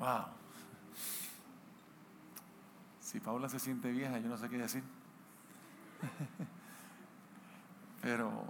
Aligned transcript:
Wow. 0.00 0.24
Si 3.02 3.20
Paula 3.20 3.50
se 3.50 3.58
siente 3.58 3.92
vieja, 3.92 4.18
yo 4.18 4.28
no 4.28 4.38
sé 4.38 4.48
qué 4.48 4.56
decir. 4.56 4.82
Pero 8.02 8.44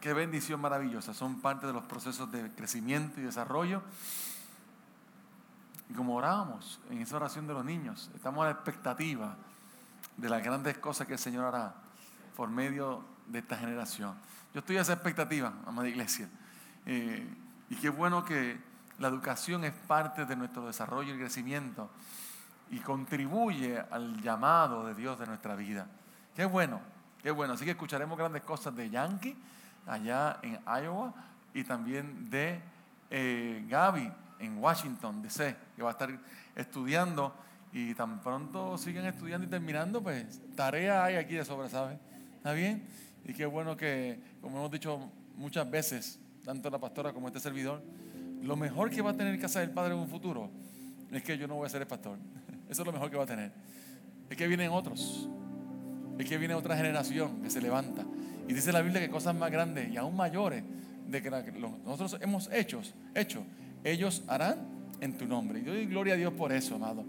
qué 0.00 0.12
bendición 0.12 0.60
maravillosa. 0.60 1.12
Son 1.12 1.40
parte 1.40 1.66
de 1.66 1.72
los 1.72 1.82
procesos 1.84 2.30
de 2.30 2.52
crecimiento 2.52 3.20
y 3.20 3.24
desarrollo. 3.24 3.82
Y 5.90 5.94
como 5.94 6.14
orábamos 6.14 6.80
en 6.88 6.98
esa 6.98 7.16
oración 7.16 7.48
de 7.48 7.54
los 7.54 7.64
niños, 7.64 8.12
estamos 8.14 8.42
a 8.42 8.46
la 8.46 8.52
expectativa 8.52 9.36
de 10.16 10.28
las 10.28 10.42
grandes 10.44 10.78
cosas 10.78 11.08
que 11.08 11.14
el 11.14 11.18
Señor 11.18 11.46
hará 11.46 11.74
por 12.36 12.48
medio 12.48 13.04
de 13.26 13.40
esta 13.40 13.56
generación. 13.56 14.14
Yo 14.52 14.60
estoy 14.60 14.76
a 14.76 14.82
esa 14.82 14.92
expectativa, 14.92 15.52
amada 15.66 15.88
iglesia. 15.88 16.28
Eh, 16.86 17.28
y 17.70 17.74
qué 17.74 17.88
bueno 17.88 18.24
que 18.24 18.73
la 18.98 19.08
educación 19.08 19.64
es 19.64 19.72
parte 19.72 20.24
de 20.24 20.36
nuestro 20.36 20.66
desarrollo 20.66 21.14
y 21.14 21.18
crecimiento 21.18 21.90
y 22.70 22.78
contribuye 22.78 23.78
al 23.90 24.20
llamado 24.22 24.86
de 24.86 24.94
Dios 24.94 25.18
de 25.18 25.26
nuestra 25.26 25.54
vida. 25.54 25.86
Qué 26.34 26.44
bueno, 26.44 26.80
qué 27.22 27.30
bueno. 27.30 27.54
Así 27.54 27.64
que 27.64 27.72
escucharemos 27.72 28.16
grandes 28.16 28.42
cosas 28.42 28.74
de 28.74 28.90
Yankee 28.90 29.36
allá 29.86 30.38
en 30.42 30.58
Iowa 30.66 31.14
y 31.52 31.64
también 31.64 32.30
de 32.30 32.60
eh, 33.10 33.64
Gaby 33.68 34.10
en 34.40 34.58
Washington, 34.58 35.22
D.C., 35.22 35.56
que 35.76 35.82
va 35.82 35.90
a 35.90 35.92
estar 35.92 36.10
estudiando 36.56 37.34
y 37.72 37.94
tan 37.94 38.20
pronto 38.20 38.78
siguen 38.78 39.06
estudiando 39.06 39.46
y 39.46 39.50
terminando, 39.50 40.02
pues 40.02 40.40
tarea 40.54 41.04
hay 41.04 41.16
aquí 41.16 41.34
de 41.34 41.44
sobra, 41.44 41.68
¿sabes? 41.68 41.98
¿Está 42.36 42.52
bien? 42.52 42.86
Y 43.24 43.32
qué 43.32 43.46
bueno 43.46 43.76
que, 43.76 44.20
como 44.40 44.58
hemos 44.58 44.70
dicho 44.70 45.10
muchas 45.36 45.68
veces, 45.70 46.20
tanto 46.44 46.70
la 46.70 46.78
pastora 46.78 47.12
como 47.12 47.26
este 47.28 47.40
servidor, 47.40 47.82
lo 48.44 48.56
mejor 48.56 48.90
que 48.90 49.00
va 49.00 49.10
a 49.10 49.16
tener 49.16 49.38
que 49.38 49.46
hacer 49.46 49.62
el 49.62 49.70
Padre 49.70 49.94
en 49.94 50.00
un 50.00 50.08
futuro 50.08 50.50
es 51.10 51.22
que 51.22 51.38
yo 51.38 51.48
no 51.48 51.54
voy 51.54 51.66
a 51.66 51.68
ser 51.70 51.80
el 51.80 51.86
pastor. 51.86 52.18
Eso 52.68 52.82
es 52.82 52.86
lo 52.86 52.92
mejor 52.92 53.10
que 53.10 53.16
va 53.16 53.24
a 53.24 53.26
tener. 53.26 53.52
Es 54.28 54.36
que 54.36 54.46
vienen 54.46 54.70
otros. 54.70 55.28
Es 56.18 56.28
que 56.28 56.38
viene 56.38 56.54
otra 56.54 56.76
generación 56.76 57.42
que 57.42 57.50
se 57.50 57.60
levanta. 57.60 58.04
Y 58.46 58.52
dice 58.52 58.70
la 58.72 58.82
Biblia 58.82 59.00
que 59.00 59.08
cosas 59.08 59.34
más 59.34 59.50
grandes 59.50 59.90
y 59.90 59.96
aún 59.96 60.14
mayores 60.14 60.62
de 61.08 61.22
que 61.22 61.30
nosotros 61.30 62.18
hemos 62.20 62.50
hecho, 62.52 62.82
hecho, 63.14 63.44
ellos 63.82 64.22
harán 64.26 64.58
en 65.00 65.16
tu 65.16 65.26
nombre. 65.26 65.60
Y 65.60 65.62
doy 65.62 65.86
gloria 65.86 66.14
a 66.14 66.16
Dios 66.16 66.32
por 66.34 66.52
eso, 66.52 66.74
amado. 66.74 67.04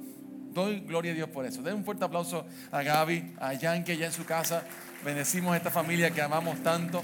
Doy 0.53 0.79
gloria 0.81 1.11
a 1.11 1.15
Dios 1.15 1.29
por 1.29 1.45
eso. 1.45 1.61
Den 1.61 1.75
un 1.75 1.83
fuerte 1.83 2.05
aplauso 2.05 2.45
a 2.71 2.81
Gaby, 2.81 3.35
a 3.39 3.53
Yankee 3.53 3.93
allá 3.93 4.05
en 4.05 4.13
su 4.13 4.25
casa. 4.25 4.63
Bendecimos 5.03 5.53
a 5.53 5.57
esta 5.57 5.69
familia 5.69 6.11
que 6.11 6.21
amamos 6.21 6.61
tanto. 6.63 7.03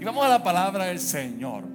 Y 0.00 0.04
vamos 0.04 0.24
a 0.24 0.28
la 0.28 0.42
palabra 0.42 0.86
del 0.86 0.98
Señor. 0.98 1.73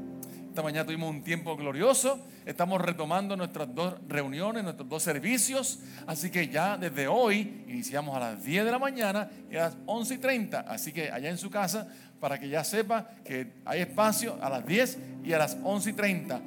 Esta 0.50 0.64
mañana 0.64 0.83
tuvimos 0.83 1.11
un 1.11 1.22
tiempo 1.22 1.55
glorioso. 1.55 2.19
Estamos 2.44 2.81
retomando 2.81 3.38
nuestras 3.38 3.73
dos 3.73 3.94
reuniones, 4.08 4.64
nuestros 4.64 4.89
dos 4.89 5.03
servicios. 5.03 5.80
Así 6.08 6.31
que 6.31 6.47
ya 6.47 6.75
desde 6.75 7.08
hoy 7.08 7.64
iniciamos 7.67 8.17
a 8.17 8.19
las 8.19 8.44
10 8.44 8.66
de 8.66 8.72
la 8.72 8.80
mañana 8.80 9.30
y 9.52 9.58
a 9.58 9.66
las 9.66 9.78
11 9.86 10.16
y 10.16 10.17
30. 10.17 10.61
Así 10.61 10.91
que 10.91 11.11
allá 11.11 11.30
en 11.30 11.38
su 11.38 11.52
casa, 11.52 11.88
para 12.19 12.39
que 12.39 12.50
ya 12.50 12.64
sepa 12.64 13.11
que 13.23 13.53
hay 13.64 13.81
espacio 13.81 14.39
a 14.41 14.50
las 14.50 14.66
10 14.66 14.97
y 15.23 15.33
a 15.33 15.38
las 15.38 15.56
11 15.64 15.91
y 15.91 15.94
30. 15.94 16.41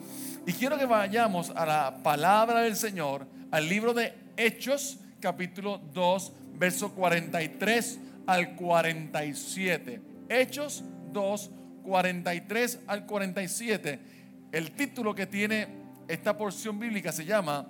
Y 0.49 0.53
quiero 0.53 0.77
que 0.77 0.85
vayamos 0.85 1.51
a 1.51 1.65
la 1.65 2.03
palabra 2.03 2.63
del 2.63 2.75
Señor, 2.75 3.25
al 3.53 3.69
libro 3.69 3.95
de 3.95 4.13
Hechos, 4.37 4.99
capítulo 5.21 5.81
2, 5.95 6.33
verso 6.59 6.91
43 6.93 8.01
al 8.27 8.57
47. 8.57 10.03
Hechos 10.29 10.83
2, 11.13 11.51
43 11.53 11.62
al 12.87 13.07
47, 13.07 13.99
el 14.53 14.73
título 14.73 15.15
que 15.15 15.27
tiene 15.27 15.67
esta 16.09 16.37
porción 16.37 16.79
bíblica 16.79 17.13
se 17.13 17.25
llama 17.25 17.67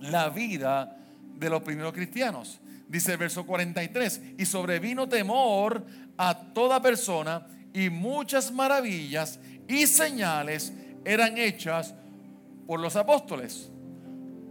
La 0.00 0.28
vida 0.30 0.96
de 1.34 1.50
los 1.50 1.62
primeros 1.62 1.92
cristianos. 1.92 2.60
Dice 2.88 3.12
el 3.12 3.18
verso 3.18 3.44
43, 3.44 4.22
y 4.38 4.46
sobrevino 4.46 5.08
temor 5.08 5.84
a 6.16 6.52
toda 6.52 6.80
persona 6.80 7.46
y 7.74 7.90
muchas 7.90 8.52
maravillas 8.52 9.40
y 9.68 9.86
señales 9.86 10.72
eran 11.04 11.36
hechas 11.36 11.94
por 12.66 12.80
los 12.80 12.96
apóstoles. 12.96 13.70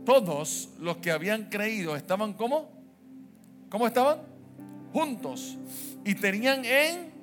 Todos 0.05 0.69
los 0.79 0.97
que 0.97 1.11
habían 1.11 1.49
creído 1.49 1.95
estaban 1.95 2.33
como, 2.33 2.69
¿cómo 3.69 3.87
estaban? 3.87 4.19
Juntos 4.93 5.57
y 6.05 6.13
tenían 6.13 6.63
en 6.63 7.14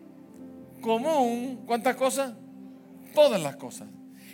común, 0.83 1.63
¿cuántas 1.65 1.97
cosas? 1.97 2.35
Todas 3.15 3.41
las 3.41 3.57
cosas. 3.57 3.89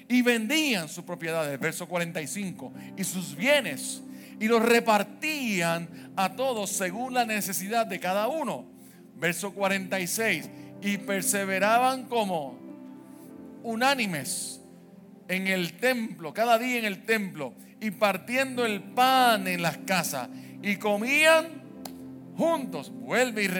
Y 0.08 0.22
vendían 0.22 0.88
sus 0.88 1.04
propiedades, 1.04 1.60
verso 1.60 1.86
45, 1.86 2.72
y 2.96 3.04
sus 3.04 3.36
bienes, 3.36 4.02
y 4.40 4.48
los 4.48 4.62
repartían 4.62 6.12
a 6.16 6.34
todos 6.34 6.70
según 6.70 7.14
la 7.14 7.24
necesidad 7.24 7.86
de 7.86 8.00
cada 8.00 8.26
uno. 8.26 8.64
Verso 9.16 9.52
46, 9.52 10.50
y 10.82 10.96
perseveraban 10.98 12.04
como 12.04 12.58
unánimes 13.62 14.60
en 15.28 15.46
el 15.46 15.74
templo, 15.74 16.32
cada 16.32 16.58
día 16.58 16.78
en 16.78 16.84
el 16.84 17.04
templo, 17.04 17.52
y 17.80 17.90
partiendo 17.90 18.64
el 18.64 18.82
pan 18.82 19.46
en 19.46 19.62
las 19.62 19.78
casas, 19.78 20.28
y 20.62 20.76
comían 20.76 21.46
juntos. 22.36 22.90
Vuelve 22.94 23.44
y 23.44 23.50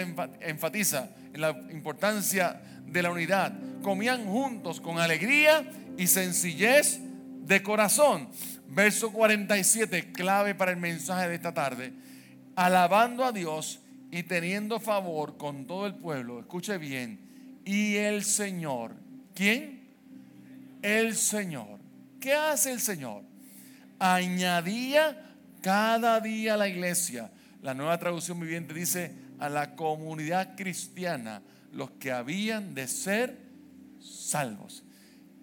enfatiza 0.49 1.11
en 1.35 1.41
la 1.41 1.51
importancia 1.71 2.63
de 2.91 3.03
la 3.03 3.11
unidad. 3.11 3.53
Comían 3.83 4.27
juntos 4.27 4.81
con 4.81 4.99
alegría 4.99 5.71
y 5.97 6.07
sencillez 6.07 7.01
de 7.47 7.63
corazón. 7.63 8.29
Verso 8.69 9.13
47, 9.13 10.13
clave 10.13 10.55
para 10.55 10.71
el 10.71 10.77
mensaje 10.77 11.29
de 11.29 11.35
esta 11.35 11.55
tarde. 11.55 11.93
Alabando 12.57 13.25
a 13.25 13.33
Dios 13.33 13.81
y 14.11 14.23
teniendo 14.23 14.81
favor 14.81 15.37
con 15.37 15.67
todo 15.67 15.87
el 15.87 15.95
pueblo. 15.95 16.41
Escuche 16.41 16.79
bien. 16.79 17.21
Y 17.65 17.97
el 17.97 18.25
Señor. 18.25 18.95
¿Quién? 19.35 19.89
El 20.83 21.17
Señor. 21.17 21.79
¿Qué 22.21 22.35
hace 22.35 22.73
el 22.73 22.81
Señor? 22.81 23.23
Añadía 23.99 25.35
cada 25.63 26.21
día 26.21 26.55
a 26.55 26.57
la 26.57 26.69
iglesia. 26.69 27.31
La 27.63 27.75
nueva 27.75 27.99
traducción 27.99 28.39
viviente 28.41 28.75
dice 28.75 29.13
a 29.39 29.49
la 29.49 29.75
comunidad 29.75 30.57
cristiana 30.57 31.43
los 31.73 31.91
que 31.93 32.13
habían 32.13 32.75
de 32.75 32.89
ser 32.89 33.39
salvos. 34.01 34.85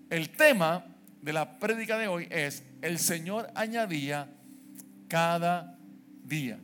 El 0.10 0.30
tema 0.30 0.86
de 1.22 1.34
la 1.34 1.60
prédica 1.60 1.98
de 1.98 2.08
hoy 2.08 2.28
es, 2.30 2.64
el 2.82 3.00
Señor 3.00 3.50
añadía 3.56 4.30
cada 5.08 5.78
día. 6.24 6.60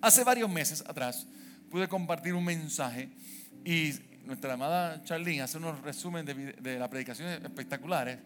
Hace 0.00 0.24
varios 0.24 0.50
meses 0.50 0.82
atrás 0.86 1.26
pude 1.70 1.88
compartir 1.88 2.34
un 2.34 2.44
mensaje 2.44 3.10
y 3.64 3.92
nuestra 4.24 4.54
amada 4.54 5.02
Charlene 5.04 5.42
hace 5.42 5.58
unos 5.58 5.80
resúmenes 5.82 6.34
de, 6.34 6.52
de 6.52 6.78
las 6.78 6.88
predicaciones 6.88 7.42
espectaculares. 7.42 8.18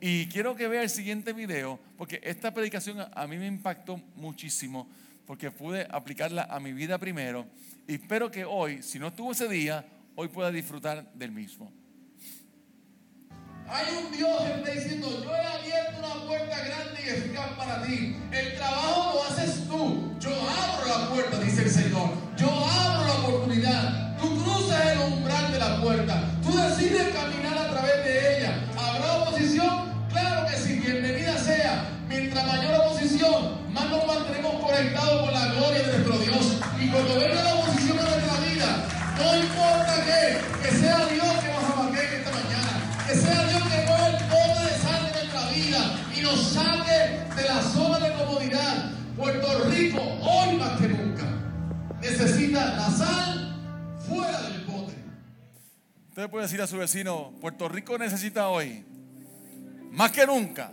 Y 0.00 0.26
quiero 0.26 0.56
que 0.56 0.66
vea 0.66 0.82
el 0.82 0.90
siguiente 0.90 1.32
video, 1.32 1.78
porque 1.96 2.20
esta 2.24 2.52
predicación 2.52 2.98
a 3.14 3.26
mí 3.28 3.36
me 3.36 3.46
impactó 3.46 3.98
muchísimo, 4.16 4.90
porque 5.26 5.52
pude 5.52 5.86
aplicarla 5.88 6.42
a 6.50 6.58
mi 6.58 6.72
vida 6.72 6.98
primero 6.98 7.46
espero 7.86 8.30
que 8.30 8.44
hoy, 8.44 8.82
si 8.82 8.98
no 8.98 9.08
estuvo 9.08 9.32
ese 9.32 9.48
día, 9.48 9.86
hoy 10.14 10.28
pueda 10.28 10.50
disfrutar 10.50 11.12
del 11.14 11.32
mismo. 11.32 11.72
Hay 13.68 13.86
un 13.96 14.12
Dios 14.12 14.42
que 14.42 14.54
está 14.54 14.70
diciendo, 14.72 15.08
yo 15.24 15.34
he 15.34 15.40
abierto 15.40 15.98
una 15.98 16.26
puerta 16.26 16.58
grande 16.58 17.00
y 17.04 17.08
eficaz 17.08 17.52
para 17.52 17.82
ti. 17.82 18.16
El 18.30 18.56
trabajo 18.56 19.14
lo 19.14 19.22
haces 19.24 19.66
tú. 19.66 20.14
Yo 20.20 20.30
abro 20.30 20.86
la 20.88 21.08
puerta, 21.08 21.38
dice 21.40 21.62
el 21.62 21.70
Señor. 21.70 22.10
Yo 22.36 22.48
abro 22.50 23.06
la 23.06 23.14
oportunidad. 23.14 24.18
Tú 24.18 24.42
cruzas 24.42 24.86
el 24.92 24.98
umbral 25.12 25.52
de 25.52 25.58
la 25.58 25.80
puerta. 25.80 26.38
Tú 26.42 26.56
decides 26.56 27.14
caminar 27.14 27.51
puede 56.32 56.44
decir 56.44 56.62
a 56.62 56.66
su 56.66 56.78
vecino, 56.78 57.30
Puerto 57.42 57.68
Rico 57.68 57.98
necesita 57.98 58.48
hoy, 58.48 58.82
más 59.90 60.12
que 60.12 60.26
nunca, 60.26 60.72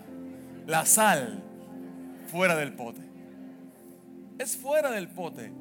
la 0.66 0.86
sal 0.86 1.44
fuera 2.32 2.56
del 2.56 2.72
pote. 2.72 3.02
Es 4.38 4.56
fuera 4.56 4.90
del 4.90 5.10
pote 5.10 5.52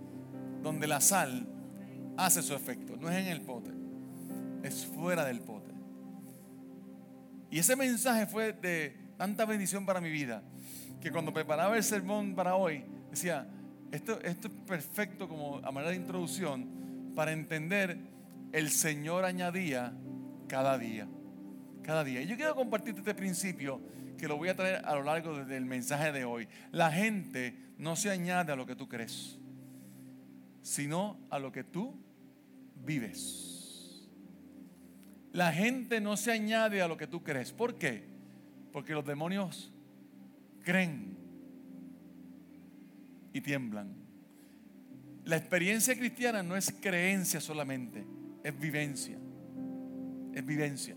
donde 0.62 0.86
la 0.86 1.00
sal 1.00 1.48
hace 2.16 2.42
su 2.42 2.54
efecto, 2.54 2.96
no 2.96 3.10
es 3.10 3.16
en 3.16 3.26
el 3.26 3.40
pote, 3.40 3.72
es 4.62 4.86
fuera 4.86 5.24
del 5.24 5.40
pote. 5.40 5.72
Y 7.50 7.58
ese 7.58 7.74
mensaje 7.74 8.28
fue 8.28 8.52
de 8.52 8.96
tanta 9.16 9.46
bendición 9.46 9.84
para 9.84 10.00
mi 10.00 10.12
vida 10.12 10.44
que 11.00 11.10
cuando 11.10 11.34
preparaba 11.34 11.76
el 11.76 11.82
sermón 11.82 12.36
para 12.36 12.54
hoy, 12.54 12.84
decía, 13.10 13.48
esto, 13.90 14.20
esto 14.20 14.46
es 14.46 14.54
perfecto 14.64 15.28
como 15.28 15.56
a 15.56 15.72
manera 15.72 15.90
de 15.90 15.96
introducción 15.96 16.68
para 17.16 17.32
entender 17.32 17.98
el 18.52 18.70
Señor 18.70 19.24
añadía 19.24 19.94
cada 20.48 20.78
día. 20.78 21.08
Cada 21.82 22.04
día. 22.04 22.22
Y 22.22 22.26
yo 22.26 22.36
quiero 22.36 22.54
compartirte 22.54 23.00
este 23.00 23.14
principio 23.14 23.80
que 24.18 24.28
lo 24.28 24.36
voy 24.36 24.48
a 24.48 24.56
traer 24.56 24.84
a 24.84 24.94
lo 24.94 25.02
largo 25.04 25.44
del 25.44 25.64
mensaje 25.64 26.12
de 26.12 26.24
hoy. 26.24 26.48
La 26.72 26.90
gente 26.90 27.54
no 27.78 27.96
se 27.96 28.10
añade 28.10 28.52
a 28.52 28.56
lo 28.56 28.66
que 28.66 28.74
tú 28.74 28.88
crees, 28.88 29.38
sino 30.62 31.18
a 31.30 31.38
lo 31.38 31.52
que 31.52 31.64
tú 31.64 31.94
vives. 32.84 34.08
La 35.32 35.52
gente 35.52 36.00
no 36.00 36.16
se 36.16 36.32
añade 36.32 36.82
a 36.82 36.88
lo 36.88 36.96
que 36.96 37.06
tú 37.06 37.22
crees. 37.22 37.52
¿Por 37.52 37.76
qué? 37.76 38.04
Porque 38.72 38.92
los 38.92 39.04
demonios 39.04 39.72
creen 40.64 41.16
y 43.32 43.40
tiemblan. 43.40 43.94
La 45.24 45.36
experiencia 45.36 45.96
cristiana 45.96 46.42
no 46.42 46.56
es 46.56 46.74
creencia 46.80 47.40
solamente, 47.40 48.04
es 48.42 48.58
vivencia. 48.58 49.18
Es 50.34 50.44
vivencia. 50.44 50.96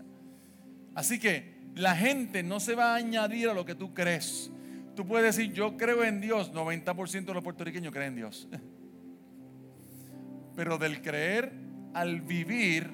Así 0.94 1.18
que 1.18 1.52
la 1.74 1.96
gente 1.96 2.42
no 2.42 2.60
se 2.60 2.74
va 2.74 2.92
a 2.92 2.96
añadir 2.96 3.48
a 3.48 3.54
lo 3.54 3.64
que 3.64 3.74
tú 3.74 3.94
crees. 3.94 4.50
Tú 4.94 5.06
puedes 5.06 5.36
decir, 5.36 5.52
yo 5.52 5.76
creo 5.76 6.04
en 6.04 6.20
Dios. 6.20 6.52
90% 6.52 7.24
de 7.24 7.34
los 7.34 7.42
puertorriqueños 7.42 7.92
creen 7.92 8.08
en 8.08 8.16
Dios. 8.16 8.48
Pero 10.56 10.78
del 10.78 11.00
creer 11.00 11.52
al 11.94 12.20
vivir 12.20 12.90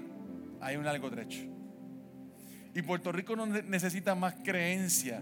hay 0.61 0.77
un 0.77 0.87
algo 0.87 1.11
derecho. 1.11 1.41
Y 2.75 2.83
Puerto 2.83 3.11
Rico 3.11 3.35
no 3.35 3.47
necesita 3.47 4.15
más 4.15 4.37
creencia, 4.45 5.21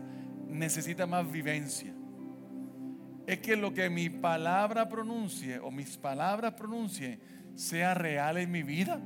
necesita 0.49 1.07
más 1.07 1.31
vivencia. 1.31 1.95
Es 3.27 3.41
que 3.41 3.57
lo 3.57 3.73
que 3.73 3.89
mi 3.89 4.11
palabra 4.11 4.89
pronuncie 4.89 5.59
o 5.59 5.71
mis 5.71 5.97
palabras 5.97 6.55
pronuncien 6.55 7.19
sea 7.55 7.95
real 7.95 8.37
en 8.37 8.51
mi 8.51 8.63
vida. 8.63 9.01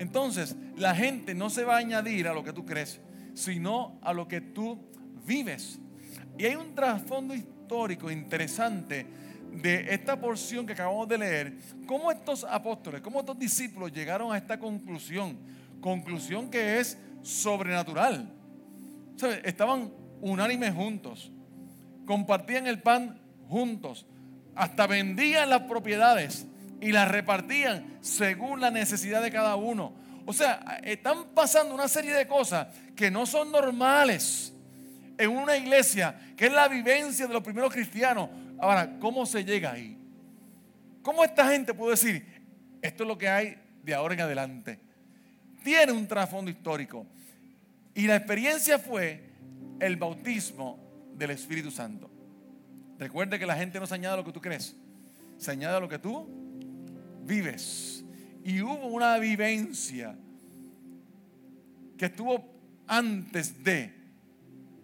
Entonces, 0.00 0.56
la 0.78 0.94
gente 0.94 1.34
no 1.34 1.50
se 1.50 1.62
va 1.62 1.74
a 1.74 1.78
añadir 1.80 2.26
a 2.26 2.32
lo 2.32 2.42
que 2.42 2.54
tú 2.54 2.64
crees, 2.64 2.98
sino 3.34 3.98
a 4.00 4.14
lo 4.14 4.26
que 4.26 4.40
tú 4.40 4.78
vives. 5.26 5.78
Y 6.38 6.46
hay 6.46 6.56
un 6.56 6.74
trasfondo 6.74 7.34
histórico 7.34 8.10
interesante 8.10 9.06
de 9.52 9.92
esta 9.92 10.18
porción 10.18 10.64
que 10.64 10.72
acabamos 10.72 11.06
de 11.06 11.18
leer, 11.18 11.58
cómo 11.86 12.10
estos 12.10 12.44
apóstoles, 12.44 13.02
cómo 13.02 13.20
estos 13.20 13.38
discípulos 13.38 13.92
llegaron 13.92 14.32
a 14.32 14.38
esta 14.38 14.58
conclusión, 14.58 15.36
conclusión 15.82 16.50
que 16.50 16.80
es 16.80 16.96
sobrenatural. 17.20 18.32
Estaban 19.44 19.92
unánimes 20.22 20.72
juntos, 20.72 21.30
compartían 22.06 22.66
el 22.66 22.80
pan 22.80 23.20
juntos, 23.50 24.06
hasta 24.54 24.86
vendían 24.86 25.50
las 25.50 25.60
propiedades 25.64 26.46
y 26.80 26.92
las 26.92 27.08
repartían 27.08 27.98
según 28.00 28.60
la 28.60 28.70
necesidad 28.70 29.22
de 29.22 29.30
cada 29.30 29.56
uno. 29.56 29.92
O 30.26 30.32
sea, 30.32 30.80
están 30.82 31.30
pasando 31.34 31.74
una 31.74 31.88
serie 31.88 32.12
de 32.12 32.26
cosas 32.26 32.68
que 32.96 33.10
no 33.10 33.26
son 33.26 33.52
normales 33.52 34.52
en 35.18 35.30
una 35.30 35.56
iglesia, 35.56 36.18
que 36.36 36.46
es 36.46 36.52
la 36.52 36.68
vivencia 36.68 37.26
de 37.26 37.34
los 37.34 37.42
primeros 37.42 37.72
cristianos. 37.72 38.30
Ahora, 38.58 38.98
¿cómo 38.98 39.26
se 39.26 39.44
llega 39.44 39.72
ahí? 39.72 39.98
¿Cómo 41.02 41.24
esta 41.24 41.48
gente 41.50 41.74
puede 41.74 41.92
decir, 41.92 42.26
esto 42.80 43.04
es 43.04 43.08
lo 43.08 43.18
que 43.18 43.28
hay 43.28 43.56
de 43.82 43.94
ahora 43.94 44.14
en 44.14 44.20
adelante? 44.20 44.80
Tiene 45.62 45.92
un 45.92 46.06
trasfondo 46.06 46.50
histórico. 46.50 47.06
Y 47.94 48.06
la 48.06 48.16
experiencia 48.16 48.78
fue 48.78 49.30
el 49.80 49.96
bautismo 49.96 50.78
del 51.14 51.30
Espíritu 51.32 51.70
Santo. 51.70 52.10
Recuerde 52.98 53.38
que 53.38 53.46
la 53.46 53.56
gente 53.56 53.80
no 53.80 53.86
se 53.86 53.94
añade 53.94 54.14
a 54.14 54.16
lo 54.18 54.24
que 54.24 54.32
tú 54.32 54.40
crees, 54.40 54.76
se 55.38 55.50
añade 55.50 55.76
a 55.76 55.80
lo 55.80 55.88
que 55.88 55.98
tú 55.98 56.49
vives. 57.30 58.04
Y 58.44 58.60
hubo 58.60 58.88
una 58.88 59.18
vivencia 59.18 60.16
que 61.96 62.06
estuvo 62.06 62.44
antes 62.88 63.62
de, 63.62 63.94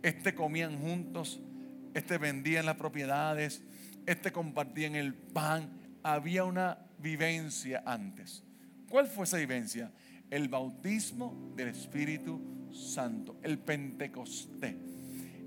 este 0.03 0.35
comían 0.35 0.79
juntos, 0.79 1.41
este 1.93 2.19
vendían 2.19 2.65
las 2.65 2.77
propiedades, 2.77 3.63
este 4.07 4.31
compartían 4.31 4.95
el 4.95 5.15
pan. 5.15 5.71
Había 6.05 6.45
una 6.45 6.79
vivencia 6.99 7.83
antes. 7.85 8.45
¿Cuál 8.89 9.09
fue 9.09 9.25
esa 9.25 9.39
vivencia? 9.39 9.91
El 10.31 10.49
bautismo 10.49 11.53
del 11.57 11.69
Espíritu 11.69 12.69
Santo, 12.73 13.41
el 13.43 13.59
Pentecostés. 13.59 14.77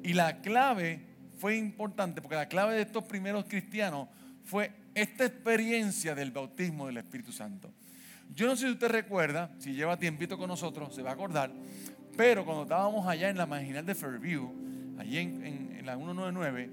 Y 0.03 0.13
la 0.13 0.41
clave 0.41 1.05
fue 1.37 1.55
importante 1.55 2.21
porque 2.21 2.35
la 2.35 2.49
clave 2.49 2.75
de 2.75 2.81
estos 2.81 3.05
primeros 3.05 3.45
cristianos 3.45 4.09
fue 4.43 4.71
esta 5.01 5.25
experiencia 5.25 6.13
del 6.13 6.31
bautismo 6.31 6.87
del 6.87 6.97
Espíritu 6.97 7.31
Santo. 7.31 7.71
Yo 8.35 8.47
no 8.47 8.55
sé 8.55 8.67
si 8.67 8.73
usted 8.73 8.89
recuerda, 8.89 9.49
si 9.57 9.73
lleva 9.73 9.97
tiempito 9.97 10.37
con 10.37 10.47
nosotros, 10.47 10.93
se 10.93 11.01
va 11.01 11.11
a 11.11 11.13
acordar, 11.13 11.51
pero 12.15 12.45
cuando 12.45 12.63
estábamos 12.63 13.07
allá 13.07 13.29
en 13.29 13.37
la 13.37 13.45
marginal 13.45 13.85
de 13.85 13.95
Fairview, 13.95 14.51
allí 14.99 15.17
en, 15.17 15.75
en 15.77 15.85
la 15.85 15.95
199, 15.95 16.69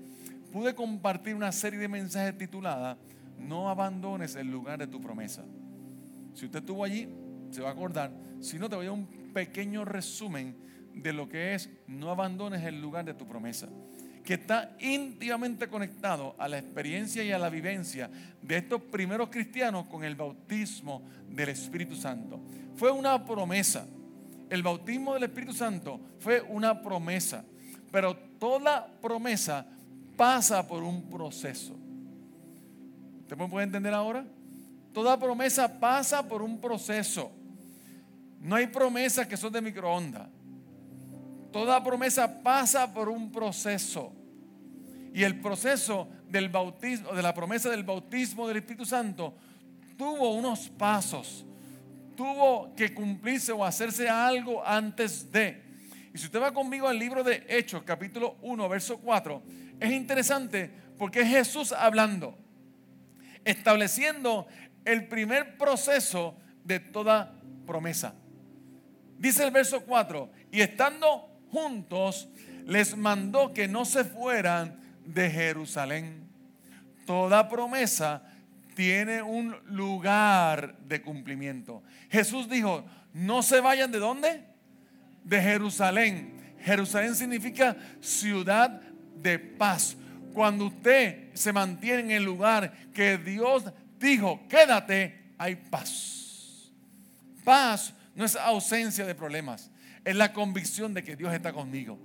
pude 0.53 0.75
compartir 0.75 1.35
una 1.35 1.53
serie 1.53 1.79
de 1.79 1.89
mensajes 1.89 2.37
titulada 2.37 2.99
No 3.39 3.71
abandones 3.71 4.35
el 4.37 4.51
lugar 4.51 4.79
de 4.79 4.87
tu 4.87 5.01
promesa. 5.01 5.45
Si 6.35 6.47
usted 6.47 6.59
estuvo 6.59 6.85
allí, 6.85 7.09
se 7.51 7.63
va 7.63 7.71
a 7.71 7.73
acordar. 7.73 8.13
Si 8.41 8.59
no, 8.59 8.69
te 8.69 8.77
voy 8.77 8.87
a 8.87 8.93
un 8.93 9.07
pequeño 9.33 9.85
resumen 9.85 10.57
de 10.95 11.13
lo 11.13 11.29
que 11.29 11.55
es 11.55 11.71
no 11.87 12.11
abandones 12.11 12.65
el 12.65 12.81
lugar 12.81 13.05
de 13.05 13.15
tu 13.15 13.27
promesa 13.27 13.69
que 14.27 14.35
está 14.35 14.77
íntimamente 14.81 15.69
conectado 15.69 16.35
a 16.37 16.49
la 16.49 16.59
experiencia 16.59 17.23
y 17.23 17.31
a 17.31 17.39
la 17.39 17.49
vivencia 17.49 18.11
de 18.43 18.57
estos 18.57 18.83
primeros 18.83 19.31
cristianos 19.31 19.87
con 19.87 20.03
el 20.03 20.17
bautismo 20.17 21.03
del 21.31 21.51
Espíritu 21.51 21.95
Santo. 21.95 22.41
Fue 22.75 22.91
una 22.91 23.25
promesa. 23.25 23.87
El 24.51 24.65
bautismo 24.65 25.15
del 25.15 25.23
Espíritu 25.23 25.53
Santo 25.53 26.01
fue 26.19 26.43
una 26.43 26.83
promesa, 26.83 27.45
pero 27.93 28.17
toda 28.17 28.89
promesa 29.01 29.65
pasa 30.17 30.67
por 30.67 30.83
un 30.83 31.09
proceso. 31.09 31.77
¿Usted 33.21 33.37
me 33.37 33.47
puede 33.47 33.67
entender 33.67 33.95
ahora? 33.95 34.27
Toda 34.93 35.17
promesa 35.19 35.79
pasa 35.79 36.27
por 36.27 36.43
un 36.43 36.61
proceso. 36.61 37.31
No 38.41 38.57
hay 38.57 38.67
promesas 38.67 39.29
que 39.29 39.37
son 39.37 39.53
de 39.53 39.61
microondas. 39.61 40.29
Toda 41.53 41.83
promesa 41.83 42.43
pasa 42.43 42.93
por 42.93 43.09
un 43.09 43.31
proceso. 43.31 44.13
Y 45.17 45.25
el 45.25 45.41
proceso 45.41 46.11
del 46.29 46.51
bautismo, 46.51 47.11
de 47.15 47.23
la 47.23 47.33
promesa 47.33 47.71
del 47.71 47.85
bautismo 47.85 48.47
del 48.47 48.59
Espíritu 48.59 48.85
Santo, 48.85 49.33
tuvo 49.97 50.35
unos 50.35 50.69
pasos. 50.69 51.47
Tuvo 52.15 52.75
que 52.77 52.93
cumplirse 52.93 53.51
o 53.51 53.65
hacerse 53.65 54.11
algo 54.11 54.63
antes 54.63 55.33
de. 55.33 55.63
Y 56.13 56.19
si 56.19 56.27
usted 56.27 56.39
va 56.39 56.53
conmigo 56.53 56.87
al 56.87 56.99
libro 56.99 57.25
de 57.25 57.47
Hechos, 57.49 57.83
capítulo 57.85 58.37
1, 58.43 58.69
verso 58.69 58.99
4, 58.99 59.43
es 59.81 59.91
interesante 59.91 60.71
porque 60.99 61.23
es 61.23 61.29
Jesús 61.29 61.73
hablando, 61.73 62.37
estableciendo 63.43 64.47
el 64.85 65.09
primer 65.09 65.57
proceso 65.57 66.37
de 66.63 66.79
toda 66.79 67.41
promesa. 67.67 68.15
Dice 69.17 69.45
el 69.45 69.51
verso 69.51 69.81
4, 69.81 70.31
y 70.53 70.61
estando 70.61 71.41
juntos, 71.51 72.29
les 72.67 72.95
mandó 72.95 73.55
que 73.55 73.67
no 73.67 73.87
se 73.87 74.05
fueran 74.05 74.85
de 75.07 75.31
Jerusalén. 75.31 76.29
Toda 77.07 77.49
promesa 77.49 78.23
tiene 78.75 79.23
un 79.23 79.57
lugar 79.67 80.77
de 80.81 81.01
cumplimiento. 81.01 81.83
Jesús 82.11 82.49
dijo, 82.49 82.85
no 83.15 83.43
se 83.43 83.61
vayan 83.61 83.91
de 83.91 83.99
dónde? 83.99 84.45
De 85.25 85.41
Jerusalén. 85.41 86.55
Jerusalén 86.61 87.15
significa 87.15 87.77
ciudad 88.01 88.81
de 89.17 89.39
paz. 89.39 89.97
Cuando 90.35 90.67
usted 90.67 91.33
se 91.35 91.53
mantiene 91.53 92.01
en 92.01 92.11
el 92.11 92.25
lugar 92.25 92.73
que 92.93 93.17
Dios 93.17 93.65
dijo, 93.99 94.47
quédate, 94.49 95.33
hay 95.39 95.57
paz. 95.57 96.71
Paz 97.45 97.95
no 98.15 98.25
es 98.25 98.37
ausencia 98.37 99.07
de 99.07 99.15
problemas 99.15 99.71
es 100.07 100.15
la 100.15 100.33
convicción 100.33 100.95
de 100.95 101.03
que 101.03 101.17
Dios 101.17 101.35
está 101.35 101.53
conmigo. 101.53 101.99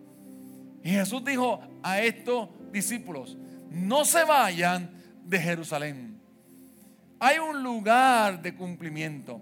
Y 0.83 0.89
Jesús 0.89 1.23
dijo 1.23 1.61
a 1.83 2.01
estos 2.01 2.49
discípulos, 2.71 3.37
no 3.69 4.05
se 4.05 4.23
vayan 4.23 4.91
de 5.25 5.39
Jerusalén. 5.39 6.19
Hay 7.19 7.37
un 7.39 7.61
lugar 7.61 8.41
de 8.41 8.55
cumplimiento. 8.55 9.41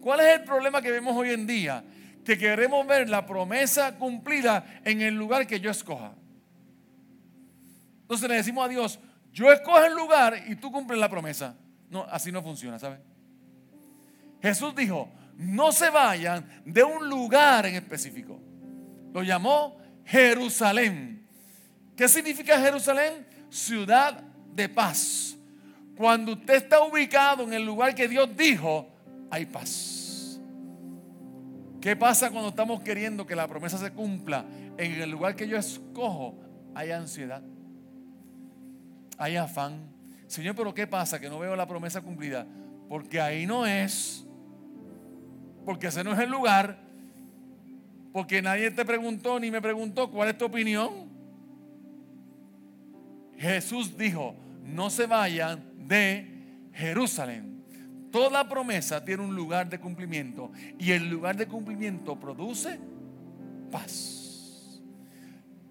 ¿Cuál 0.00 0.20
es 0.20 0.38
el 0.38 0.44
problema 0.44 0.82
que 0.82 0.90
vemos 0.90 1.16
hoy 1.16 1.30
en 1.30 1.46
día? 1.46 1.84
Que 2.24 2.36
queremos 2.36 2.86
ver 2.86 3.08
la 3.08 3.24
promesa 3.24 3.96
cumplida 3.96 4.80
en 4.84 5.00
el 5.00 5.14
lugar 5.14 5.46
que 5.46 5.60
yo 5.60 5.70
escoja. 5.70 6.12
Entonces 8.02 8.28
le 8.28 8.36
decimos 8.36 8.64
a 8.64 8.68
Dios, 8.68 9.00
yo 9.32 9.50
escojo 9.52 9.82
el 9.84 9.94
lugar 9.94 10.42
y 10.48 10.56
tú 10.56 10.70
cumples 10.70 10.98
la 10.98 11.08
promesa. 11.08 11.56
No, 11.90 12.04
así 12.04 12.30
no 12.30 12.42
funciona, 12.42 12.78
¿sabes? 12.78 13.00
Jesús 14.42 14.74
dijo, 14.74 15.10
no 15.36 15.72
se 15.72 15.90
vayan 15.90 16.62
de 16.64 16.84
un 16.84 17.08
lugar 17.08 17.66
en 17.66 17.76
específico. 17.76 18.40
Lo 19.12 19.22
llamó 19.22 19.78
Jerusalén. 20.04 21.17
¿Qué 21.98 22.06
significa 22.06 22.60
Jerusalén? 22.60 23.26
Ciudad 23.50 24.22
de 24.54 24.68
paz. 24.68 25.36
Cuando 25.96 26.34
usted 26.34 26.54
está 26.54 26.80
ubicado 26.80 27.42
en 27.42 27.52
el 27.52 27.66
lugar 27.66 27.92
que 27.92 28.06
Dios 28.06 28.28
dijo, 28.36 28.88
hay 29.32 29.46
paz. 29.46 30.38
¿Qué 31.80 31.96
pasa 31.96 32.30
cuando 32.30 32.50
estamos 32.50 32.82
queriendo 32.82 33.26
que 33.26 33.34
la 33.34 33.48
promesa 33.48 33.78
se 33.78 33.90
cumpla 33.90 34.44
en 34.76 34.92
el 34.92 35.10
lugar 35.10 35.34
que 35.34 35.48
yo 35.48 35.56
escojo? 35.56 36.38
Hay 36.72 36.92
ansiedad, 36.92 37.42
hay 39.16 39.34
afán. 39.34 39.90
Señor, 40.28 40.54
pero 40.54 40.72
¿qué 40.72 40.86
pasa? 40.86 41.18
Que 41.18 41.28
no 41.28 41.40
veo 41.40 41.56
la 41.56 41.66
promesa 41.66 42.00
cumplida. 42.00 42.46
Porque 42.88 43.20
ahí 43.20 43.44
no 43.44 43.66
es. 43.66 44.24
Porque 45.64 45.88
ese 45.88 46.04
no 46.04 46.12
es 46.12 46.20
el 46.20 46.30
lugar. 46.30 46.78
Porque 48.12 48.40
nadie 48.40 48.70
te 48.70 48.84
preguntó 48.84 49.40
ni 49.40 49.50
me 49.50 49.60
preguntó 49.60 50.12
cuál 50.12 50.28
es 50.28 50.38
tu 50.38 50.44
opinión. 50.44 51.07
Jesús 53.38 53.96
dijo, 53.96 54.34
no 54.64 54.90
se 54.90 55.06
vayan 55.06 55.64
de 55.86 56.70
Jerusalén. 56.72 57.64
Toda 58.10 58.48
promesa 58.48 59.04
tiene 59.04 59.22
un 59.22 59.34
lugar 59.34 59.68
de 59.68 59.78
cumplimiento 59.78 60.50
y 60.78 60.92
el 60.92 61.08
lugar 61.08 61.36
de 61.36 61.46
cumplimiento 61.46 62.18
produce 62.18 62.78
paz. 63.70 64.80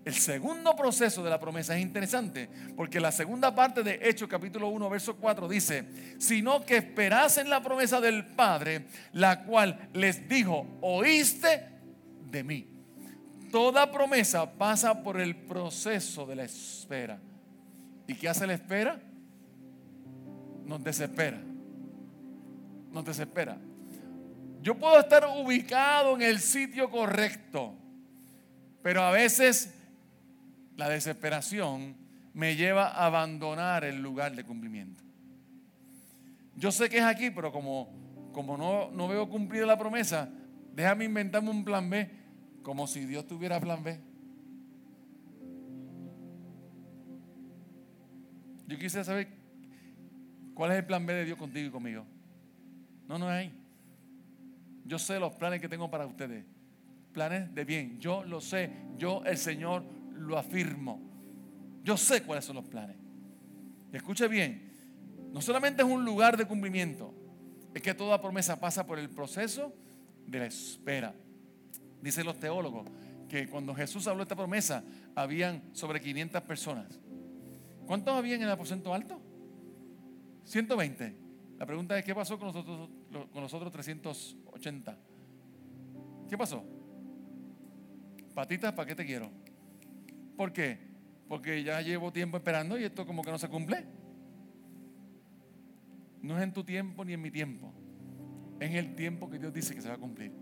El 0.06 0.14
segundo 0.14 0.74
proceso 0.74 1.22
de 1.22 1.30
la 1.30 1.38
promesa 1.40 1.76
es 1.76 1.82
interesante 1.82 2.48
porque 2.78 3.00
la 3.00 3.12
segunda 3.12 3.54
parte 3.54 3.84
de 3.84 4.00
Hechos 4.02 4.30
capítulo 4.30 4.70
1 4.70 4.90
verso 4.90 5.18
4 5.18 5.50
dice, 5.50 5.86
sino 6.18 6.64
que 6.66 6.78
esperasen 6.78 7.50
la 7.50 7.62
promesa 7.62 8.00
del 8.00 8.26
Padre, 8.26 8.86
la 9.12 9.44
cual 9.44 9.90
les 9.94 10.30
dijo, 10.30 10.66
oíste 10.80 11.68
de 12.32 12.44
mí. 12.44 12.68
Toda 13.52 13.92
promesa 13.92 14.50
pasa 14.50 15.04
por 15.04 15.20
el 15.20 15.36
proceso 15.36 16.26
de 16.26 16.36
la 16.38 16.44
espera. 16.44 17.20
¿Y 18.08 18.16
qué 18.16 18.30
hace 18.30 18.48
la 18.48 18.54
espera? 18.54 19.00
Nos 20.66 20.84
desespera. 20.84 21.40
Nos 22.92 23.06
desespera. 23.06 23.58
Yo 24.62 24.76
puedo 24.76 25.00
estar 25.00 25.26
ubicado 25.26 26.16
en 26.16 26.22
el 26.22 26.40
sitio 26.40 26.90
correcto, 26.90 27.76
pero 28.82 29.02
a 29.02 29.12
veces 29.12 29.74
la 30.76 30.90
desesperación 30.90 31.96
me 32.34 32.56
lleva 32.56 32.88
a 32.88 33.06
abandonar 33.06 33.84
el 33.84 34.02
lugar 34.02 34.36
de 34.36 34.44
cumplimiento. 34.44 35.04
Yo 36.56 36.72
sé 36.72 36.90
que 36.90 36.98
es 36.98 37.04
aquí, 37.04 37.30
pero 37.30 37.52
como, 37.52 38.30
como 38.32 38.58
no, 38.58 38.90
no 38.92 39.08
veo 39.08 39.30
cumplida 39.30 39.66
la 39.66 39.78
promesa, 39.78 40.30
déjame 40.74 41.06
inventarme 41.06 41.50
un 41.50 41.64
plan 41.64 41.90
B, 41.90 42.10
como 42.64 42.88
si 42.88 43.06
Dios 43.06 43.28
tuviera 43.28 43.60
plan 43.60 43.84
B. 43.84 44.00
Yo 48.68 48.78
quisiera 48.78 49.04
saber 49.04 49.30
cuál 50.54 50.72
es 50.72 50.78
el 50.78 50.86
plan 50.86 51.06
B 51.06 51.14
de 51.14 51.26
Dios 51.26 51.38
contigo 51.38 51.68
y 51.68 51.72
conmigo. 51.72 52.06
No, 53.08 53.18
no 53.18 53.30
hay. 53.30 53.52
Yo 54.86 55.00
sé 55.00 55.20
los 55.20 55.34
planes 55.34 55.62
que 55.62 55.70
tengo 55.70 55.90
para 55.90 56.06
ustedes. 56.06 56.46
Planes 57.14 57.54
de 57.56 57.64
bien. 57.64 58.00
Yo 58.00 58.24
lo 58.24 58.42
sé. 58.42 58.70
Yo, 58.98 59.24
el 59.26 59.38
Señor, 59.38 59.84
lo 60.14 60.38
afirmo. 60.38 61.02
Yo 61.84 61.96
sé 61.96 62.24
cuáles 62.24 62.46
son 62.46 62.58
los 62.58 62.66
planes. 62.66 62.98
escuche 63.94 64.28
bien. 64.28 64.72
No 65.32 65.42
solamente 65.42 65.82
es 65.82 65.88
un 65.88 66.04
lugar 66.04 66.36
de 66.36 66.46
cumplimiento. 66.46 67.14
Es 67.74 67.82
que 67.82 67.94
toda 67.94 68.22
promesa 68.22 68.60
pasa 68.60 68.86
por 68.86 69.00
el 69.00 69.10
proceso 69.10 69.74
de 70.26 70.40
la 70.40 70.46
espera. 70.46 71.14
Dicen 72.02 72.26
los 72.26 72.40
teólogos 72.40 72.90
que 73.30 73.48
cuando 73.48 73.74
Jesús 73.76 74.08
habló 74.08 74.24
esta 74.24 74.36
promesa, 74.36 74.84
habían 75.16 75.62
sobre 75.74 76.02
500 76.02 76.42
personas. 76.44 77.00
¿Cuántos 77.88 78.14
habían 78.14 78.42
en 78.42 78.48
el 78.48 78.52
aposento 78.52 78.94
alto? 78.94 79.22
120. 80.44 81.16
La 81.58 81.66
pregunta 81.66 81.98
es, 81.98 82.04
¿qué 82.04 82.14
pasó 82.14 82.38
con 82.38 82.48
nosotros, 82.48 82.90
con 83.32 83.42
nosotros 83.42 83.72
380? 83.72 84.98
¿Qué 86.30 86.38
pasó? 86.38 86.66
Patitas, 88.36 88.74
¿para 88.74 88.88
qué 88.88 88.94
te 88.94 89.06
quiero? 89.06 89.32
¿Por 90.36 90.52
qué? 90.52 90.78
Porque 91.30 91.64
ya 91.64 91.82
llevo 91.82 92.12
tiempo 92.12 92.36
esperando 92.36 92.78
y 92.78 92.84
esto 92.84 93.06
como 93.08 93.24
que 93.24 93.32
no 93.32 93.40
se 93.40 93.48
cumple. 93.48 93.86
No 96.22 96.38
es 96.38 96.44
en 96.44 96.52
tu 96.52 96.66
tiempo 96.66 97.06
ni 97.06 97.14
en 97.14 97.22
mi 97.22 97.32
tiempo. 97.32 97.74
Es 98.60 98.70
en 98.70 98.76
el 98.76 98.96
tiempo 98.96 99.30
que 99.30 99.40
Dios 99.40 99.54
dice 99.54 99.74
que 99.74 99.82
se 99.82 99.88
va 99.88 99.96
a 99.96 99.98
cumplir. 100.00 100.34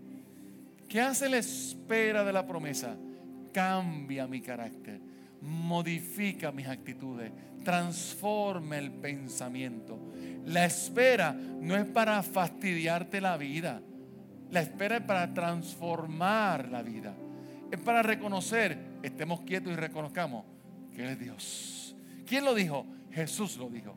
¿Qué 0.88 1.00
hace 1.00 1.28
la 1.28 1.38
espera 1.38 2.24
de 2.24 2.32
la 2.32 2.44
promesa? 2.44 2.96
Cambia 3.52 4.26
mi 4.26 4.40
carácter 4.40 5.15
modifica 5.40 6.52
mis 6.52 6.66
actitudes, 6.66 7.32
transforma 7.64 8.78
el 8.78 8.92
pensamiento. 8.92 9.98
La 10.44 10.64
espera 10.64 11.32
no 11.32 11.76
es 11.76 11.84
para 11.86 12.22
fastidiarte 12.22 13.20
la 13.20 13.36
vida, 13.36 13.80
la 14.50 14.60
espera 14.60 14.98
es 14.98 15.02
para 15.02 15.32
transformar 15.32 16.68
la 16.68 16.82
vida. 16.82 17.14
Es 17.70 17.80
para 17.80 18.02
reconocer, 18.02 18.78
estemos 19.02 19.40
quietos 19.40 19.72
y 19.72 19.76
reconozcamos 19.76 20.44
que 20.94 21.02
Él 21.02 21.08
es 21.10 21.18
Dios. 21.18 21.96
¿Quién 22.24 22.44
lo 22.44 22.54
dijo? 22.54 22.86
Jesús 23.10 23.56
lo 23.56 23.68
dijo. 23.68 23.94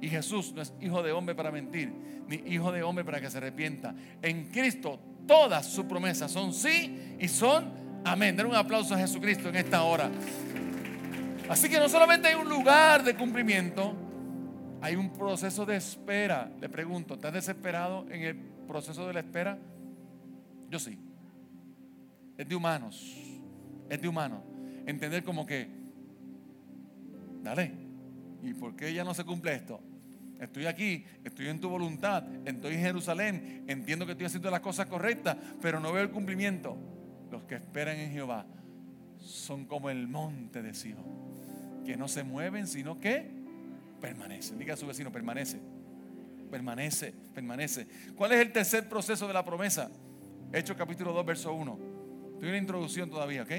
Y 0.00 0.08
Jesús 0.08 0.52
no 0.52 0.62
es 0.62 0.72
hijo 0.80 1.02
de 1.02 1.12
hombre 1.12 1.34
para 1.34 1.50
mentir, 1.50 1.92
ni 2.28 2.36
hijo 2.52 2.70
de 2.70 2.82
hombre 2.82 3.04
para 3.04 3.20
que 3.20 3.30
se 3.30 3.38
arrepienta. 3.38 3.94
En 4.22 4.48
Cristo 4.48 5.00
todas 5.26 5.66
sus 5.66 5.86
promesas 5.86 6.30
son 6.30 6.54
sí 6.54 7.16
y 7.18 7.26
son 7.26 7.87
Amén. 8.04 8.36
Den 8.36 8.46
un 8.46 8.54
aplauso 8.54 8.94
a 8.94 8.98
Jesucristo 8.98 9.48
en 9.48 9.56
esta 9.56 9.82
hora. 9.82 10.10
Así 11.48 11.68
que 11.68 11.78
no 11.78 11.88
solamente 11.88 12.28
hay 12.28 12.34
un 12.34 12.48
lugar 12.48 13.02
de 13.02 13.14
cumplimiento, 13.14 13.94
hay 14.80 14.96
un 14.96 15.12
proceso 15.12 15.64
de 15.64 15.76
espera. 15.76 16.50
Le 16.60 16.68
pregunto, 16.68 17.14
¿estás 17.14 17.32
desesperado 17.32 18.06
en 18.10 18.22
el 18.22 18.36
proceso 18.66 19.06
de 19.06 19.14
la 19.14 19.20
espera? 19.20 19.58
Yo 20.70 20.78
sí. 20.78 20.98
Es 22.36 22.48
de 22.48 22.54
humanos. 22.54 23.16
Es 23.88 24.00
de 24.00 24.08
humanos. 24.08 24.40
Entender 24.86 25.24
como 25.24 25.46
que, 25.46 25.68
dale, 27.42 27.72
¿y 28.42 28.54
por 28.54 28.76
qué 28.76 28.92
ya 28.92 29.04
no 29.04 29.14
se 29.14 29.24
cumple 29.24 29.54
esto? 29.54 29.80
Estoy 30.38 30.66
aquí, 30.66 31.04
estoy 31.24 31.48
en 31.48 31.60
tu 31.60 31.68
voluntad, 31.68 32.22
estoy 32.44 32.74
en 32.74 32.80
Jerusalén, 32.80 33.64
entiendo 33.66 34.06
que 34.06 34.12
estoy 34.12 34.26
haciendo 34.26 34.50
las 34.50 34.60
cosas 34.60 34.86
correctas, 34.86 35.36
pero 35.60 35.80
no 35.80 35.92
veo 35.92 36.04
el 36.04 36.10
cumplimiento. 36.10 36.76
Los 37.30 37.42
que 37.44 37.56
esperan 37.56 37.96
en 37.98 38.10
Jehová 38.10 38.46
son 39.18 39.66
como 39.66 39.90
el 39.90 40.08
monte 40.08 40.62
de 40.62 40.74
Sion, 40.74 41.04
que 41.84 41.96
no 41.96 42.08
se 42.08 42.24
mueven, 42.24 42.66
sino 42.66 42.98
que 42.98 43.30
permanecen. 44.00 44.58
Diga 44.58 44.74
a 44.74 44.76
su 44.76 44.86
vecino, 44.86 45.12
permanece. 45.12 45.60
Permanece, 46.50 47.12
permanece. 47.34 47.86
¿Cuál 48.16 48.32
es 48.32 48.40
el 48.40 48.52
tercer 48.52 48.88
proceso 48.88 49.26
de 49.26 49.34
la 49.34 49.44
promesa? 49.44 49.90
Hechos 50.52 50.76
capítulo 50.76 51.12
2, 51.12 51.26
verso 51.26 51.52
1. 51.52 51.78
Estoy 52.34 52.48
en 52.48 52.52
la 52.52 52.58
introducción 52.58 53.10
todavía, 53.10 53.42
¿ok? 53.42 53.52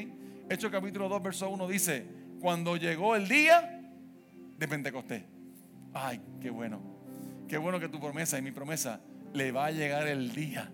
Hechos 0.49 0.71
capítulo 0.71 1.07
2, 1.07 1.21
verso 1.21 1.49
1 1.49 1.67
dice, 1.67 2.05
cuando 2.39 2.77
llegó 2.77 3.15
el 3.15 3.27
día 3.27 3.91
de 4.57 4.67
Pentecostés. 4.67 5.23
Ay, 5.93 6.19
qué 6.41 6.49
bueno. 6.49 6.81
Qué 7.47 7.57
bueno 7.57 7.79
que 7.79 7.89
tu 7.89 7.99
promesa 7.99 8.39
y 8.39 8.41
mi 8.41 8.51
promesa 8.51 9.01
le 9.33 9.51
va 9.51 9.67
a 9.67 9.71
llegar 9.71 10.07
el 10.07 10.33
día 10.33 10.71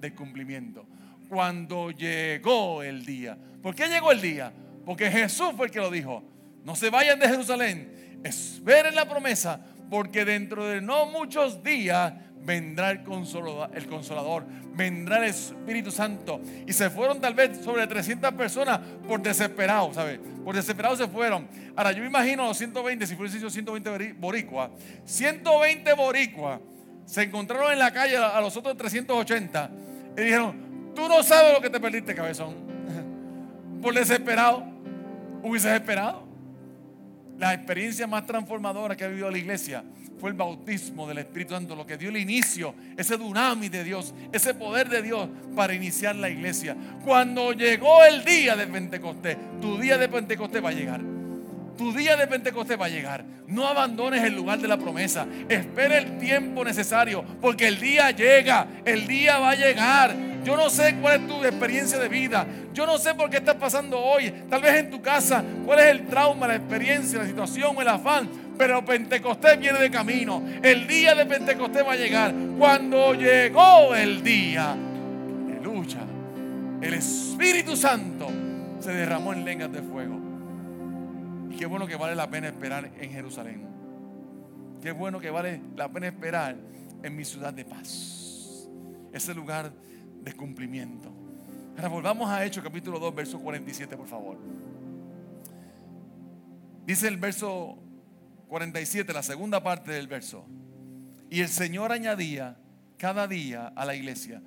del 0.00 0.14
cumplimiento 0.14 0.86
cuando 1.28 1.90
llegó 1.90 2.82
el 2.82 3.04
día. 3.04 3.36
¿Por 3.62 3.74
qué 3.74 3.88
llegó 3.88 4.12
el 4.12 4.20
día? 4.20 4.52
Porque 4.84 5.10
Jesús 5.10 5.52
fue 5.56 5.66
el 5.66 5.72
que 5.72 5.80
lo 5.80 5.90
dijo. 5.90 6.22
No 6.64 6.74
se 6.74 6.90
vayan 6.90 7.18
de 7.18 7.28
Jerusalén, 7.28 8.20
esperen 8.24 8.94
la 8.94 9.08
promesa, 9.08 9.60
porque 9.88 10.24
dentro 10.24 10.66
de 10.66 10.80
no 10.80 11.06
muchos 11.06 11.62
días 11.62 12.12
vendrá 12.42 12.90
el 12.90 13.02
consolador, 13.02 13.70
el 13.74 13.86
consolador, 13.86 14.44
vendrá 14.74 15.18
el 15.18 15.24
Espíritu 15.24 15.90
Santo. 15.90 16.40
Y 16.66 16.72
se 16.72 16.90
fueron 16.90 17.20
tal 17.20 17.34
vez 17.34 17.58
sobre 17.64 17.86
300 17.86 18.32
personas 18.32 18.80
por 19.06 19.20
desesperados, 19.22 19.94
¿sabes? 19.94 20.18
Por 20.44 20.54
desesperados 20.54 20.98
se 20.98 21.08
fueron. 21.08 21.48
Ahora 21.74 21.92
yo 21.92 22.00
me 22.00 22.08
imagino 22.08 22.46
los 22.46 22.58
120, 22.58 23.06
si 23.06 23.16
fuese 23.16 23.38
120 23.38 24.14
boricuas, 24.14 24.70
120 25.04 25.92
boricuas 25.94 26.60
se 27.04 27.22
encontraron 27.22 27.72
en 27.72 27.78
la 27.78 27.92
calle 27.92 28.16
a 28.16 28.40
los 28.40 28.56
otros 28.56 28.76
380 28.76 29.70
y 30.16 30.20
dijeron, 30.20 30.65
Tú 30.96 31.06
no 31.08 31.22
sabes 31.22 31.52
lo 31.52 31.60
que 31.60 31.68
te 31.68 31.78
perdiste, 31.78 32.14
cabezón. 32.14 32.54
Por 33.82 33.94
desesperado. 33.94 34.64
Hubieses 35.42 35.74
esperado. 35.74 36.26
La 37.38 37.52
experiencia 37.52 38.06
más 38.06 38.24
transformadora 38.24 38.96
que 38.96 39.04
ha 39.04 39.08
vivido 39.08 39.30
la 39.30 39.36
iglesia 39.36 39.84
fue 40.18 40.30
el 40.30 40.36
bautismo 40.36 41.06
del 41.06 41.18
Espíritu 41.18 41.52
Santo, 41.52 41.76
lo 41.76 41.86
que 41.86 41.98
dio 41.98 42.08
el 42.08 42.16
inicio, 42.16 42.74
ese 42.96 43.18
dunami 43.18 43.68
de 43.68 43.84
Dios, 43.84 44.14
ese 44.32 44.54
poder 44.54 44.88
de 44.88 45.02
Dios 45.02 45.28
para 45.54 45.74
iniciar 45.74 46.16
la 46.16 46.30
iglesia. 46.30 46.74
Cuando 47.04 47.52
llegó 47.52 48.02
el 48.06 48.24
día 48.24 48.56
de 48.56 48.66
Pentecostés, 48.66 49.36
tu 49.60 49.78
día 49.78 49.98
de 49.98 50.08
Pentecostés 50.08 50.64
va 50.64 50.70
a 50.70 50.72
llegar. 50.72 51.02
Tu 51.76 51.92
día 51.92 52.16
de 52.16 52.26
Pentecostés 52.26 52.80
va 52.80 52.86
a 52.86 52.88
llegar. 52.88 53.22
No 53.46 53.68
abandones 53.68 54.24
el 54.24 54.34
lugar 54.34 54.58
de 54.58 54.68
la 54.68 54.78
promesa. 54.78 55.26
Espera 55.46 55.98
el 55.98 56.16
tiempo 56.16 56.64
necesario, 56.64 57.22
porque 57.42 57.68
el 57.68 57.78
día 57.78 58.10
llega, 58.12 58.66
el 58.86 59.06
día 59.06 59.38
va 59.38 59.50
a 59.50 59.54
llegar 59.54 60.16
Yo 60.46 60.56
no 60.56 60.70
sé 60.70 60.94
cuál 61.00 61.22
es 61.22 61.26
tu 61.26 61.44
experiencia 61.44 61.98
de 61.98 62.08
vida. 62.08 62.46
Yo 62.72 62.86
no 62.86 62.98
sé 62.98 63.16
por 63.16 63.28
qué 63.28 63.38
estás 63.38 63.56
pasando 63.56 63.98
hoy. 63.98 64.32
Tal 64.48 64.62
vez 64.62 64.76
en 64.76 64.90
tu 64.90 65.02
casa, 65.02 65.42
cuál 65.64 65.80
es 65.80 65.86
el 65.86 66.06
trauma, 66.06 66.46
la 66.46 66.54
experiencia, 66.54 67.18
la 67.18 67.26
situación 67.26 67.74
el 67.80 67.88
afán. 67.88 68.28
Pero 68.56 68.84
Pentecostés 68.84 69.58
viene 69.58 69.80
de 69.80 69.90
camino. 69.90 70.40
El 70.62 70.86
día 70.86 71.16
de 71.16 71.26
Pentecostés 71.26 71.84
va 71.84 71.94
a 71.94 71.96
llegar. 71.96 72.32
Cuando 72.56 73.12
llegó 73.14 73.92
el 73.96 74.22
día, 74.22 74.76
aleluya, 75.48 76.02
el 76.80 76.94
Espíritu 76.94 77.76
Santo 77.76 78.28
se 78.78 78.92
derramó 78.92 79.32
en 79.32 79.44
lenguas 79.44 79.72
de 79.72 79.82
fuego. 79.82 80.16
Y 81.50 81.56
qué 81.56 81.66
bueno 81.66 81.88
que 81.88 81.96
vale 81.96 82.14
la 82.14 82.30
pena 82.30 82.46
esperar 82.46 82.88
en 83.00 83.10
Jerusalén. 83.10 83.66
Qué 84.80 84.92
bueno 84.92 85.18
que 85.18 85.28
vale 85.28 85.60
la 85.74 85.88
pena 85.88 86.06
esperar 86.06 86.54
en 87.02 87.16
mi 87.16 87.24
ciudad 87.24 87.52
de 87.52 87.64
paz. 87.64 88.68
Ese 89.12 89.34
lugar 89.34 89.72
de 90.26 90.32
cumplimiento. 90.32 91.08
Ahora 91.76 91.88
volvamos 91.88 92.28
a 92.28 92.44
Hechos 92.44 92.64
capítulo 92.64 92.98
2, 92.98 93.14
verso 93.14 93.38
47, 93.38 93.96
por 93.96 94.08
favor. 94.08 94.36
Dice 96.84 97.06
el 97.06 97.16
verso 97.16 97.78
47, 98.48 99.12
la 99.12 99.22
segunda 99.22 99.62
parte 99.62 99.92
del 99.92 100.08
verso. 100.08 100.44
Y 101.30 101.42
el 101.42 101.48
Señor 101.48 101.92
añadía 101.92 102.56
cada 102.98 103.28
día 103.28 103.68
a 103.68 103.84
la 103.84 103.94
iglesia. 103.94 104.42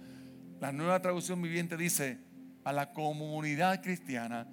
La 0.59 0.74
nueva 0.74 1.01
traducción 1.01 1.41
viviente 1.41 1.77
dice 1.77 2.19
a 2.65 2.74
la 2.74 2.91
comunidad 2.91 3.81
cristiana 3.81 4.48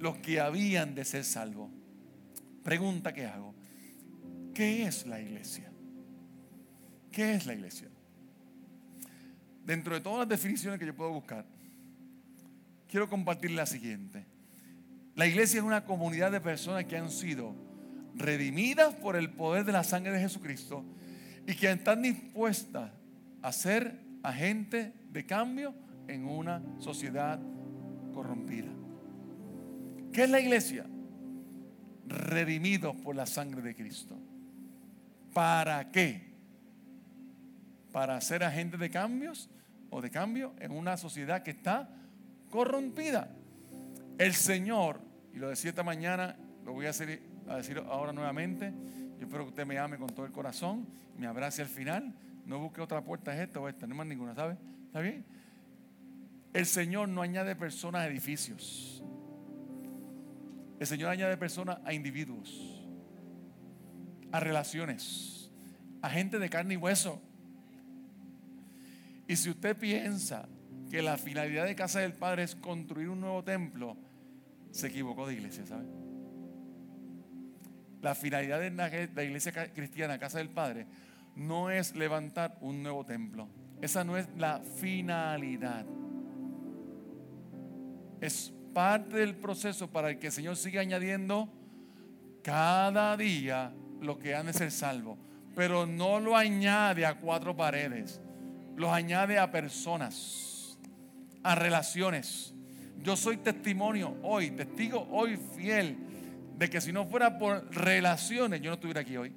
los 0.00 0.16
que 0.16 0.40
habían 0.40 0.96
de 0.96 1.04
ser 1.04 1.22
salvos. 1.22 1.70
Pregunta 2.64 3.14
que 3.14 3.26
hago. 3.26 3.54
¿Qué 4.52 4.86
es 4.86 5.06
la 5.06 5.20
iglesia? 5.20 5.70
¿Qué 7.12 7.34
es 7.34 7.46
la 7.46 7.54
iglesia? 7.54 7.93
Dentro 9.64 9.94
de 9.94 10.00
todas 10.00 10.20
las 10.20 10.28
definiciones 10.28 10.78
que 10.78 10.86
yo 10.86 10.94
puedo 10.94 11.10
buscar, 11.10 11.44
quiero 12.88 13.08
compartir 13.08 13.52
la 13.52 13.66
siguiente. 13.66 14.26
La 15.14 15.26
iglesia 15.26 15.58
es 15.58 15.64
una 15.64 15.84
comunidad 15.84 16.30
de 16.32 16.40
personas 16.40 16.84
que 16.84 16.96
han 16.96 17.10
sido 17.10 17.54
redimidas 18.14 18.94
por 18.94 19.16
el 19.16 19.30
poder 19.30 19.64
de 19.64 19.72
la 19.72 19.84
sangre 19.84 20.12
de 20.12 20.20
Jesucristo 20.20 20.84
y 21.46 21.54
que 21.54 21.70
están 21.70 22.02
dispuestas 22.02 22.90
a 23.42 23.52
ser 23.52 23.98
agentes 24.22 24.92
de 25.12 25.26
cambio 25.26 25.74
en 26.08 26.26
una 26.26 26.62
sociedad 26.78 27.40
corrompida. 28.12 28.70
¿Qué 30.12 30.24
es 30.24 30.30
la 30.30 30.40
iglesia? 30.40 30.86
Redimidos 32.06 32.94
por 32.96 33.16
la 33.16 33.26
sangre 33.26 33.62
de 33.62 33.74
Cristo. 33.74 34.16
¿Para 35.32 35.90
qué? 35.90 36.34
Para 37.92 38.20
ser 38.20 38.44
agentes 38.44 38.78
de 38.78 38.90
cambios 38.90 39.50
o 39.94 40.00
de 40.00 40.10
cambio 40.10 40.54
en 40.58 40.72
una 40.72 40.96
sociedad 40.96 41.44
que 41.44 41.52
está 41.52 41.88
corrompida. 42.50 43.30
El 44.18 44.34
Señor, 44.34 45.00
y 45.32 45.38
lo 45.38 45.48
decía 45.48 45.70
esta 45.70 45.84
mañana, 45.84 46.36
lo 46.64 46.72
voy 46.72 46.86
a, 46.86 46.88
decir 46.88 47.78
ahora 47.88 48.12
nuevamente, 48.12 48.72
yo 49.18 49.26
espero 49.26 49.44
que 49.44 49.50
usted 49.50 49.66
me 49.66 49.78
ame 49.78 49.96
con 49.96 50.08
todo 50.08 50.26
el 50.26 50.32
corazón, 50.32 50.88
me 51.16 51.28
abrace 51.28 51.62
al 51.62 51.68
final, 51.68 52.12
no 52.44 52.58
busque 52.58 52.80
otra 52.80 53.02
puerta, 53.04 53.32
es 53.34 53.40
esta 53.40 53.60
o 53.60 53.68
esta, 53.68 53.86
no 53.86 53.94
más 53.94 54.08
ninguna, 54.08 54.34
¿sabe? 54.34 54.56
¿Está 54.86 55.00
bien? 55.00 55.24
El 56.52 56.66
Señor 56.66 57.08
no 57.08 57.22
añade 57.22 57.54
personas 57.54 58.02
a 58.02 58.08
edificios. 58.08 59.00
El 60.80 60.86
Señor 60.88 61.10
añade 61.10 61.36
personas 61.36 61.78
a 61.84 61.92
individuos 61.92 62.84
a 64.32 64.40
relaciones, 64.40 65.48
a 66.02 66.10
gente 66.10 66.40
de 66.40 66.50
carne 66.50 66.74
y 66.74 66.76
hueso. 66.76 67.22
Y 69.26 69.36
si 69.36 69.50
usted 69.50 69.76
piensa 69.76 70.48
que 70.90 71.02
la 71.02 71.16
finalidad 71.16 71.64
de 71.64 71.74
Casa 71.74 72.00
del 72.00 72.12
Padre 72.12 72.44
es 72.44 72.54
construir 72.54 73.08
un 73.08 73.20
nuevo 73.20 73.42
templo, 73.42 73.96
se 74.70 74.88
equivocó 74.88 75.26
de 75.26 75.34
iglesia, 75.34 75.64
¿sabe? 75.66 75.86
La 78.02 78.14
finalidad 78.14 78.60
de 78.60 78.70
la 79.14 79.24
iglesia 79.24 79.52
cristiana, 79.72 80.18
Casa 80.18 80.38
del 80.38 80.50
Padre, 80.50 80.86
no 81.36 81.70
es 81.70 81.94
levantar 81.96 82.58
un 82.60 82.82
nuevo 82.82 83.04
templo. 83.04 83.48
Esa 83.80 84.04
no 84.04 84.16
es 84.16 84.28
la 84.36 84.60
finalidad. 84.60 85.84
Es 88.20 88.52
parte 88.72 89.16
del 89.16 89.34
proceso 89.34 89.90
para 89.90 90.10
el 90.10 90.18
que 90.18 90.26
el 90.26 90.32
Señor 90.32 90.56
siga 90.56 90.80
añadiendo 90.80 91.48
cada 92.42 93.16
día 93.16 93.72
lo 94.00 94.18
que 94.18 94.34
han 94.34 94.46
de 94.46 94.52
ser 94.52 94.70
salvos. 94.70 95.18
Pero 95.54 95.86
no 95.86 96.20
lo 96.20 96.36
añade 96.36 97.06
a 97.06 97.18
cuatro 97.18 97.56
paredes. 97.56 98.20
Los 98.76 98.90
añade 98.90 99.38
a 99.38 99.50
personas, 99.50 100.78
a 101.42 101.54
relaciones. 101.54 102.54
Yo 103.02 103.16
soy 103.16 103.36
testimonio 103.38 104.16
hoy, 104.22 104.50
testigo 104.50 105.06
hoy 105.10 105.36
fiel 105.36 105.96
de 106.56 106.70
que 106.70 106.80
si 106.80 106.92
no 106.92 107.06
fuera 107.06 107.38
por 107.38 107.72
relaciones, 107.74 108.60
yo 108.60 108.70
no 108.70 108.74
estuviera 108.74 109.00
aquí 109.00 109.16
hoy. 109.16 109.32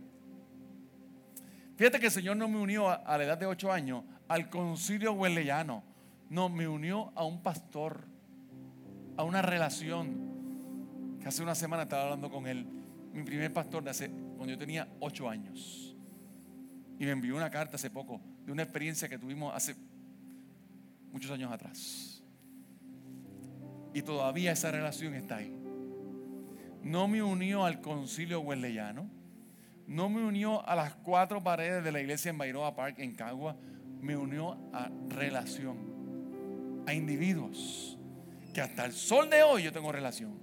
Fíjate 1.76 2.00
que 2.00 2.08
el 2.08 2.12
Señor 2.12 2.38
no 2.38 2.48
me 2.48 2.58
unió 2.58 2.90
a, 2.90 3.18
la 3.18 3.24
edad 3.24 3.38
de 3.38 3.46
ocho 3.46 3.72
años 3.72 4.04
al 4.28 4.50
concilio 4.50 5.14
hueleyano. 5.14 5.84
No, 6.30 6.50
me 6.50 6.68
unió 6.68 7.12
a 7.16 7.24
un 7.24 7.44
pastor, 7.44 8.06
a 9.16 9.24
una 9.24 9.42
relación. 9.42 11.18
Que 11.22 11.28
hace 11.28 11.44
una 11.44 11.56
semana 11.56 11.84
estaba 11.84 12.04
hablando 12.04 12.30
con 12.30 12.48
él 12.48 12.66
mi 13.14 13.24
primer 13.24 13.52
pastor 13.52 13.84
de 13.84 13.90
hace, 13.90 14.10
cuando 14.10 14.54
yo 14.54 14.58
tenía 14.58 14.88
ocho 15.00 15.30
años. 15.30 15.87
Y 17.00 17.06
me 17.06 17.12
envió 17.12 17.36
una 17.36 17.50
carta 17.50 17.76
hace 17.76 17.90
poco 17.90 18.22
de 18.46 18.52
una 18.52 18.64
experiencia 18.64 19.08
que 19.08 19.20
tuvimos 19.20 19.54
hace 19.56 19.76
muchos 21.12 21.32
años 21.32 21.52
atrás. 21.52 22.24
Y 23.94 24.02
todavía 24.02 24.52
esa 24.52 24.72
relación 24.72 25.14
está 25.14 25.38
ahí. 25.38 25.54
No 26.84 27.08
me 27.08 27.22
unió 27.22 27.66
al 27.66 27.82
concilio 27.82 28.42
hueleyano. 28.42 29.10
No 29.88 30.10
me 30.10 30.24
unió 30.24 30.68
a 30.68 30.76
las 30.76 30.96
cuatro 30.96 31.44
paredes 31.44 31.84
de 31.84 31.92
la 31.92 32.00
iglesia 32.00 32.30
en 32.30 32.38
Bairoa 32.38 32.76
Park, 32.76 33.00
en 33.00 33.16
Cagua. 33.16 33.56
Me 34.02 34.16
unió 34.16 34.58
a 34.74 34.90
relación, 35.10 36.84
a 36.86 36.94
individuos. 36.94 37.98
Que 38.54 38.62
hasta 38.62 38.86
el 38.86 38.94
sol 38.94 39.30
de 39.30 39.44
hoy 39.44 39.64
yo 39.64 39.72
tengo 39.72 39.92
relación. 39.92 40.40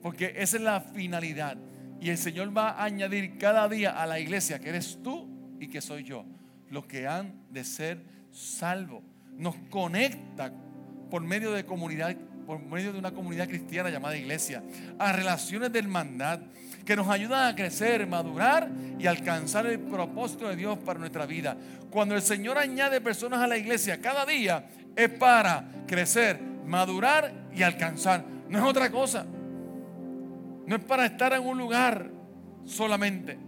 Porque 0.00 0.34
esa 0.36 0.56
es 0.56 0.62
la 0.62 0.80
finalidad. 0.80 1.56
Y 2.02 2.10
el 2.10 2.18
Señor 2.18 2.56
va 2.56 2.70
a 2.70 2.82
añadir 2.82 3.38
cada 3.38 3.68
día 3.68 3.90
a 3.90 4.06
la 4.06 4.18
iglesia 4.18 4.58
que 4.58 4.70
eres 4.70 4.98
tú 5.04 5.28
y 5.60 5.68
que 5.68 5.80
soy 5.80 6.02
yo. 6.02 6.24
Los 6.68 6.84
que 6.86 7.06
han 7.06 7.32
de 7.48 7.62
ser 7.62 8.02
salvos. 8.32 9.04
Nos 9.38 9.54
conecta 9.70 10.52
por 11.08 11.22
medio 11.22 11.52
de 11.52 11.64
comunidad, 11.64 12.16
por 12.44 12.60
medio 12.60 12.92
de 12.92 12.98
una 12.98 13.12
comunidad 13.12 13.46
cristiana 13.46 13.88
llamada 13.88 14.16
iglesia, 14.16 14.64
a 14.98 15.12
relaciones 15.12 15.72
de 15.72 15.78
hermandad 15.78 16.40
que 16.84 16.96
nos 16.96 17.06
ayudan 17.06 17.46
a 17.46 17.54
crecer, 17.54 18.04
madurar 18.08 18.68
y 18.98 19.06
alcanzar 19.06 19.66
el 19.66 19.78
propósito 19.78 20.48
de 20.48 20.56
Dios 20.56 20.78
para 20.78 20.98
nuestra 20.98 21.24
vida. 21.24 21.56
Cuando 21.88 22.16
el 22.16 22.22
Señor 22.22 22.58
añade 22.58 23.00
personas 23.00 23.38
a 23.38 23.46
la 23.46 23.56
iglesia 23.56 24.00
cada 24.00 24.26
día 24.26 24.66
es 24.96 25.08
para 25.08 25.70
crecer, 25.86 26.40
madurar 26.66 27.32
y 27.54 27.62
alcanzar. 27.62 28.24
No 28.48 28.58
es 28.58 28.64
otra 28.64 28.90
cosa. 28.90 29.24
No 30.66 30.76
es 30.76 30.84
para 30.84 31.06
estar 31.06 31.32
en 31.32 31.46
un 31.46 31.58
lugar 31.58 32.10
solamente. 32.64 33.38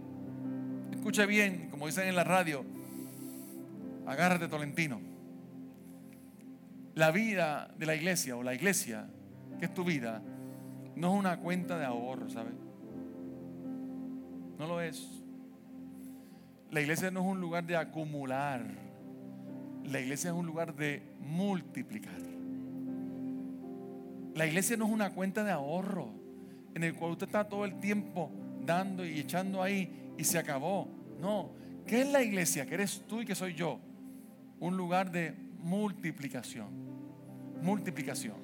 Escuche 0.91 1.25
bien, 1.25 1.69
como 1.69 1.85
dicen 1.85 2.07
en 2.07 2.15
la 2.15 2.23
radio, 2.23 2.65
agárrate 4.05 4.47
Tolentino. 4.47 4.99
La 6.95 7.11
vida 7.11 7.73
de 7.77 7.85
la 7.85 7.95
iglesia 7.95 8.35
o 8.35 8.43
la 8.43 8.53
iglesia, 8.53 9.07
que 9.59 9.65
es 9.65 9.73
tu 9.73 9.83
vida, 9.83 10.21
no 10.95 11.13
es 11.13 11.19
una 11.19 11.39
cuenta 11.39 11.77
de 11.77 11.85
ahorro, 11.85 12.29
¿sabes? 12.29 12.53
No 14.57 14.67
lo 14.67 14.81
es. 14.81 15.21
La 16.71 16.81
iglesia 16.81 17.11
no 17.11 17.21
es 17.21 17.25
un 17.27 17.39
lugar 17.39 17.65
de 17.65 17.77
acumular. 17.77 18.65
La 19.85 19.99
iglesia 19.99 20.31
es 20.31 20.35
un 20.35 20.45
lugar 20.45 20.75
de 20.75 21.03
multiplicar. 21.19 22.19
La 24.33 24.45
iglesia 24.45 24.75
no 24.75 24.85
es 24.85 24.91
una 24.91 25.11
cuenta 25.11 25.43
de 25.43 25.51
ahorro 25.51 26.24
en 26.75 26.83
el 26.83 26.93
cual 26.93 27.13
usted 27.13 27.27
está 27.27 27.47
todo 27.47 27.65
el 27.65 27.79
tiempo 27.79 28.29
dando 28.63 29.05
y 29.05 29.19
echando 29.19 29.63
ahí 29.63 30.11
y 30.17 30.23
se 30.25 30.37
acabó. 30.37 30.87
No, 31.19 31.51
¿qué 31.87 32.01
es 32.01 32.11
la 32.11 32.21
iglesia? 32.21 32.65
Que 32.65 32.75
eres 32.75 33.03
tú 33.07 33.21
y 33.21 33.25
que 33.25 33.33
soy 33.33 33.53
yo. 33.53 33.79
Un 34.59 34.75
lugar 34.75 35.09
de 35.09 35.33
multiplicación. 35.59 36.67
Multiplicación. 37.61 38.35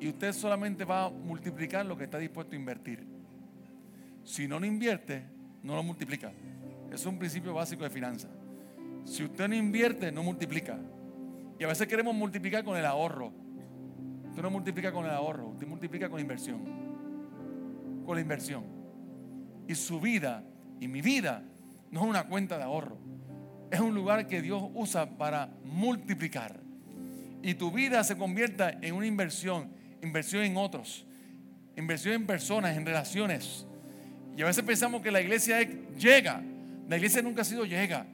Y 0.00 0.08
usted 0.08 0.32
solamente 0.32 0.84
va 0.84 1.06
a 1.06 1.10
multiplicar 1.10 1.84
lo 1.84 1.98
que 1.98 2.04
está 2.04 2.18
dispuesto 2.18 2.54
a 2.54 2.58
invertir. 2.58 3.04
Si 4.22 4.46
no 4.46 4.60
lo 4.60 4.66
invierte, 4.66 5.24
no 5.64 5.74
lo 5.74 5.82
multiplica. 5.82 6.32
Es 6.92 7.04
un 7.04 7.18
principio 7.18 7.52
básico 7.52 7.82
de 7.82 7.90
finanzas. 7.90 8.30
Si 9.04 9.24
usted 9.24 9.48
no 9.48 9.56
invierte, 9.56 10.12
no 10.12 10.22
multiplica. 10.22 10.78
Y 11.58 11.64
a 11.64 11.66
veces 11.66 11.88
queremos 11.88 12.14
multiplicar 12.14 12.62
con 12.62 12.76
el 12.76 12.86
ahorro. 12.86 13.32
Usted 14.28 14.42
no 14.42 14.50
multiplica 14.50 14.92
con 14.92 15.04
el 15.04 15.10
ahorro, 15.10 15.48
usted 15.48 15.66
multiplica 15.66 16.08
con 16.08 16.20
inversión 16.20 16.85
con 18.06 18.16
la 18.16 18.22
inversión. 18.22 18.64
Y 19.68 19.74
su 19.74 20.00
vida 20.00 20.44
y 20.80 20.88
mi 20.88 21.02
vida 21.02 21.42
no 21.90 22.00
es 22.00 22.06
una 22.06 22.26
cuenta 22.26 22.56
de 22.56 22.64
ahorro. 22.64 22.98
Es 23.70 23.80
un 23.80 23.94
lugar 23.94 24.26
que 24.26 24.40
Dios 24.40 24.62
usa 24.74 25.18
para 25.18 25.50
multiplicar. 25.64 26.60
y 27.42 27.54
tu 27.54 27.70
vida 27.70 28.02
se 28.02 28.16
convierta 28.16 28.70
en 28.82 28.94
una 28.94 29.06
inversión, 29.06 29.70
inversión 30.02 30.42
en 30.42 30.56
otros, 30.56 31.06
inversión 31.76 32.14
en 32.14 32.26
personas, 32.26 32.76
en 32.76 32.84
relaciones. 32.84 33.66
Y 34.36 34.42
a 34.42 34.46
veces 34.46 34.64
pensamos 34.64 35.00
que 35.00 35.10
la 35.10 35.20
iglesia 35.20 35.60
es, 35.60 35.68
llega. 35.96 36.42
La 36.88 36.96
iglesia 36.96 37.22
nunca 37.22 37.42
ha 37.42 37.44
sido 37.44 37.64
llega. 37.64 38.06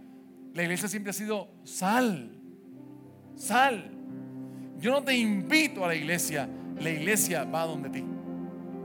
La 0.54 0.62
iglesia 0.62 0.88
siempre 0.88 1.10
ha 1.10 1.14
sido 1.14 1.48
sal. 1.64 2.30
Sal. 3.36 3.90
Yo 4.78 4.90
no 4.90 5.02
te 5.02 5.16
invito 5.16 5.84
a 5.84 5.88
la 5.88 5.94
iglesia. 5.94 6.48
La 6.78 6.90
iglesia 6.90 7.44
va 7.44 7.64
donde 7.64 7.88
ti. 7.88 8.04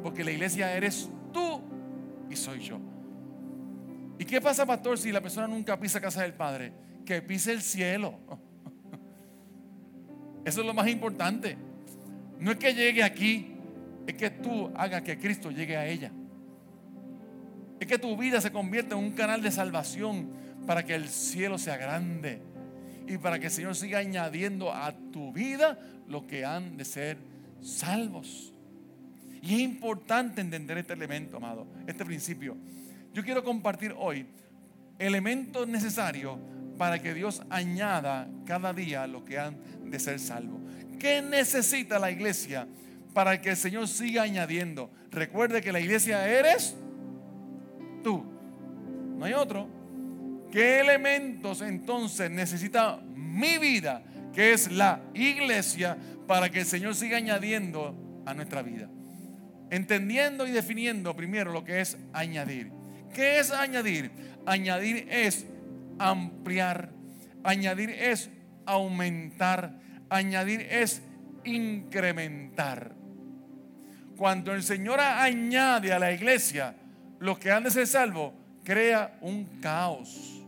Porque 0.03 0.23
la 0.23 0.31
iglesia 0.31 0.75
eres 0.75 1.09
tú 1.33 1.61
y 2.29 2.35
soy 2.35 2.59
yo. 2.59 2.79
¿Y 4.19 4.25
qué 4.25 4.41
pasa, 4.41 4.65
pastor, 4.65 4.97
si 4.97 5.11
la 5.11 5.21
persona 5.21 5.47
nunca 5.47 5.79
pisa 5.79 6.01
casa 6.01 6.23
del 6.23 6.33
Padre? 6.33 6.73
Que 7.05 7.21
pise 7.21 7.51
el 7.51 7.61
cielo. 7.61 8.15
Eso 10.45 10.61
es 10.61 10.67
lo 10.67 10.73
más 10.73 10.87
importante. 10.87 11.57
No 12.39 12.51
es 12.51 12.57
que 12.57 12.73
llegue 12.73 13.03
aquí, 13.03 13.55
es 14.07 14.15
que 14.15 14.29
tú 14.29 14.71
hagas 14.75 15.01
que 15.01 15.17
Cristo 15.17 15.51
llegue 15.51 15.77
a 15.77 15.87
ella. 15.87 16.11
Es 17.79 17.87
que 17.87 17.99
tu 17.99 18.17
vida 18.17 18.41
se 18.41 18.51
convierta 18.51 18.95
en 18.95 19.03
un 19.03 19.11
canal 19.11 19.41
de 19.41 19.51
salvación 19.51 20.31
para 20.65 20.83
que 20.83 20.95
el 20.95 21.07
cielo 21.07 21.57
sea 21.57 21.77
grande 21.77 22.41
y 23.07 23.17
para 23.17 23.39
que 23.39 23.45
el 23.45 23.51
Señor 23.51 23.75
siga 23.75 23.99
añadiendo 23.99 24.73
a 24.73 24.91
tu 25.11 25.31
vida 25.31 25.79
lo 26.07 26.25
que 26.25 26.43
han 26.43 26.77
de 26.77 26.85
ser 26.85 27.17
salvos. 27.61 28.53
Y 29.41 29.55
es 29.55 29.59
importante 29.61 30.41
entender 30.41 30.77
este 30.77 30.93
elemento, 30.93 31.37
amado, 31.37 31.67
este 31.85 32.05
principio. 32.05 32.57
Yo 33.13 33.23
quiero 33.23 33.43
compartir 33.43 33.93
hoy 33.97 34.25
elementos 34.99 35.67
necesarios 35.67 36.37
para 36.77 37.01
que 37.01 37.13
Dios 37.13 37.41
añada 37.49 38.27
cada 38.45 38.73
día 38.73 39.07
lo 39.07 39.25
que 39.25 39.39
han 39.39 39.57
de 39.89 39.99
ser 39.99 40.19
salvos. 40.19 40.61
¿Qué 40.99 41.21
necesita 41.21 41.99
la 41.99 42.11
iglesia 42.11 42.67
para 43.13 43.41
que 43.41 43.51
el 43.51 43.57
Señor 43.57 43.87
siga 43.87 44.23
añadiendo? 44.23 44.91
Recuerde 45.11 45.61
que 45.61 45.71
la 45.71 45.79
iglesia 45.79 46.27
eres 46.27 46.75
tú. 48.03 48.23
No 49.17 49.25
hay 49.25 49.33
otro. 49.33 49.67
¿Qué 50.51 50.79
elementos 50.79 51.61
entonces 51.61 52.31
necesita 52.31 52.97
mi 53.15 53.57
vida, 53.57 54.03
que 54.33 54.53
es 54.53 54.71
la 54.71 55.01
iglesia, 55.13 55.97
para 56.25 56.49
que 56.49 56.61
el 56.61 56.65
Señor 56.65 56.95
siga 56.95 57.17
añadiendo 57.17 57.95
a 58.25 58.33
nuestra 58.33 58.61
vida? 58.61 58.89
Entendiendo 59.69 60.47
y 60.47 60.51
definiendo 60.51 61.15
primero 61.15 61.51
lo 61.51 61.63
que 61.63 61.81
es 61.81 61.97
añadir. 62.13 62.71
¿Qué 63.13 63.39
es 63.39 63.51
añadir? 63.51 64.11
Añadir 64.45 65.07
es 65.09 65.45
ampliar. 65.99 66.91
Añadir 67.43 67.89
es 67.89 68.29
aumentar. 68.65 69.79
Añadir 70.09 70.61
es 70.61 71.01
incrementar. 71.43 72.93
Cuando 74.15 74.53
el 74.53 74.63
Señor 74.63 74.99
añade 74.99 75.93
a 75.93 75.99
la 75.99 76.11
iglesia 76.11 76.75
los 77.19 77.37
que 77.37 77.51
han 77.51 77.63
de 77.63 77.71
ser 77.71 77.87
salvos, 77.87 78.33
crea 78.63 79.17
un 79.21 79.45
caos. 79.61 80.43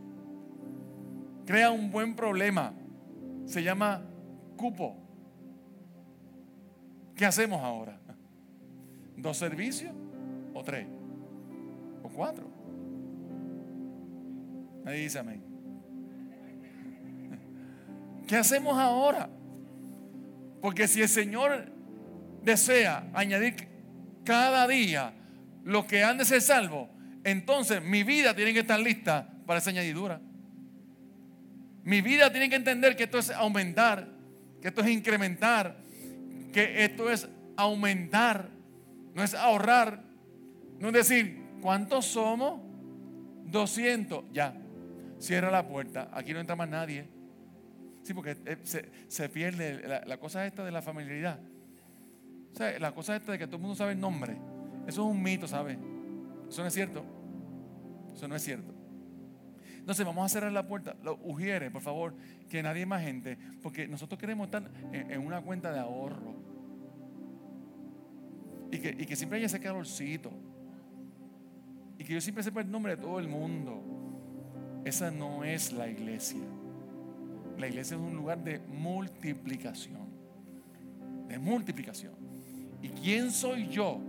Crea 1.46 1.70
un 1.70 1.90
buen 1.90 2.14
problema. 2.14 2.72
Se 3.46 3.62
llama 3.62 4.02
cupo. 4.56 4.96
¿Qué 7.14 7.26
hacemos 7.26 7.60
ahora? 7.62 7.99
¿Dos 9.20 9.36
servicios 9.36 9.92
o 10.54 10.64
tres? 10.64 10.86
¿O 12.02 12.08
cuatro? 12.08 12.50
Nadie 14.84 15.00
dice 15.00 15.18
amén. 15.18 15.42
¿Qué 18.26 18.36
hacemos 18.36 18.78
ahora? 18.78 19.28
Porque 20.60 20.88
si 20.88 21.02
el 21.02 21.08
Señor 21.08 21.66
desea 22.42 23.10
añadir 23.12 23.68
cada 24.24 24.66
día 24.66 25.12
los 25.64 25.84
que 25.84 26.02
han 26.04 26.18
de 26.18 26.24
ser 26.24 26.40
salvos, 26.40 26.88
entonces 27.24 27.82
mi 27.82 28.04
vida 28.04 28.34
tiene 28.34 28.52
que 28.52 28.60
estar 28.60 28.80
lista 28.80 29.28
para 29.46 29.58
esa 29.58 29.70
añadidura. 29.70 30.20
Mi 31.82 32.00
vida 32.00 32.30
tiene 32.30 32.48
que 32.48 32.56
entender 32.56 32.96
que 32.96 33.04
esto 33.04 33.18
es 33.18 33.30
aumentar, 33.30 34.08
que 34.62 34.68
esto 34.68 34.80
es 34.82 34.88
incrementar, 34.88 35.76
que 36.52 36.84
esto 36.84 37.10
es 37.10 37.28
aumentar, 37.56 38.59
no 39.14 39.22
es 39.22 39.34
ahorrar, 39.34 40.02
no 40.78 40.88
es 40.88 40.94
decir, 40.94 41.42
¿cuántos 41.60 42.06
somos? 42.06 42.60
200, 43.46 44.24
ya, 44.32 44.54
cierra 45.18 45.50
la 45.50 45.66
puerta, 45.66 46.08
aquí 46.12 46.32
no 46.32 46.40
entra 46.40 46.56
más 46.56 46.68
nadie. 46.68 47.08
Sí, 48.02 48.14
porque 48.14 48.36
eh, 48.46 48.58
se, 49.08 49.28
pierde 49.28 50.04
la, 50.06 50.16
cosa 50.18 50.46
esta 50.46 50.64
de 50.64 50.70
la 50.70 50.82
familiaridad. 50.82 51.38
O 52.52 52.56
sea, 52.56 52.78
la 52.78 52.92
cosa 52.92 53.14
esta 53.16 53.32
de 53.32 53.38
que 53.38 53.46
todo 53.46 53.56
el 53.56 53.62
mundo 53.62 53.76
sabe 53.76 53.92
el 53.92 54.00
nombre. 54.00 54.36
Eso 54.86 55.02
es 55.02 55.14
un 55.14 55.22
mito, 55.22 55.46
¿sabe? 55.46 55.78
Eso 56.48 56.62
no 56.62 56.68
es 56.68 56.74
cierto. 56.74 57.04
Eso 58.14 58.26
no 58.26 58.34
es 58.34 58.42
cierto. 58.42 58.72
Entonces 59.78 60.04
vamos 60.04 60.24
a 60.24 60.28
cerrar 60.28 60.52
la 60.52 60.66
puerta. 60.66 60.96
Lo 61.02 61.18
ujiere, 61.22 61.70
por 61.70 61.82
favor, 61.82 62.14
que 62.48 62.62
nadie 62.62 62.86
más 62.86 63.02
gente. 63.02 63.38
Porque 63.62 63.86
nosotros 63.86 64.18
queremos 64.18 64.46
estar 64.46 64.70
en, 64.92 65.24
una 65.24 65.40
cuenta 65.42 65.72
de 65.72 65.78
ahorro. 65.78 66.34
Y 68.70 68.78
que, 68.78 68.88
y 68.90 69.06
que 69.06 69.16
siempre 69.16 69.38
haya 69.38 69.46
ese 69.46 69.60
calorcito. 69.60 70.30
Y 71.98 72.04
que 72.04 72.14
yo 72.14 72.20
siempre 72.20 72.42
sepa 72.42 72.60
el 72.60 72.70
nombre 72.70 72.96
de 72.96 73.02
todo 73.02 73.18
el 73.18 73.28
mundo. 73.28 73.82
Esa 74.84 75.10
no 75.10 75.44
es 75.44 75.72
la 75.72 75.88
iglesia. 75.88 76.40
La 77.58 77.68
iglesia 77.68 77.96
es 77.96 78.02
un 78.02 78.16
lugar 78.16 78.42
de 78.42 78.58
multiplicación. 78.60 80.08
De 81.28 81.38
multiplicación. 81.38 82.14
¿Y 82.82 82.88
quién 82.88 83.30
soy 83.30 83.68
yo 83.68 84.00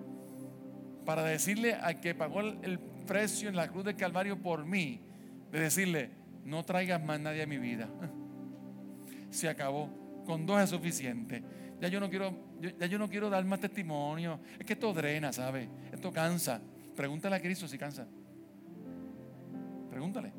para 1.05 1.23
decirle 1.23 1.73
al 1.73 1.99
que 1.99 2.15
pagó 2.15 2.39
el 2.41 2.79
precio 3.05 3.49
en 3.49 3.55
la 3.55 3.67
cruz 3.67 3.83
del 3.83 3.95
Calvario 3.97 4.41
por 4.41 4.65
mí, 4.65 5.01
de 5.51 5.59
decirle, 5.59 6.11
no 6.45 6.63
traigas 6.63 7.03
más 7.03 7.19
nadie 7.19 7.43
a 7.43 7.47
mi 7.47 7.57
vida? 7.57 7.89
Se 9.29 9.49
acabó. 9.49 9.89
Con 10.25 10.45
dos 10.45 10.61
es 10.61 10.69
suficiente. 10.69 11.43
Ya 11.81 11.87
yo 11.87 11.99
no 11.99 12.09
quiero, 12.09 12.33
ya 12.61 12.85
yo 12.85 12.99
no 12.99 13.09
quiero 13.09 13.29
dar 13.29 13.43
más 13.45 13.59
testimonio. 13.59 14.39
Es 14.59 14.65
que 14.65 14.73
esto 14.73 14.93
drena, 14.93 15.33
¿sabe? 15.33 15.67
Esto 15.91 16.11
cansa. 16.11 16.61
Pregúntale 16.95 17.35
a 17.35 17.41
Cristo 17.41 17.67
si 17.67 17.77
cansa. 17.77 18.07
Pregúntale. 19.89 20.31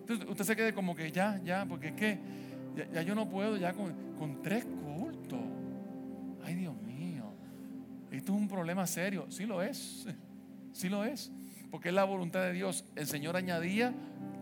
Entonces 0.00 0.28
usted 0.28 0.44
se 0.44 0.56
quede 0.56 0.72
como 0.72 0.94
que 0.94 1.10
ya, 1.10 1.40
ya, 1.44 1.66
porque 1.66 1.88
es 1.88 1.94
que 1.94 2.18
ya, 2.92 3.02
yo 3.02 3.14
no 3.14 3.28
puedo 3.28 3.56
ya 3.56 3.72
con, 3.72 3.92
con, 4.18 4.42
tres 4.42 4.64
cultos. 4.64 5.40
Ay, 6.44 6.54
Dios 6.54 6.76
mío. 6.82 7.32
Esto 8.10 8.32
es 8.34 8.38
un 8.38 8.48
problema 8.48 8.86
serio. 8.86 9.26
Sí 9.30 9.46
lo 9.46 9.62
es. 9.62 10.06
Sí 10.72 10.88
lo 10.88 11.04
es. 11.04 11.32
Porque 11.70 11.88
es 11.88 11.94
la 11.94 12.04
voluntad 12.04 12.42
de 12.42 12.52
Dios. 12.52 12.84
El 12.94 13.06
Señor 13.06 13.36
añadía 13.36 13.92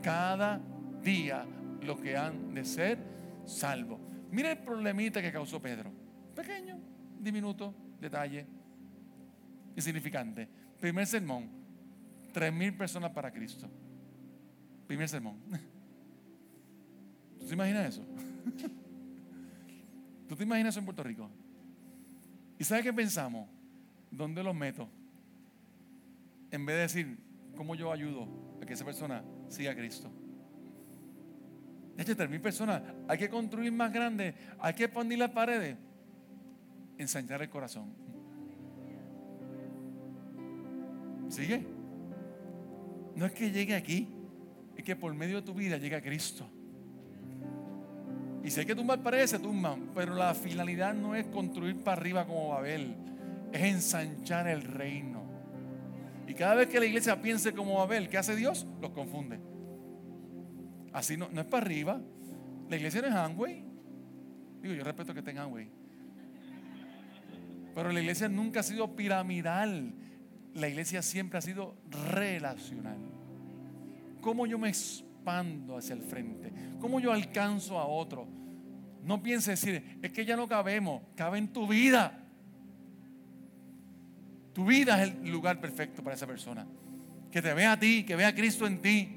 cada 0.03 0.61
día 1.03 1.47
lo 1.81 2.01
que 2.01 2.17
han 2.17 2.55
de 2.55 2.65
ser 2.65 2.99
salvos. 3.45 4.01
Mira 4.31 4.51
el 4.51 4.59
problemita 4.59 5.23
que 5.23 5.33
causó 5.33 5.63
Pedro. 5.63 6.04
Pequeño, 6.35 6.79
diminuto, 7.21 7.75
detalle, 8.01 8.47
insignificante. 9.77 10.49
Primer 10.81 11.07
sermón, 11.07 11.49
tres 12.33 12.53
mil 12.53 12.77
personas 12.77 13.13
para 13.13 13.33
Cristo. 13.33 13.71
Primer 14.87 15.09
sermón. 15.09 15.39
¿Tú 17.39 17.47
te 17.47 17.55
imaginas 17.55 17.89
eso? 17.89 18.05
¿Tú 20.29 20.37
te 20.37 20.43
imaginas 20.43 20.75
eso 20.75 20.81
en 20.81 20.87
Puerto 20.87 21.03
Rico? 21.03 21.31
¿Y 22.59 22.65
sabes 22.65 22.85
qué 22.85 22.93
pensamos? 22.93 23.49
¿Dónde 24.11 24.43
los 24.43 24.55
meto? 24.55 24.89
En 26.51 26.65
vez 26.65 26.77
de 26.77 26.83
decir, 26.83 27.19
¿cómo 27.57 27.75
yo 27.75 27.93
ayudo 27.93 28.29
a 28.63 28.67
que 28.67 28.75
esa 28.75 28.85
persona 28.85 29.25
siga 29.49 29.73
a 29.73 29.75
Cristo? 29.75 30.11
De 31.97 32.05
tres 32.05 32.29
mil 32.29 32.41
personas. 32.41 32.83
Hay 33.09 33.19
que 33.19 33.29
construir 33.29 33.73
más 33.73 33.93
grande. 33.93 34.35
Hay 34.59 34.75
que 34.75 34.85
expandir 34.85 35.19
las 35.19 35.31
paredes. 35.31 35.77
Ensanchar 36.99 37.43
el 37.43 37.51
corazón. 37.51 37.93
¿Sigue? 41.29 41.67
No 43.17 43.27
es 43.27 43.33
que 43.33 43.51
llegue 43.51 43.75
aquí 43.75 44.09
es 44.77 44.85
que 44.85 44.97
por 44.97 45.15
medio 45.15 45.37
de 45.37 45.43
tu 45.43 45.55
vida 45.55 45.77
llega 45.77 46.01
Cristo. 46.01 46.49
Y 48.43 48.59
hay 48.59 48.67
que 48.67 48.75
tumbar 48.75 49.03
paredes, 49.03 49.31
se 49.31 49.39
tumban. 49.39 49.91
Pero 49.95 50.15
la 50.15 50.35
finalidad 50.35 50.95
no 50.95 51.15
es 51.15 51.27
construir 51.27 51.77
para 51.77 51.99
arriba 51.99 52.27
como 52.27 52.51
Babel, 52.51 52.95
es 53.53 53.63
ensanchar 53.63 54.49
el 54.49 54.63
reino. 54.63 55.23
Y 56.27 56.35
cada 56.35 56.55
vez 56.55 56.69
que 56.69 56.79
la 56.79 56.87
iglesia 56.87 57.21
piense 57.21 57.53
como 57.53 57.79
Babel, 57.79 58.09
¿qué 58.09 58.19
hace 58.19 58.37
Dios? 58.37 58.67
Los 58.81 58.91
confunde. 58.91 59.39
Así 60.93 61.17
no, 61.17 61.29
no 61.31 61.41
es 61.41 61.47
para 61.47 61.65
arriba. 61.65 62.01
La 62.69 62.77
iglesia 62.77 63.01
no 63.01 63.09
es 63.09 63.15
Amway. 63.15 63.65
Digo, 64.61 64.75
yo 64.75 64.85
respeto 64.85 65.15
que 65.15 65.23
tenga 65.23 65.43
Amway. 65.43 65.71
Pero 67.75 67.91
la 67.91 68.01
iglesia 68.01 68.29
nunca 68.29 68.61
ha 68.61 68.63
sido 68.63 68.95
piramidal. 68.95 69.93
La 70.55 70.69
iglesia 70.69 71.03
siempre 71.03 71.39
ha 71.39 71.43
sido 71.43 71.75
relacional. 72.11 72.99
¿Cómo 74.21 74.47
yo 74.47 74.59
me 74.59 74.69
expando 74.69 75.77
hacia 75.77 75.95
el 75.95 76.03
frente? 76.03 76.53
¿Cómo 76.81 77.01
yo 77.01 77.13
alcanzo 77.13 77.79
a 77.79 77.87
otro? 77.87 78.27
No 79.03 79.23
pienses 79.23 79.61
decir, 79.61 79.99
es 80.01 80.13
que 80.13 80.25
ya 80.25 80.37
no 80.37 80.49
cabemos, 80.49 81.03
cabe 81.15 81.39
en 81.39 81.49
tu 81.49 81.67
vida. 81.67 82.21
Tu 84.55 84.65
vida 84.65 85.03
es 85.03 85.11
el 85.11 85.31
lugar 85.31 85.61
perfecto 85.61 86.03
para 86.03 86.15
esa 86.15 86.27
persona. 86.27 86.67
Que 87.31 87.43
te 87.43 87.53
vea 87.53 87.73
a 87.73 87.79
ti, 87.79 88.05
que 88.05 88.15
vea 88.15 88.29
a 88.29 88.35
Cristo 88.35 88.67
en 88.67 88.81
ti. 88.81 89.17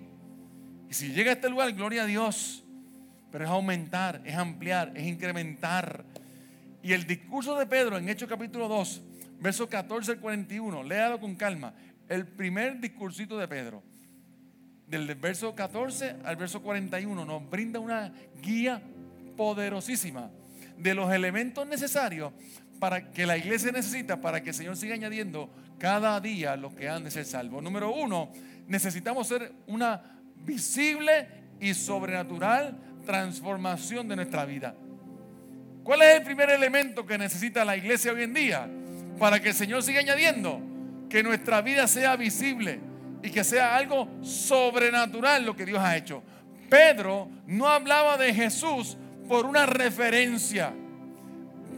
Y 0.89 0.93
si 0.93 1.13
llega 1.13 1.30
a 1.30 1.34
este 1.36 1.50
lugar, 1.50 1.72
gloria 1.74 2.04
a 2.04 2.06
Dios. 2.06 2.65
Pero 3.32 3.46
es 3.46 3.50
aumentar, 3.50 4.22
es 4.26 4.36
ampliar, 4.36 4.91
es 4.96 5.06
incrementar. 5.06 6.04
Y 6.84 6.94
el 6.94 7.06
discurso 7.06 7.58
de 7.58 7.66
Pedro 7.66 7.98
en 7.98 8.08
Hechos 8.08 8.30
capítulo 8.30 8.68
2, 8.68 9.02
versos 9.40 9.68
14 9.68 10.12
al 10.12 10.20
41, 10.20 10.84
léalo 10.84 11.20
con 11.20 11.36
calma. 11.36 11.74
El 12.08 12.28
primer 12.28 12.80
discursito 12.80 13.38
de 13.38 13.48
Pedro, 13.48 13.84
del 14.88 15.13
verso 15.16 15.54
14 15.54 16.18
al 16.24 16.36
verso 16.36 16.62
41, 16.62 17.26
nos 17.26 17.50
brinda 17.50 17.80
una 17.80 18.13
guía 18.42 18.82
poderosísima 19.36 20.30
de 20.78 20.94
los 20.94 21.12
elementos 21.12 21.68
necesarios 21.68 22.32
para 22.80 23.12
que 23.12 23.26
la 23.26 23.38
iglesia 23.38 23.72
necesita 23.72 24.22
para 24.22 24.42
que 24.42 24.50
el 24.50 24.56
Señor 24.56 24.78
siga 24.78 24.94
añadiendo 24.94 25.50
cada 25.80 26.20
día 26.22 26.56
los 26.56 26.74
que 26.74 26.88
han 26.88 27.04
de 27.04 27.12
ser 27.12 27.26
salvos. 27.26 27.62
Número 27.63 27.94
uno, 27.94 28.32
necesitamos 28.68 29.28
ser 29.28 29.52
una 29.68 30.02
visible 30.46 31.28
y 31.60 31.74
sobrenatural 31.74 32.78
transformación 33.06 34.08
de 34.08 34.16
nuestra 34.16 34.46
vida. 34.46 34.76
¿Cuál 35.88 36.02
es 36.02 36.15
el 36.17 36.23
primer 36.23 36.50
elemento 36.50 37.06
que 37.06 37.17
necesita 37.17 37.63
la 37.63 37.78
iglesia 37.78 38.12
hoy 38.12 38.23
en 38.23 38.34
día 38.34 38.67
para 39.17 39.39
que 39.39 39.47
el 39.47 39.56
Señor 39.56 39.82
siga 39.82 40.02
añadiendo? 40.02 40.60
Que 41.10 41.23
nuestra 41.23 41.62
vida 41.62 41.88
sea 41.88 42.17
visible 42.17 42.82
y 43.23 43.30
que 43.30 43.41
sea 43.45 43.73
algo 43.78 44.10
sobrenatural 44.21 45.45
lo 45.45 45.56
que 45.56 45.65
Dios 45.65 45.80
ha 45.80 45.95
hecho. 45.95 46.21
Pedro 46.69 47.30
no 47.45 47.69
hablaba 47.69 48.17
de 48.17 48.34
Jesús 48.34 48.97
por 49.30 49.45
una 49.45 49.65
referencia. 49.65 50.73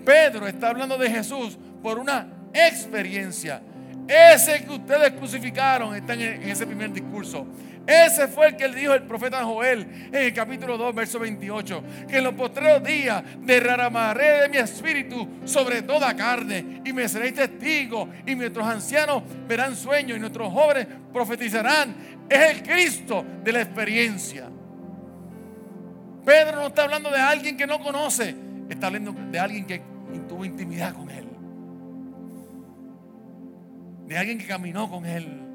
Pedro 0.04 0.48
está 0.48 0.70
hablando 0.70 0.98
de 0.98 1.12
Jesús 1.12 1.60
por 1.84 2.00
una 2.00 2.28
experiencia. 2.52 3.62
Ese 4.08 4.66
que 4.66 4.72
ustedes 4.72 5.12
crucificaron 5.12 5.96
está 5.96 6.16
en 6.16 6.50
ese 6.50 6.66
primer 6.66 6.92
discurso. 6.92 7.46
Ese 7.86 8.28
fue 8.28 8.50
el 8.50 8.56
que 8.56 8.68
dijo 8.70 8.94
el 8.94 9.04
profeta 9.04 9.44
Joel 9.44 10.10
en 10.12 10.16
el 10.16 10.34
capítulo 10.34 10.78
2, 10.78 10.94
verso 10.94 11.20
28. 11.20 11.84
Que 12.08 12.18
en 12.18 12.24
los 12.24 12.34
postreros 12.36 12.84
días 12.84 13.24
derramaré 13.42 14.42
de 14.42 14.50
mi 14.50 14.58
espíritu 14.58 15.28
sobre 15.46 15.82
toda 15.82 16.16
carne 16.16 16.82
y 16.86 16.94
me 16.94 17.08
seréis 17.10 17.34
testigo 17.34 18.10
y 18.26 18.36
nuestros 18.36 18.68
ancianos 18.68 19.24
verán 19.48 19.76
sueños 19.76 20.18
y 20.18 20.20
nuestros 20.20 20.54
jóvenes 20.54 20.88
profetizarán. 21.12 21.96
Es 22.30 22.52
el 22.52 22.64
Cristo 22.64 23.26
de 23.44 23.52
la 23.52 23.62
experiencia. 23.62 24.48
Pedro 26.24 26.58
no 26.58 26.68
está 26.68 26.84
hablando 26.84 27.10
de 27.10 27.20
alguien 27.20 27.58
que 27.58 27.66
no 27.66 27.80
conoce, 27.80 28.36
está 28.70 28.88
hablando 28.88 29.14
de 29.14 29.40
alguien 29.40 29.66
que 29.66 29.82
tuvo 30.28 30.46
intimidad 30.46 30.94
con 30.94 31.10
Él. 31.10 31.28
De 34.06 34.18
alguien 34.18 34.38
que 34.38 34.46
caminó 34.46 34.88
con 34.90 35.06
Él. 35.06 35.49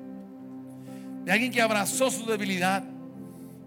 De 1.24 1.32
alguien 1.32 1.50
que 1.50 1.60
abrazó 1.60 2.10
su 2.10 2.26
debilidad. 2.26 2.84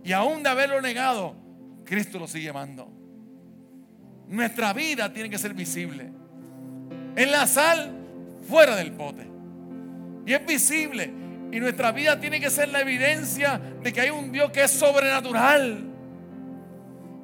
Y 0.03 0.13
aún 0.13 0.43
de 0.43 0.49
haberlo 0.49 0.81
negado, 0.81 1.35
Cristo 1.83 2.19
lo 2.19 2.27
sigue 2.27 2.49
amando. 2.49 2.91
Nuestra 4.27 4.73
vida 4.73 5.11
tiene 5.11 5.29
que 5.29 5.37
ser 5.37 5.53
visible. 5.53 6.09
En 7.15 7.31
la 7.31 7.47
sal, 7.47 7.91
fuera 8.47 8.75
del 8.75 8.91
pote. 8.91 9.27
Y 10.25 10.33
es 10.33 10.45
visible. 10.45 11.11
Y 11.51 11.59
nuestra 11.59 11.91
vida 11.91 12.19
tiene 12.19 12.39
que 12.39 12.49
ser 12.49 12.69
la 12.69 12.81
evidencia 12.81 13.59
de 13.81 13.91
que 13.91 14.01
hay 14.01 14.09
un 14.09 14.31
Dios 14.31 14.51
que 14.51 14.63
es 14.63 14.71
sobrenatural 14.71 15.87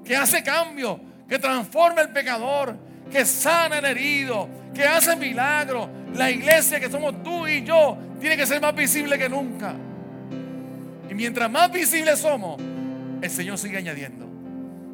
que 0.04 0.16
hace 0.16 0.44
cambio, 0.44 1.00
que 1.28 1.40
transforma 1.40 2.02
el 2.02 2.10
pecador, 2.10 2.76
que 3.12 3.26
sana 3.26 3.80
el 3.80 3.86
herido, 3.86 4.50
que 4.74 4.84
hace 4.84 5.16
milagros. 5.16 5.90
La 6.14 6.30
iglesia 6.30 6.80
que 6.80 6.90
somos 6.90 7.24
tú 7.24 7.48
y 7.48 7.64
yo 7.64 7.98
tiene 8.20 8.38
que 8.38 8.46
ser 8.46 8.62
más 8.62 8.76
visible 8.76 9.18
que 9.18 9.30
nunca. 9.30 9.74
Y 11.14 11.16
mientras 11.16 11.52
más 11.52 11.72
visibles 11.72 12.18
somos, 12.18 12.60
el 13.22 13.30
Señor 13.30 13.60
sigue 13.60 13.78
añadiendo, 13.78 14.28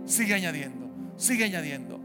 sigue 0.06 0.34
añadiendo, 0.34 1.14
sigue 1.16 1.46
añadiendo. 1.46 1.98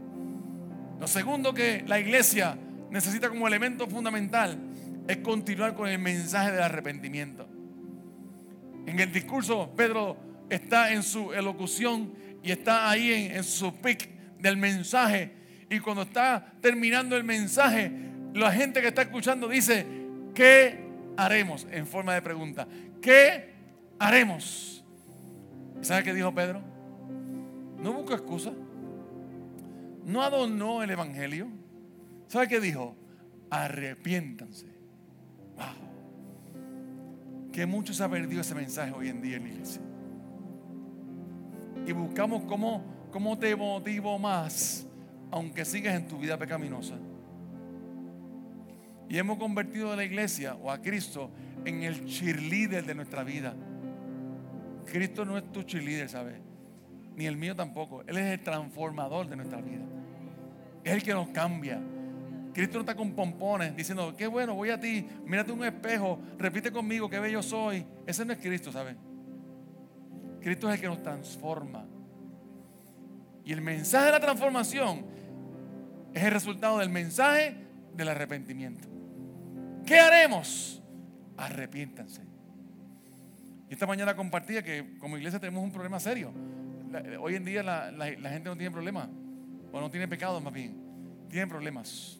Lo 1.01 1.05
segundo 1.05 1.53
que 1.53 1.83
la 1.85 1.99
iglesia 1.99 2.57
necesita 2.89 3.27
como 3.27 3.45
elemento 3.45 3.87
fundamental 3.87 4.57
es 5.05 5.17
continuar 5.17 5.75
con 5.75 5.89
el 5.89 5.99
mensaje 5.99 6.53
del 6.53 6.63
arrepentimiento. 6.63 7.45
En 8.87 8.97
el 8.97 9.11
discurso, 9.11 9.73
Pedro 9.75 10.15
está 10.49 10.93
en 10.93 11.03
su 11.03 11.33
elocución 11.33 12.13
y 12.41 12.51
está 12.51 12.89
ahí 12.89 13.11
en, 13.11 13.43
su 13.43 13.75
pic 13.81 14.07
del 14.39 14.55
mensaje. 14.55 15.33
Y 15.69 15.79
cuando 15.79 16.03
está 16.03 16.53
terminando 16.61 17.17
el 17.17 17.25
mensaje, 17.25 17.91
la 18.33 18.49
gente 18.53 18.79
que 18.79 18.87
está 18.87 19.01
escuchando 19.01 19.49
dice, 19.49 19.85
¿qué 20.33 20.85
haremos? 21.17 21.67
En 21.69 21.85
forma 21.85 22.13
de 22.13 22.21
pregunta. 22.21 22.65
¿Qué 23.01 23.54
haremos? 24.07 24.85
¿Sabe 25.81 26.03
qué 26.03 26.13
dijo 26.13 26.33
Pedro? 26.33 26.61
No 27.81 27.93
busco 27.93 28.13
excusa. 28.13 28.51
No 30.05 30.21
adornó 30.21 30.83
el 30.83 30.89
Evangelio. 30.91 31.47
¿Sabe 32.27 32.47
qué 32.47 32.59
dijo? 32.59 32.95
Arrepiéntanse. 33.49 34.67
Wow. 35.55 37.51
Que 37.51 37.65
mucho 37.65 37.93
se 37.93 38.03
ha 38.03 38.09
perdido 38.09 38.41
ese 38.41 38.55
mensaje 38.55 38.91
hoy 38.91 39.09
en 39.09 39.21
día 39.21 39.37
en 39.37 39.43
la 39.43 39.49
iglesia 39.49 39.81
y 41.85 41.91
buscamos 41.91 42.43
cómo, 42.45 42.83
cómo 43.11 43.37
te 43.37 43.55
motivo 43.55 44.17
más, 44.17 44.87
aunque 45.31 45.65
sigas 45.65 45.95
en 45.95 46.07
tu 46.07 46.17
vida 46.17 46.37
pecaminosa. 46.37 46.95
Y 49.07 49.17
hemos 49.17 49.37
convertido 49.37 49.91
a 49.91 49.95
la 49.95 50.03
iglesia 50.03 50.55
o 50.55 50.71
a 50.71 50.81
Cristo 50.81 51.29
en 51.63 51.83
el 51.83 52.05
cheerleader 52.05 52.85
de 52.85 52.95
nuestra 52.95 53.23
vida. 53.23 53.55
Cristo 54.85 55.25
no 55.25 55.37
es 55.37 55.51
tu 55.51 55.63
cheerleader, 55.63 56.09
¿sabes? 56.09 56.35
Ni 57.15 57.25
el 57.25 57.37
mío 57.37 57.55
tampoco. 57.55 58.01
Él 58.07 58.17
es 58.17 58.25
el 58.25 58.43
transformador 58.43 59.27
de 59.27 59.35
nuestra 59.35 59.61
vida. 59.61 59.83
Es 60.83 60.93
el 60.93 61.03
que 61.03 61.13
nos 61.13 61.29
cambia. 61.29 61.81
Cristo 62.53 62.75
no 62.75 62.81
está 62.81 62.95
con 62.95 63.13
pompones 63.13 63.75
diciendo, 63.75 64.15
qué 64.17 64.27
bueno, 64.27 64.53
voy 64.55 64.69
a 64.69 64.79
ti, 64.79 65.05
mírate 65.25 65.51
un 65.51 65.63
espejo, 65.65 66.19
repite 66.37 66.71
conmigo 66.71 67.09
qué 67.09 67.19
bello 67.19 67.43
soy. 67.43 67.85
Ese 68.05 68.23
no 68.23 68.31
es 68.31 68.39
Cristo, 68.39 68.71
¿sabes? 68.71 68.95
Cristo 70.39 70.69
es 70.69 70.75
el 70.75 70.81
que 70.81 70.87
nos 70.87 71.03
transforma. 71.03 71.85
Y 73.43 73.51
el 73.51 73.61
mensaje 73.61 74.05
de 74.05 74.11
la 74.11 74.19
transformación 74.19 75.05
es 76.13 76.23
el 76.23 76.31
resultado 76.31 76.79
del 76.79 76.89
mensaje 76.89 77.55
del 77.93 78.09
arrepentimiento. 78.09 78.87
¿Qué 79.85 79.99
haremos? 79.99 80.81
Arrepiéntanse. 81.37 82.21
Y 83.69 83.73
esta 83.73 83.87
mañana 83.87 84.15
compartía 84.15 84.63
que 84.63 84.97
como 84.99 85.17
iglesia 85.17 85.39
tenemos 85.39 85.63
un 85.63 85.71
problema 85.71 85.99
serio. 85.99 86.31
Hoy 87.19 87.35
en 87.35 87.43
día 87.43 87.63
la, 87.63 88.29
gente 88.29 88.49
no 88.49 88.55
tiene 88.55 88.71
problemas, 88.71 89.09
o 89.71 89.81
no 89.81 89.89
tiene 89.89 90.07
pecados 90.07 90.41
más 90.41 90.53
bien, 90.53 90.77
tienen 91.29 91.49
problemas. 91.49 92.19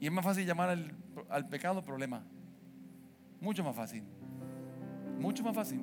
Y 0.00 0.06
es 0.06 0.12
más 0.12 0.24
fácil 0.24 0.46
llamar 0.46 0.70
al, 0.70 0.92
al 1.28 1.48
pecado 1.48 1.84
problema. 1.84 2.22
Mucho 3.40 3.62
más 3.62 3.76
fácil. 3.76 4.02
Mucho 5.18 5.44
más 5.44 5.54
fácil. 5.54 5.82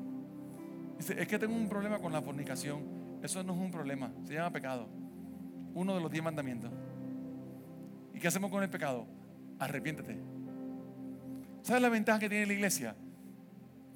Dice, 0.97 1.21
es 1.21 1.27
que 1.27 1.37
tengo 1.37 1.55
un 1.55 1.69
problema 1.69 1.99
con 1.99 2.11
la 2.11 2.21
fornicación. 2.21 3.19
Eso 3.21 3.43
no 3.43 3.53
es 3.53 3.59
un 3.59 3.71
problema, 3.71 4.11
se 4.25 4.33
llama 4.33 4.51
pecado. 4.51 4.87
Uno 5.73 5.95
de 5.95 6.01
los 6.01 6.11
diez 6.11 6.23
mandamientos. 6.23 6.71
¿Y 8.13 8.19
qué 8.19 8.27
hacemos 8.27 8.49
con 8.49 8.63
el 8.63 8.69
pecado? 8.69 9.05
Arrepiéntete. 9.59 10.17
¿Sabes 11.61 11.81
la 11.81 11.89
ventaja 11.89 12.19
que 12.19 12.29
tiene 12.29 12.47
la 12.47 12.53
iglesia? 12.53 12.95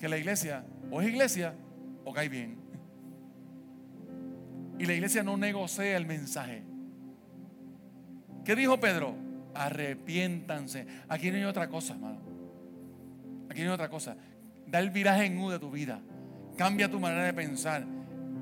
Que 0.02 0.10
la 0.10 0.18
iglesia 0.18 0.64
o 0.90 1.00
es 1.00 1.08
iglesia 1.08 1.54
o 2.04 2.12
cae 2.12 2.28
bien. 2.28 2.58
Y 4.80 4.86
la 4.88 4.94
iglesia 4.94 5.22
no 5.22 5.38
negocia 5.38 5.96
el 5.96 6.08
mensaje. 6.08 6.64
¿Qué 8.44 8.56
dijo 8.56 8.80
Pedro? 8.80 9.16
Arrepiéntanse. 9.54 10.88
Aquí 11.08 11.30
no 11.30 11.38
hay 11.38 11.44
otra 11.44 11.70
cosa, 11.70 11.94
hermano. 11.94 12.20
Aquí 13.48 13.62
no 13.62 13.68
hay 13.68 13.74
otra 13.76 13.90
cosa. 13.90 14.18
Da 14.66 14.80
el 14.80 14.90
viraje 14.90 15.26
en 15.26 15.38
U 15.38 15.52
de 15.52 15.60
tu 15.60 15.70
vida. 15.70 16.02
Cambia 16.58 16.90
tu 16.90 17.00
manera 17.00 17.26
de 17.26 17.34
pensar. 17.34 17.86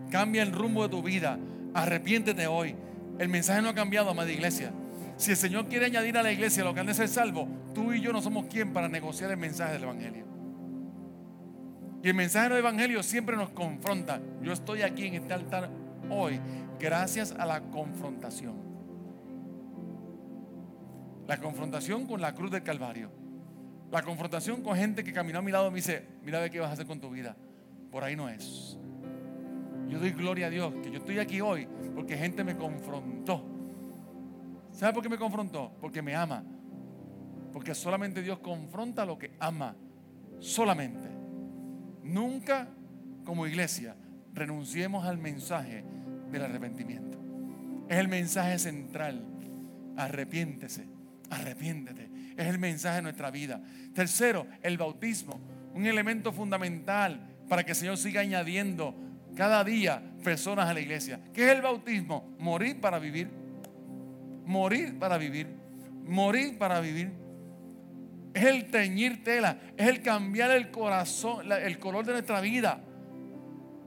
Cambia 0.10 0.44
el 0.44 0.54
rumbo 0.54 0.84
de 0.84 0.90
tu 0.90 1.04
vida. 1.04 1.38
Arrepiéntete 1.74 2.48
hoy. 2.48 2.74
El 3.18 3.28
mensaje 3.28 3.62
no 3.62 3.68
ha 3.68 3.76
cambiado, 3.76 4.10
amada 4.10 4.32
iglesia. 4.32 4.72
Si 5.18 5.32
el 5.32 5.38
Señor 5.38 5.68
quiere 5.68 5.88
añadir 5.88 6.18
a 6.18 6.24
la 6.24 6.32
iglesia 6.32 6.64
lo 6.64 6.74
que 6.74 6.80
han 6.80 6.88
de 6.88 6.94
ser 6.94 7.10
salvo, 7.10 7.50
tú 7.76 7.92
y 7.92 8.00
yo 8.00 8.14
no 8.14 8.22
somos 8.22 8.46
quien 8.46 8.72
para 8.72 8.88
negociar 8.88 9.30
el 9.32 9.38
mensaje 9.38 9.74
del 9.74 9.84
Evangelio. 9.84 10.29
Y 12.02 12.08
el 12.08 12.14
mensaje 12.14 12.50
del 12.50 12.60
Evangelio 12.60 13.04
siempre 13.04 13.36
nos 13.36 13.50
confronta. 13.50 14.22
Yo 14.42 14.54
estoy 14.54 14.84
aquí 14.84 15.08
en 15.08 15.16
este 15.16 15.34
altar 15.34 15.70
hoy 16.10 16.40
gracias 16.80 17.34
a 17.34 17.46
la 17.46 17.62
confrontación. 17.62 18.56
La 21.28 21.38
confrontación 21.38 22.08
con 22.08 22.22
la 22.22 22.34
cruz 22.34 22.52
del 22.52 22.64
Calvario. 22.64 23.12
La 23.92 24.02
confrontación 24.02 24.62
con 24.62 24.76
gente 24.76 25.04
que 25.04 25.12
caminó 25.12 25.40
a 25.40 25.42
mi 25.42 25.52
lado 25.52 25.68
y 25.68 25.72
me 25.72 25.76
dice, 25.78 26.06
mira 26.24 26.40
de 26.40 26.50
qué 26.50 26.60
vas 26.60 26.70
a 26.70 26.74
hacer 26.74 26.86
con 26.86 27.00
tu 27.00 27.10
vida. 27.10 27.36
Por 27.92 28.04
ahí 28.04 28.16
no 28.16 28.30
es. 28.30 28.78
Yo 29.90 30.00
doy 30.00 30.12
gloria 30.12 30.48
a 30.48 30.50
Dios 30.50 30.74
que 30.82 30.92
yo 30.92 31.00
estoy 31.00 31.20
aquí 31.20 31.42
hoy 31.42 31.68
porque 31.96 32.16
gente 32.16 32.44
me 32.44 32.56
confrontó. 32.56 33.44
¿Sabe 34.72 34.94
por 34.94 35.04
qué 35.04 35.10
me 35.10 35.18
confrontó? 35.18 35.72
Porque 35.82 36.02
me 36.02 36.16
ama. 36.16 36.44
Porque 37.52 37.76
solamente 37.76 38.22
Dios 38.22 38.40
confronta 38.40 39.06
lo 39.06 39.18
que 39.18 39.32
ama. 39.40 39.76
Solamente. 40.40 41.19
Nunca 42.10 42.68
como 43.24 43.46
iglesia 43.46 43.96
renunciemos 44.34 45.06
al 45.06 45.18
mensaje 45.18 45.84
del 46.32 46.44
arrepentimiento. 46.44 47.20
Es 47.88 47.98
el 47.98 48.08
mensaje 48.08 48.58
central. 48.58 49.24
Arrepiéntese, 49.96 50.88
arrepiéntete. 51.30 52.10
Es 52.36 52.48
el 52.48 52.58
mensaje 52.58 52.98
de 52.98 53.02
nuestra 53.04 53.32
vida. 53.32 53.62
Tercero, 53.94 54.48
el 54.62 54.78
bautismo. 54.78 55.40
Un 55.74 55.86
elemento 55.86 56.32
fundamental 56.32 57.28
para 57.48 57.64
que 57.64 57.72
el 57.72 57.78
Señor 57.78 57.98
siga 57.98 58.22
añadiendo 58.22 58.96
cada 59.36 59.64
día 59.64 60.02
personas 60.24 60.68
a 60.68 60.74
la 60.74 60.80
iglesia. 60.80 61.20
¿Qué 61.34 61.46
es 61.46 61.56
el 61.56 61.62
bautismo? 61.62 62.36
Morir 62.40 62.80
para 62.82 62.98
vivir. 62.98 63.30
Morir 64.46 64.98
para 64.98 65.18
vivir. 65.18 65.48
Morir 66.06 66.58
para 66.58 66.80
vivir. 66.80 67.12
Es 68.40 68.46
el 68.46 68.66
teñir 68.68 69.22
tela. 69.22 69.58
Es 69.76 69.88
el 69.88 70.02
cambiar 70.02 70.52
el 70.52 70.72
corazón, 70.72 71.52
el 71.52 71.78
color 71.78 72.06
de 72.06 72.14
nuestra 72.14 72.40
vida. 72.40 72.80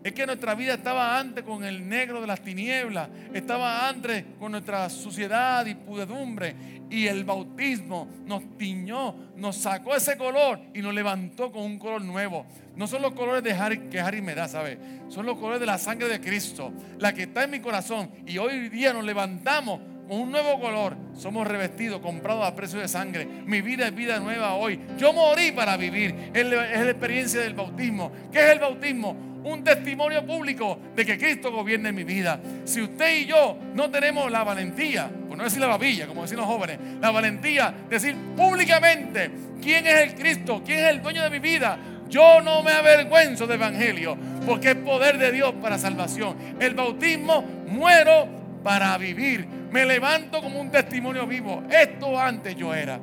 Es 0.05 0.13
que 0.13 0.27
nuestra 0.27 0.55
vida 0.55 0.75
estaba 0.75 1.19
antes 1.19 1.43
con 1.43 1.65
el 1.65 1.89
negro 1.89 2.21
de 2.21 2.27
las 2.27 2.43
tinieblas, 2.43 3.09
estaba 3.33 3.89
antes 3.89 4.25
con 4.39 4.51
nuestra 4.51 4.91
suciedad 4.91 5.65
y 5.65 5.75
pudedumbre. 5.75 6.55
Y 6.91 7.07
el 7.07 7.25
bautismo 7.25 8.09
nos 8.27 8.59
tiñó, 8.59 9.15
nos 9.37 9.57
sacó 9.57 9.95
ese 9.95 10.19
color 10.19 10.61
y 10.75 10.83
nos 10.83 10.93
levantó 10.93 11.51
con 11.51 11.63
un 11.63 11.79
color 11.79 12.03
nuevo. 12.03 12.45
No 12.77 12.87
son 12.87 13.01
los 13.01 13.13
colores 13.13 13.43
de 13.43 13.53
Harry, 13.53 13.89
que 13.89 14.01
Harry 14.01 14.21
me 14.21 14.35
da, 14.35 14.49
¿sabe? 14.49 14.79
Son 15.09 15.25
los 15.25 15.39
colores 15.39 15.61
de 15.61 15.67
la 15.67 15.79
sangre 15.79 16.09
de 16.09 16.21
Cristo, 16.21 16.73
la 16.99 17.15
que 17.15 17.23
está 17.23 17.45
en 17.45 17.53
mi 17.53 17.61
corazón. 17.61 18.11
Y 18.27 18.37
hoy 18.37 18.69
día 18.69 18.93
nos 18.93 19.05
levantamos 19.05 19.81
un 20.21 20.31
nuevo 20.31 20.61
color. 20.61 20.97
Somos 21.17 21.47
revestidos, 21.47 22.01
comprados 22.01 22.45
a 22.47 22.55
precio 22.55 22.79
de 22.81 22.89
sangre. 22.89 23.27
Mi 23.47 23.63
vida 23.63 23.87
es 23.87 23.95
vida 23.95 24.19
nueva 24.21 24.55
hoy. 24.55 24.79
Yo 24.99 25.13
morí 25.13 25.53
para 25.53 25.77
vivir. 25.77 26.31
Es 26.35 26.47
la 26.47 26.91
experiencia 26.91 27.41
del 27.41 27.55
bautismo. 27.55 28.13
¿Qué 28.31 28.39
es 28.39 28.51
el 28.51 28.59
bautismo? 28.59 29.33
un 29.45 29.65
testimonio 29.65 30.25
público 30.25 30.79
de 30.95 31.05
que 31.05 31.19
Cristo 31.19 31.51
gobierna 31.51 31.89
en 31.89 31.97
mi 31.97 32.05
vida. 32.05 32.39
Si 32.65 32.81
usted 32.81 33.23
y 33.23 33.27
yo 33.27 33.59
no 33.75 33.91
tenemos 33.91 34.31
la 34.31 34.45
valentía, 34.45 35.11
por 35.29 35.37
no 35.37 35.43
decir 35.43 35.61
la 35.61 35.67
babilla, 35.67 36.07
como 36.07 36.23
decían 36.23 36.39
los 36.39 36.47
jóvenes, 36.47 36.79
la 37.01 37.11
valentía 37.11 37.75
de 37.89 37.97
decir 37.97 38.15
públicamente 38.37 39.33
quién 39.61 39.85
es 39.85 39.95
el 39.95 40.15
Cristo, 40.15 40.63
quién 40.65 40.79
es 40.79 40.91
el 40.91 41.03
dueño 41.03 41.25
de 41.25 41.31
mi 41.31 41.41
vida, 41.41 41.77
yo 42.09 42.41
no 42.41 42.63
me 42.63 42.71
avergüenzo 42.71 43.49
del 43.49 43.57
Evangelio, 43.57 44.17
porque 44.47 44.71
es 44.71 44.77
poder 44.77 45.19
de 45.19 45.33
Dios 45.33 45.55
para 45.61 45.77
salvación. 45.77 46.37
El 46.61 46.75
bautismo, 46.75 47.43
muero 47.67 48.42
para 48.63 48.97
vivir. 48.99 49.47
Me 49.71 49.85
levanto 49.85 50.41
como 50.41 50.61
un 50.61 50.71
testimonio 50.71 51.27
vivo. 51.27 51.63
Esto 51.71 52.19
antes 52.19 52.55
yo 52.57 52.75
era. 52.75 53.01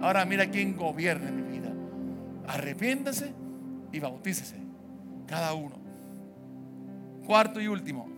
Ahora 0.00 0.24
mira 0.24 0.50
quién 0.50 0.76
gobierna 0.76 1.30
mi 1.30 1.42
vida. 1.42 1.72
Arrepiéntese 2.48 3.32
y 3.92 4.00
bautícese. 4.00 4.56
Cada 5.26 5.54
uno. 5.54 5.76
Cuarto 7.24 7.60
y 7.60 7.68
último, 7.68 8.08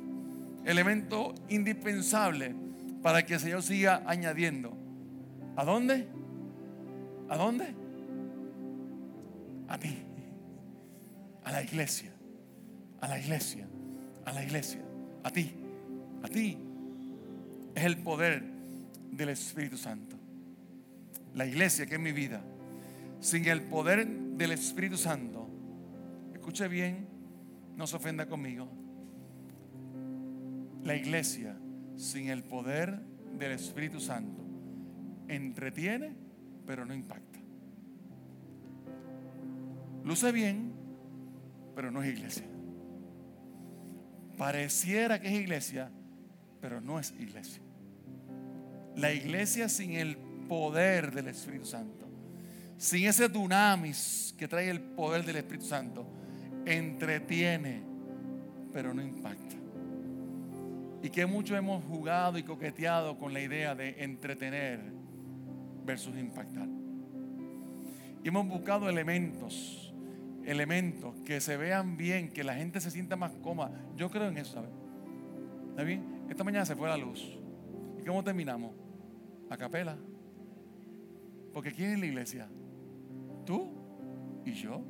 elemento 0.64 1.34
indispensable 1.50 2.54
para 3.02 3.24
que 3.24 3.34
el 3.34 3.40
Señor 3.40 3.62
siga 3.62 4.02
añadiendo. 4.06 4.74
¿A 5.56 5.64
dónde? 5.64 6.08
¿A 7.28 7.36
dónde? 7.36 7.74
A 9.68 9.78
ti. 9.78 9.98
A 11.44 11.52
la 11.52 11.62
iglesia. 11.62 12.12
A 13.00 13.08
la 13.08 13.18
iglesia. 13.18 13.66
A 14.24 14.32
la 14.32 14.42
iglesia. 14.42 14.80
A 15.22 15.30
ti. 15.30 15.54
A 16.22 16.28
ti. 16.28 16.63
Es 17.74 17.84
el 17.84 17.98
poder 17.98 18.42
del 19.10 19.28
Espíritu 19.30 19.76
Santo. 19.76 20.16
La 21.34 21.46
iglesia 21.46 21.86
que 21.86 21.94
es 21.94 22.00
mi 22.00 22.12
vida. 22.12 22.40
Sin 23.20 23.46
el 23.46 23.62
poder 23.62 24.06
del 24.06 24.52
Espíritu 24.52 24.96
Santo. 24.96 25.48
Escuche 26.32 26.68
bien. 26.68 27.06
No 27.76 27.86
se 27.86 27.96
ofenda 27.96 28.26
conmigo 28.26 28.68
la 30.84 30.94
iglesia 30.94 31.56
sin 31.96 32.28
el 32.28 32.44
poder 32.44 33.00
del 33.38 33.52
Espíritu 33.52 34.00
Santo 34.00 34.42
entretiene, 35.28 36.14
pero 36.66 36.84
no 36.84 36.94
impacta. 36.94 37.38
Luce 40.04 40.30
bien, 40.32 40.72
pero 41.74 41.90
no 41.90 42.02
es 42.02 42.12
iglesia. 42.12 42.44
Pareciera 44.36 45.20
que 45.20 45.28
es 45.28 45.34
iglesia, 45.34 45.90
pero 46.60 46.80
no 46.82 46.98
es 46.98 47.14
iglesia. 47.18 47.62
La 48.96 49.12
iglesia 49.12 49.68
sin 49.68 49.92
el 49.92 50.16
poder 50.48 51.12
del 51.12 51.28
Espíritu 51.28 51.66
Santo, 51.66 52.06
sin 52.76 53.06
ese 53.06 53.28
dunamis 53.28 54.34
que 54.38 54.46
trae 54.46 54.70
el 54.70 54.80
poder 54.80 55.24
del 55.24 55.36
Espíritu 55.36 55.66
Santo, 55.66 56.06
entretiene, 56.64 57.82
pero 58.72 58.94
no 58.94 59.02
impacta. 59.02 59.56
Y 61.02 61.10
que 61.10 61.26
mucho 61.26 61.56
hemos 61.56 61.84
jugado 61.84 62.38
y 62.38 62.42
coqueteado 62.44 63.18
con 63.18 63.32
la 63.32 63.40
idea 63.40 63.74
de 63.74 64.02
entretener 64.02 64.80
versus 65.84 66.16
impactar. 66.16 66.68
Y 68.22 68.28
hemos 68.28 68.48
buscado 68.48 68.88
elementos, 68.88 69.92
elementos 70.46 71.14
que 71.26 71.40
se 71.40 71.56
vean 71.56 71.96
bien, 71.96 72.30
que 72.30 72.42
la 72.42 72.54
gente 72.54 72.80
se 72.80 72.90
sienta 72.90 73.16
más 73.16 73.32
cómoda. 73.42 73.70
Yo 73.96 74.10
creo 74.10 74.28
en 74.28 74.38
eso, 74.38 74.54
¿sabes? 74.54 74.70
David, 75.76 75.98
esta 76.30 76.42
mañana 76.42 76.64
se 76.64 76.74
fue 76.74 76.88
la 76.88 76.96
luz. 76.96 77.36
¿Y 78.00 78.04
cómo 78.04 78.24
terminamos? 78.24 78.83
A 79.50 79.56
capela. 79.56 79.96
Porque 81.52 81.72
¿quién 81.72 81.92
es 81.92 82.00
la 82.00 82.06
iglesia? 82.06 82.48
Tú 83.44 83.72
y 84.44 84.52
yo. 84.52 84.82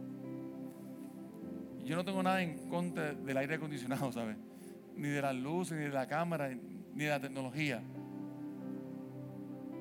Yo 1.85 1.97
no 1.97 2.05
tengo 2.05 2.23
nada 2.23 2.43
en 2.43 2.69
contra 2.69 3.13
del 3.13 3.37
aire 3.37 3.57
acondicionado, 3.57 4.11
¿sabes? 4.13 4.37
ni 4.97 5.09
de 5.09 5.23
la 5.23 5.33
luz, 5.33 5.73
ni 5.73 5.79
de 5.79 5.89
la 5.89 6.07
cámara, 6.07 6.51
ni 6.51 7.05
de 7.05 7.11
la 7.11 7.21
tecnología. 7.21 7.83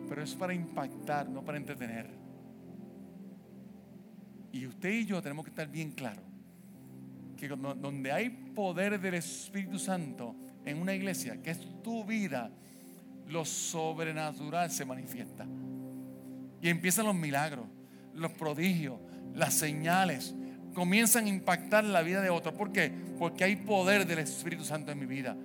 Pero 0.09 0.23
es 0.23 0.36
para 0.36 0.53
impactar, 0.53 1.29
no 1.29 1.43
para 1.43 1.57
entretener. 1.57 2.09
Y 4.51 4.67
usted 4.67 4.89
y 4.89 5.05
yo 5.05 5.21
tenemos 5.21 5.45
que 5.45 5.49
estar 5.49 5.67
bien 5.67 5.91
claros 5.91 6.23
que 7.38 7.47
donde 7.47 8.12
hay 8.12 8.29
poder 8.29 8.99
del 8.99 9.15
Espíritu 9.15 9.79
Santo 9.79 10.36
en 10.65 10.77
una 10.77 10.93
iglesia, 10.93 11.41
que 11.41 11.51
es 11.51 11.81
tu 11.81 12.05
vida, 12.05 12.51
lo 13.27 13.45
sobrenatural 13.45 14.71
se 14.71 14.86
manifiesta. 14.86 15.45
Y 16.62 16.69
empiezan 16.69 17.05
los 17.05 17.15
milagros, 17.15 17.65
los 18.13 18.31
prodigios, 18.31 18.95
las 19.33 19.53
señales, 19.53 20.33
comienzan 20.73 21.25
a 21.25 21.29
impactar 21.29 21.83
la 21.83 22.01
vida 22.01 22.21
de 22.21 22.29
otros. 22.29 22.55
¿Por 22.55 22.71
qué? 22.71 22.91
Porque 23.19 23.43
hay 23.43 23.55
poder 23.55 24.05
del 24.05 24.19
Espíritu 24.19 24.63
Santo 24.63 24.91
en 24.91 24.99
mi 24.99 25.05
vida. 25.05 25.36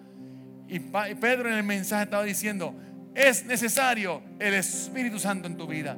Y 0.68 0.80
Pedro 0.80 1.48
en 1.48 1.56
el 1.56 1.64
mensaje 1.64 2.04
estaba 2.04 2.24
diciendo, 2.24 2.74
es 3.14 3.44
necesario 3.46 4.22
el 4.38 4.54
Espíritu 4.54 5.18
Santo 5.18 5.48
en 5.48 5.56
tu 5.56 5.66
vida. 5.66 5.96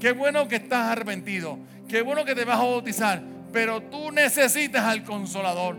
Qué 0.00 0.12
bueno 0.12 0.48
que 0.48 0.56
estás 0.56 0.90
arrepentido, 0.90 1.58
qué 1.86 2.02
bueno 2.02 2.24
que 2.24 2.34
te 2.34 2.44
vas 2.44 2.58
a 2.58 2.64
bautizar, 2.64 3.22
pero 3.52 3.82
tú 3.82 4.10
necesitas 4.10 4.84
al 4.84 5.04
consolador. 5.04 5.76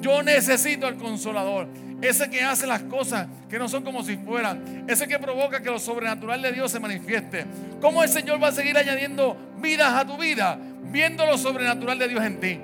Yo 0.00 0.22
necesito 0.22 0.86
al 0.86 0.96
consolador. 0.96 1.68
Ese 2.04 2.28
que 2.30 2.42
hace 2.42 2.66
las 2.66 2.82
cosas 2.82 3.26
que 3.48 3.58
no 3.58 3.68
son 3.68 3.82
como 3.82 4.02
si 4.02 4.16
fueran. 4.16 4.84
Ese 4.88 5.08
que 5.08 5.18
provoca 5.18 5.62
que 5.62 5.70
lo 5.70 5.78
sobrenatural 5.78 6.42
de 6.42 6.52
Dios 6.52 6.70
se 6.70 6.80
manifieste. 6.80 7.46
¿Cómo 7.80 8.02
el 8.02 8.08
Señor 8.08 8.42
va 8.42 8.48
a 8.48 8.52
seguir 8.52 8.76
añadiendo 8.76 9.36
vidas 9.60 9.92
a 9.94 10.06
tu 10.06 10.16
vida? 10.16 10.58
viendo 10.94 11.26
lo 11.26 11.36
sobrenatural 11.36 11.98
de 11.98 12.06
Dios 12.06 12.22
en 12.22 12.38
ti, 12.38 12.60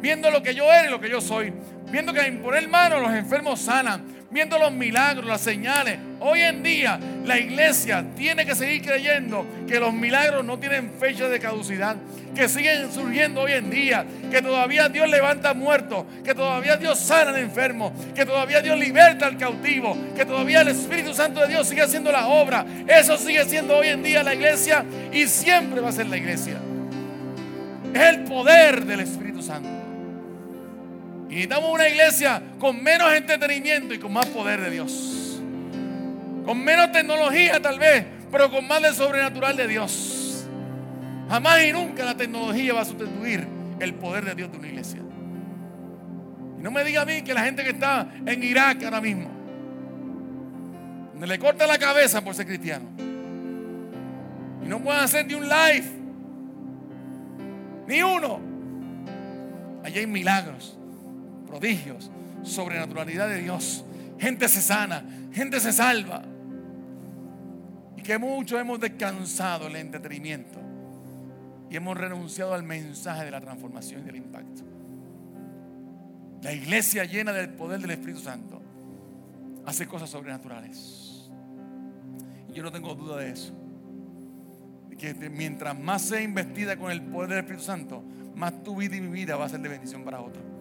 viendo 0.00 0.30
lo 0.30 0.42
que 0.42 0.54
yo 0.54 0.64
era 0.64 0.86
y 0.86 0.90
lo 0.90 0.98
que 0.98 1.10
yo 1.10 1.20
soy, 1.20 1.52
viendo 1.90 2.14
que 2.14 2.20
por 2.20 2.28
imponer 2.28 2.66
manos 2.66 3.02
los 3.02 3.12
enfermos 3.12 3.60
sanan, 3.60 4.02
viendo 4.30 4.58
los 4.58 4.72
milagros, 4.72 5.24
las 5.26 5.40
señales. 5.40 5.98
Hoy 6.20 6.40
en 6.40 6.62
día 6.62 6.98
la 7.24 7.38
iglesia 7.38 8.04
tiene 8.16 8.44
que 8.44 8.54
seguir 8.54 8.82
creyendo 8.82 9.46
que 9.68 9.78
los 9.78 9.92
milagros 9.92 10.44
no 10.44 10.58
tienen 10.58 10.92
fecha 10.98 11.28
de 11.28 11.38
caducidad, 11.38 11.96
que 12.34 12.48
siguen 12.48 12.92
surgiendo 12.92 13.42
hoy 13.42 13.52
en 13.52 13.70
día, 13.70 14.04
que 14.30 14.42
todavía 14.42 14.88
Dios 14.88 15.08
levanta 15.08 15.54
muertos, 15.54 16.04
que 16.24 16.34
todavía 16.34 16.76
Dios 16.76 16.98
sana 16.98 17.30
al 17.30 17.38
enfermo, 17.38 17.92
que 18.14 18.24
todavía 18.24 18.60
Dios 18.60 18.78
liberta 18.78 19.26
al 19.26 19.36
cautivo, 19.36 19.96
que 20.16 20.24
todavía 20.24 20.62
el 20.62 20.68
Espíritu 20.68 21.14
Santo 21.14 21.40
de 21.40 21.48
Dios 21.48 21.68
sigue 21.68 21.82
haciendo 21.82 22.10
la 22.10 22.26
obra. 22.26 22.64
Eso 22.88 23.16
sigue 23.16 23.44
siendo 23.44 23.76
hoy 23.76 23.88
en 23.88 24.02
día 24.02 24.22
la 24.22 24.34
iglesia 24.34 24.84
y 25.12 25.26
siempre 25.26 25.80
va 25.80 25.90
a 25.90 25.92
ser 25.92 26.06
la 26.06 26.16
iglesia. 26.16 26.58
Es 27.92 28.02
el 28.02 28.24
poder 28.24 28.84
del 28.84 29.00
Espíritu 29.00 29.42
Santo. 29.42 29.83
Y 31.34 31.38
necesitamos 31.38 31.70
una 31.72 31.88
iglesia 31.88 32.40
con 32.60 32.80
menos 32.80 33.12
entretenimiento 33.12 33.92
y 33.92 33.98
con 33.98 34.12
más 34.12 34.24
poder 34.26 34.60
de 34.60 34.70
Dios. 34.70 35.40
Con 36.44 36.62
menos 36.62 36.92
tecnología 36.92 37.60
tal 37.60 37.76
vez, 37.80 38.06
pero 38.30 38.48
con 38.52 38.64
más 38.68 38.80
del 38.80 38.94
sobrenatural 38.94 39.56
de 39.56 39.66
Dios. 39.66 40.46
Jamás 41.28 41.64
y 41.64 41.72
nunca 41.72 42.04
la 42.04 42.16
tecnología 42.16 42.74
va 42.74 42.82
a 42.82 42.84
sustituir 42.84 43.48
el 43.80 43.94
poder 43.94 44.26
de 44.26 44.36
Dios 44.36 44.52
de 44.52 44.58
una 44.58 44.68
iglesia. 44.68 45.00
No 46.58 46.70
me 46.70 46.84
diga 46.84 47.02
a 47.02 47.04
mí 47.04 47.22
que 47.22 47.34
la 47.34 47.42
gente 47.42 47.64
que 47.64 47.70
está 47.70 48.06
en 48.24 48.44
Irak 48.44 48.84
ahora 48.84 49.00
mismo, 49.00 49.28
donde 51.14 51.26
le 51.26 51.36
corta 51.40 51.66
la 51.66 51.78
cabeza 51.78 52.22
por 52.22 52.36
ser 52.36 52.46
cristiano, 52.46 52.84
y 54.64 54.68
no 54.68 54.78
pueden 54.78 55.02
hacer 55.02 55.26
ni 55.26 55.34
un 55.34 55.48
live, 55.48 55.84
ni 57.88 58.02
uno. 58.04 58.38
Allí 59.82 59.98
hay 59.98 60.06
milagros, 60.06 60.78
prodigios, 61.54 62.10
sobrenaturalidad 62.42 63.28
de 63.28 63.38
Dios. 63.38 63.84
Gente 64.18 64.48
se 64.48 64.60
sana, 64.60 65.04
gente 65.32 65.60
se 65.60 65.72
salva. 65.72 66.22
Y 67.96 68.02
que 68.02 68.18
mucho 68.18 68.58
hemos 68.58 68.80
descansado 68.80 69.68
el 69.68 69.76
entretenimiento 69.76 70.58
y 71.70 71.76
hemos 71.76 71.96
renunciado 71.96 72.54
al 72.54 72.64
mensaje 72.64 73.24
de 73.24 73.30
la 73.30 73.40
transformación 73.40 74.02
y 74.02 74.04
del 74.04 74.16
impacto. 74.16 74.62
La 76.42 76.52
iglesia 76.52 77.04
llena 77.04 77.32
del 77.32 77.50
poder 77.50 77.80
del 77.80 77.92
Espíritu 77.92 78.20
Santo 78.20 78.60
hace 79.64 79.86
cosas 79.86 80.10
sobrenaturales. 80.10 81.30
Y 82.48 82.52
yo 82.52 82.64
no 82.64 82.72
tengo 82.72 82.94
duda 82.94 83.16
de 83.18 83.30
eso. 83.30 83.54
Que 84.98 85.14
mientras 85.30 85.78
más 85.78 86.02
sea 86.02 86.20
investida 86.20 86.76
con 86.76 86.90
el 86.90 87.02
poder 87.02 87.30
del 87.30 87.38
Espíritu 87.38 87.64
Santo, 87.64 88.02
más 88.34 88.62
tu 88.64 88.76
vida 88.76 88.96
y 88.96 89.00
mi 89.00 89.10
vida 89.10 89.36
va 89.36 89.46
a 89.46 89.48
ser 89.48 89.60
de 89.60 89.68
bendición 89.68 90.04
para 90.04 90.20
otros. 90.20 90.53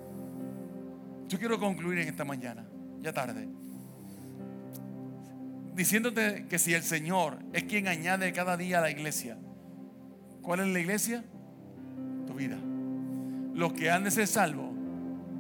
Yo 1.28 1.40
quiero 1.40 1.60
concluir 1.60 2.00
en 2.00 2.08
esta 2.08 2.26
mañana, 2.26 2.66
ya 3.02 3.14
tarde, 3.14 3.48
diciéndote 5.76 6.46
que 6.48 6.60
si 6.60 6.74
el 6.74 6.84
Señor 6.84 7.40
es 7.54 7.64
quien 7.64 7.88
añade 7.88 8.32
cada 8.34 8.58
día 8.58 8.80
a 8.80 8.82
la 8.82 8.92
iglesia, 8.92 9.38
¿cuál 10.42 10.62
es 10.62 10.68
la 10.68 10.80
iglesia? 10.80 11.24
Tu 12.28 12.34
vida. 12.34 12.58
Los 13.54 13.74
que 13.74 13.90
han 13.90 14.04
de 14.04 14.12
ser 14.12 14.28
salvos 14.28 14.72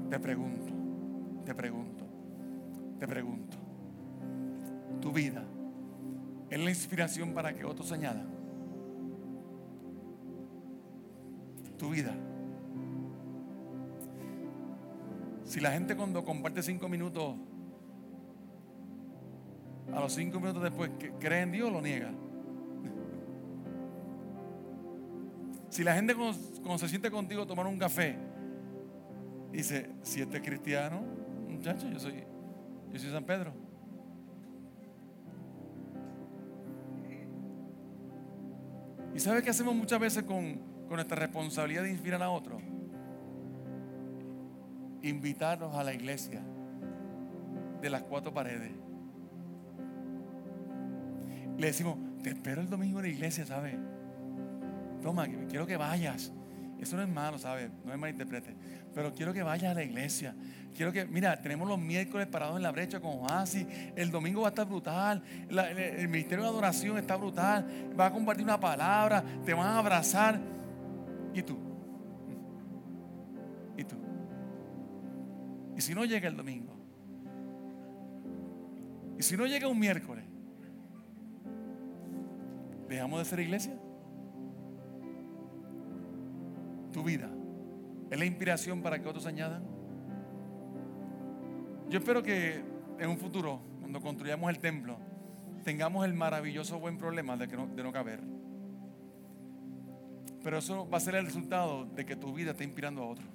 te 0.10 0.20
pregunto, 0.20 0.72
te 1.46 1.56
pregunto, 1.56 2.06
te 3.00 3.08
pregunto. 3.08 3.58
Tu 5.02 5.12
vida 5.12 5.44
es 6.50 6.60
la 6.60 6.70
inspiración 6.70 7.34
para 7.34 7.54
que 7.54 7.66
otros 7.66 7.92
añadan. 7.92 8.28
Tu 11.78 11.90
vida. 11.90 12.14
Si 15.46 15.60
la 15.60 15.72
gente 15.72 15.96
cuando 15.96 16.24
comparte 16.24 16.64
cinco 16.64 16.88
minutos, 16.88 17.36
a 19.94 20.00
los 20.00 20.14
cinco 20.14 20.40
minutos 20.40 20.64
después 20.64 20.92
cree 21.20 21.42
en 21.42 21.52
Dios, 21.52 21.72
lo 21.72 21.82
niega. 21.82 22.12
Si 25.70 25.84
la 25.84 25.96
gente 25.96 26.16
cuando, 26.16 26.78
se 26.78 26.88
siente 26.88 27.10
contigo 27.10 27.44
a 27.44 27.48
tomar 27.48 27.68
un 27.68 27.78
café, 27.78 28.18
Dice, 29.54 29.88
si 30.02 30.20
este 30.20 30.38
es 30.38 30.44
cristiano, 30.44 31.04
muchacho, 31.48 31.88
yo 31.88 32.00
soy, 32.00 32.24
yo 32.92 33.00
soy 33.00 33.12
San 33.12 33.24
Pedro. 33.24 33.54
¿Y 39.14 39.20
sabe 39.20 39.44
qué 39.44 39.52
hacemos 39.52 39.76
muchas 39.76 40.00
veces 40.00 40.24
con, 40.24 40.56
con 40.88 40.96
nuestra 40.96 41.18
responsabilidad 41.18 41.84
de 41.84 41.92
inspirar 41.92 42.24
a 42.24 42.32
otros? 42.32 42.64
Invitarlos 45.04 45.76
a 45.76 45.84
la 45.84 45.94
iglesia 45.94 46.42
de 47.82 47.90
las 47.90 48.04
cuatro 48.04 48.34
paredes. 48.34 48.72
Le 51.58 51.68
decimos, 51.68 51.98
te 52.24 52.30
espero 52.30 52.62
el 52.62 52.70
domingo 52.70 53.00
en 53.00 53.06
la 53.06 53.12
iglesia, 53.12 53.46
¿sabes? 53.46 53.76
Toma, 55.02 55.28
quiero 55.50 55.68
que 55.68 55.78
vayas. 55.78 56.32
Eso 56.80 56.98
no 56.98 57.04
es 57.04 57.10
malo, 57.10 57.38
¿sabes? 57.38 57.70
No 57.84 57.92
me 57.92 57.98
malinterprete. 57.98 58.56
Pero 58.94 59.14
quiero 59.14 59.34
que 59.34 59.44
vayas 59.44 59.72
a 59.72 59.76
la 59.76 59.84
iglesia. 59.84 60.36
Quiero 60.76 60.92
que, 60.92 61.06
mira, 61.06 61.42
tenemos 61.42 61.68
los 61.68 61.80
miércoles 61.80 62.28
parados 62.28 62.58
en 62.58 62.64
la 62.64 62.72
brecha 62.72 63.00
con 63.00 63.20
Oasis. 63.20 63.66
El 63.96 64.12
domingo 64.12 64.42
va 64.42 64.48
a 64.48 64.50
estar 64.50 64.68
brutal. 64.68 65.22
el, 65.50 66.08
ministerio 66.10 66.44
de 66.44 66.50
adoración 66.50 66.98
está 66.98 67.16
brutal. 67.16 67.94
Va 67.98 68.08
a 68.08 68.12
compartir 68.12 68.44
una 68.44 68.60
palabra. 68.60 69.24
Te 69.46 69.54
van 69.54 69.68
a 69.68 69.80
abrazar. 69.80 70.40
¿Y 71.34 71.42
tú? 71.44 71.58
¿Y 73.78 73.84
tú? 73.84 73.96
¿Y 75.84 75.86
si 75.86 75.94
no 75.94 76.06
llega 76.06 76.30
el 76.30 76.38
domingo? 76.38 76.74
¿Y 79.20 79.22
si 79.22 79.36
no 79.36 79.46
llega 79.46 79.68
un 79.68 79.78
miércoles? 79.78 80.24
¿Dejamos 82.88 83.20
de 83.20 83.26
ser 83.26 83.42
iglesia? 83.42 83.78
tu 86.94 87.04
vida 87.04 87.30
es 88.10 88.18
la 88.18 88.24
inspiración 88.24 88.82
para 88.82 89.02
que 89.02 89.10
otros 89.10 89.26
añadan. 89.26 89.64
Yo 91.90 92.00
espero 92.00 92.24
que 92.24 92.64
en 92.98 93.10
un 93.10 93.18
futuro, 93.18 93.60
cuando 93.82 94.00
construyamos 94.00 94.50
el 94.52 94.60
templo, 94.60 94.98
tengamos 95.66 96.06
el 96.06 96.14
maravilloso 96.14 96.80
buen 96.80 96.98
problema 96.98 97.36
de, 97.36 97.50
que 97.50 97.58
no, 97.58 97.68
de 97.68 97.84
no 97.84 97.92
caber. 97.92 98.22
Pero 100.44 100.60
eso 100.60 100.90
va 100.90 100.98
a 100.98 101.02
ser 101.02 101.16
el 101.16 101.26
resultado 101.26 101.84
de 101.84 102.06
que 102.06 102.16
tu 102.16 102.32
vida 102.34 102.52
está 102.52 102.64
inspirando 102.64 103.02
a 103.02 103.08
otros. 103.08 103.33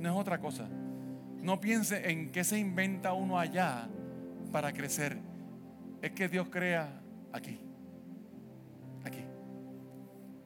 No 0.00 0.10
es 0.10 0.16
otra 0.16 0.40
cosa. 0.40 0.66
No 1.42 1.60
piense 1.60 2.10
en 2.10 2.32
qué 2.32 2.42
se 2.42 2.58
inventa 2.58 3.12
uno 3.12 3.38
allá 3.38 3.88
para 4.50 4.72
crecer. 4.72 5.18
Es 6.02 6.12
que 6.12 6.28
Dios 6.28 6.48
crea 6.48 7.00
aquí. 7.32 7.60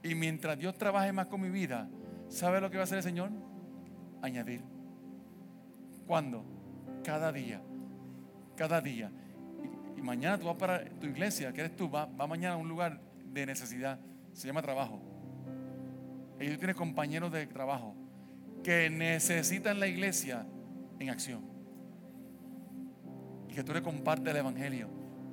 Y 0.05 0.15
mientras 0.15 0.59
Dios 0.59 0.77
trabaje 0.77 1.11
más 1.13 1.29
con 1.29 1.41
mi 1.41 1.49
vida, 1.49 1.89
¿sabe 2.29 2.61
lo 2.61 2.71
que 2.71 2.77
va 2.77 2.83
a 2.83 2.85
hacer 2.85 2.99
el 2.99 3.03
Señor? 3.03 3.31
Añadir. 4.21 4.61
¿Cuándo? 6.07 6.45
Cada 7.03 7.33
día. 7.33 7.63
Cada 8.55 8.83
día. 8.83 9.11
Y, 9.97 10.03
mañana 10.03 10.39
tú 10.39 10.45
vas 10.45 10.57
para 10.57 10.85
tu 10.85 11.07
iglesia, 11.07 11.55
que 11.55 11.63
eres 11.63 11.75
tú, 11.75 11.91
va, 11.91 12.05
va 12.05 12.27
mañana 12.27 12.53
a 12.53 12.59
un 12.59 12.69
lugar 12.69 13.01
de 13.33 13.47
necesidad. 13.47 13.99
Se 14.35 14.47
llama 14.47 14.61
trabajo. 14.61 15.01
Y 16.39 16.51
tú 16.51 16.59
tienes 16.59 16.77
compañeros 16.77 17.33
de 17.33 17.47
trabajo 17.47 17.95
que 18.65 18.91
necesitan 18.91 19.79
la 19.79 19.87
iglesia 19.87 20.45
en 20.99 21.11
acción. 21.11 21.45
Y 23.49 23.55
que 23.55 23.63
tú 23.63 23.73
le 23.73 23.83
compartes 23.83 24.33
el 24.33 24.39
evangelio. 24.39 24.89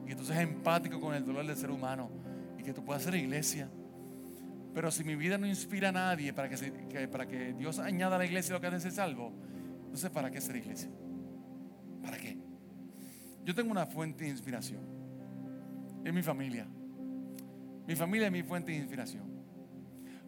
Y 0.05 0.09
que 0.09 0.15
tú 0.15 0.23
seas 0.23 0.41
empático 0.41 0.99
con 0.99 1.15
el 1.15 1.25
dolor 1.25 1.47
del 1.47 1.55
ser 1.55 1.71
humano. 1.71 2.11
Y 2.59 2.63
que 2.63 2.73
tú 2.73 2.86
puedas 2.86 3.01
ser 3.01 3.15
iglesia. 3.15 3.67
Pero 4.73 4.91
si 4.91 5.03
mi 5.03 5.15
vida 5.15 5.38
no 5.38 5.47
inspira 5.47 5.89
a 5.89 5.91
nadie 5.91 6.34
para 6.34 6.49
que, 6.49 7.07
para 7.07 7.27
que 7.27 7.53
Dios 7.53 7.79
añada 7.79 8.17
a 8.17 8.19
la 8.19 8.25
iglesia 8.25 8.53
lo 8.53 8.61
que 8.61 8.67
hace 8.67 8.79
ser 8.79 8.91
salvo, 8.91 9.34
entonces 9.84 10.09
¿para 10.11 10.29
qué 10.29 10.39
ser 10.39 10.55
iglesia? 10.55 10.89
¿Para 12.01 12.17
qué? 12.17 12.38
Yo 13.43 13.55
tengo 13.55 13.71
una 13.71 13.86
fuente 13.86 14.25
de 14.25 14.29
inspiración. 14.29 14.82
Es 16.05 16.13
mi 16.13 16.21
familia. 16.21 16.67
Mi 17.88 17.95
familia 17.95 18.27
es 18.27 18.32
mi 18.32 18.43
fuente 18.43 18.71
de 18.71 18.77
inspiración. 18.77 19.30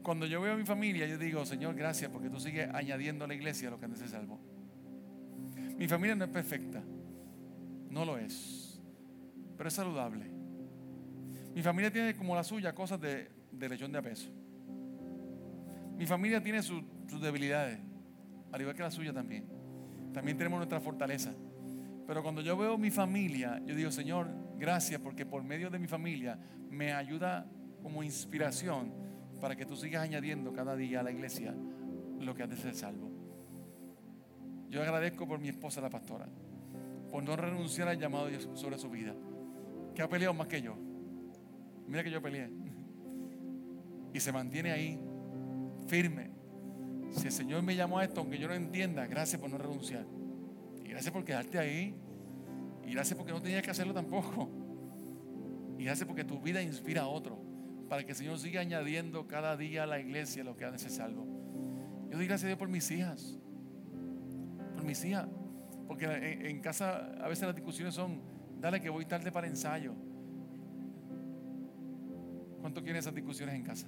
Cuando 0.03 0.25
yo 0.25 0.41
veo 0.41 0.53
a 0.53 0.57
mi 0.57 0.65
familia, 0.65 1.07
yo 1.07 1.17
digo, 1.17 1.45
Señor, 1.45 1.75
gracias 1.75 2.11
porque 2.11 2.29
tú 2.29 2.39
sigues 2.39 2.69
añadiendo 2.73 3.25
a 3.25 3.27
la 3.27 3.33
iglesia 3.33 3.69
lo 3.69 3.79
que 3.79 3.85
hace 3.85 3.95
ser 3.95 4.09
salvo. 4.09 4.39
Mi 5.77 5.87
familia 5.87 6.15
no 6.15 6.25
es 6.25 6.31
perfecta. 6.31 6.83
No 7.89 8.05
lo 8.05 8.17
es. 8.17 8.81
Pero 9.57 9.67
es 9.67 9.73
saludable. 9.73 10.25
Mi 11.55 11.61
familia 11.61 11.91
tiene 11.91 12.15
como 12.15 12.35
la 12.35 12.43
suya 12.43 12.75
cosas 12.75 12.99
de 12.99 13.43
de 13.53 13.69
lechón 13.69 13.91
de 13.91 14.01
peso. 14.01 14.29
Mi 15.95 16.05
familia 16.05 16.41
tiene 16.41 16.61
sus 16.61 16.83
debilidades, 17.21 17.79
al 18.51 18.61
igual 18.61 18.75
que 18.75 18.83
la 18.83 18.91
suya 18.91 19.13
también. 19.13 19.45
También 20.13 20.37
tenemos 20.37 20.57
nuestra 20.57 20.79
fortaleza. 20.79 21.33
Pero 22.05 22.21
cuando 22.21 22.41
yo 22.41 22.57
veo 22.57 22.77
mi 22.77 22.91
familia, 22.91 23.61
yo 23.65 23.75
digo, 23.75 23.91
Señor, 23.91 24.27
gracias 24.57 24.99
porque 24.99 25.25
por 25.25 25.43
medio 25.43 25.69
de 25.69 25.79
mi 25.79 25.87
familia 25.87 26.37
me 26.69 26.93
ayuda 26.93 27.47
como 27.81 28.03
inspiración 28.03 28.91
para 29.43 29.57
que 29.57 29.65
tú 29.65 29.75
sigas 29.75 30.01
añadiendo 30.01 30.53
cada 30.53 30.73
día 30.73 31.01
a 31.01 31.03
la 31.03 31.11
iglesia 31.11 31.53
lo 32.21 32.33
que 32.33 32.43
ha 32.43 32.47
de 32.47 32.55
ser 32.55 32.73
salvo. 32.73 33.11
Yo 34.69 34.81
agradezco 34.81 35.27
por 35.27 35.37
mi 35.37 35.49
esposa, 35.49 35.81
la 35.81 35.89
pastora, 35.89 36.29
por 37.11 37.21
no 37.21 37.35
renunciar 37.35 37.89
al 37.89 37.99
llamado 37.99 38.29
sobre 38.55 38.77
su 38.77 38.89
vida, 38.89 39.13
que 39.93 40.01
ha 40.01 40.07
peleado 40.07 40.33
más 40.33 40.47
que 40.47 40.61
yo. 40.61 40.77
Mira 41.89 42.05
que 42.05 42.09
yo 42.09 42.21
peleé 42.21 42.49
y 44.13 44.19
se 44.21 44.31
mantiene 44.31 44.71
ahí 44.71 44.97
firme. 45.87 46.31
Si 47.11 47.25
el 47.25 47.33
Señor 47.33 47.63
me 47.63 47.75
llamó 47.75 47.99
a 47.99 48.05
esto, 48.05 48.21
aunque 48.21 48.37
yo 48.37 48.47
no 48.47 48.53
entienda, 48.53 49.05
gracias 49.07 49.41
por 49.41 49.49
no 49.49 49.57
renunciar. 49.57 50.05
Y 50.85 50.87
gracias 50.87 51.11
por 51.11 51.25
quedarte 51.25 51.59
ahí. 51.59 51.93
Y 52.87 52.93
gracias 52.93 53.17
porque 53.17 53.33
no 53.33 53.41
tenías 53.41 53.61
que 53.61 53.71
hacerlo 53.71 53.93
tampoco. 53.93 54.49
Y 55.77 55.83
gracias 55.83 56.07
porque 56.07 56.23
tu 56.23 56.39
vida 56.39 56.61
inspira 56.61 57.01
a 57.01 57.07
otro. 57.07 57.52
Para 57.93 58.03
que 58.03 58.13
el 58.13 58.17
Señor 58.17 58.39
siga 58.39 58.59
añadiendo 58.59 59.27
cada 59.27 59.55
día 59.55 59.83
a 59.83 59.85
la 59.85 59.99
iglesia 59.99 60.43
lo 60.43 60.57
que 60.57 60.65
ha 60.65 60.71
de 60.71 60.79
ser 60.79 60.89
salvo. 60.89 61.27
Yo 62.09 62.17
doy 62.17 62.25
gracias 62.25 62.45
a 62.45 62.47
Dios 62.47 62.57
por 62.57 62.67
mis 62.67 62.89
hijas. 62.89 63.37
Por 64.73 64.83
mis 64.83 65.05
hijas. 65.05 65.27
Porque 65.87 66.07
en, 66.49 66.59
casa 66.59 67.13
a 67.23 67.27
veces 67.27 67.45
las 67.45 67.55
discusiones 67.55 67.93
son, 67.93 68.19
dale 68.59 68.81
que 68.81 68.89
voy 68.89 69.05
tarde 69.05 69.31
para 69.31 69.45
ensayo. 69.45 69.93
¿Cuánto 72.61 72.81
quieren 72.81 72.97
esas 72.97 73.13
discusiones 73.13 73.53
en 73.53 73.61
casa? 73.61 73.87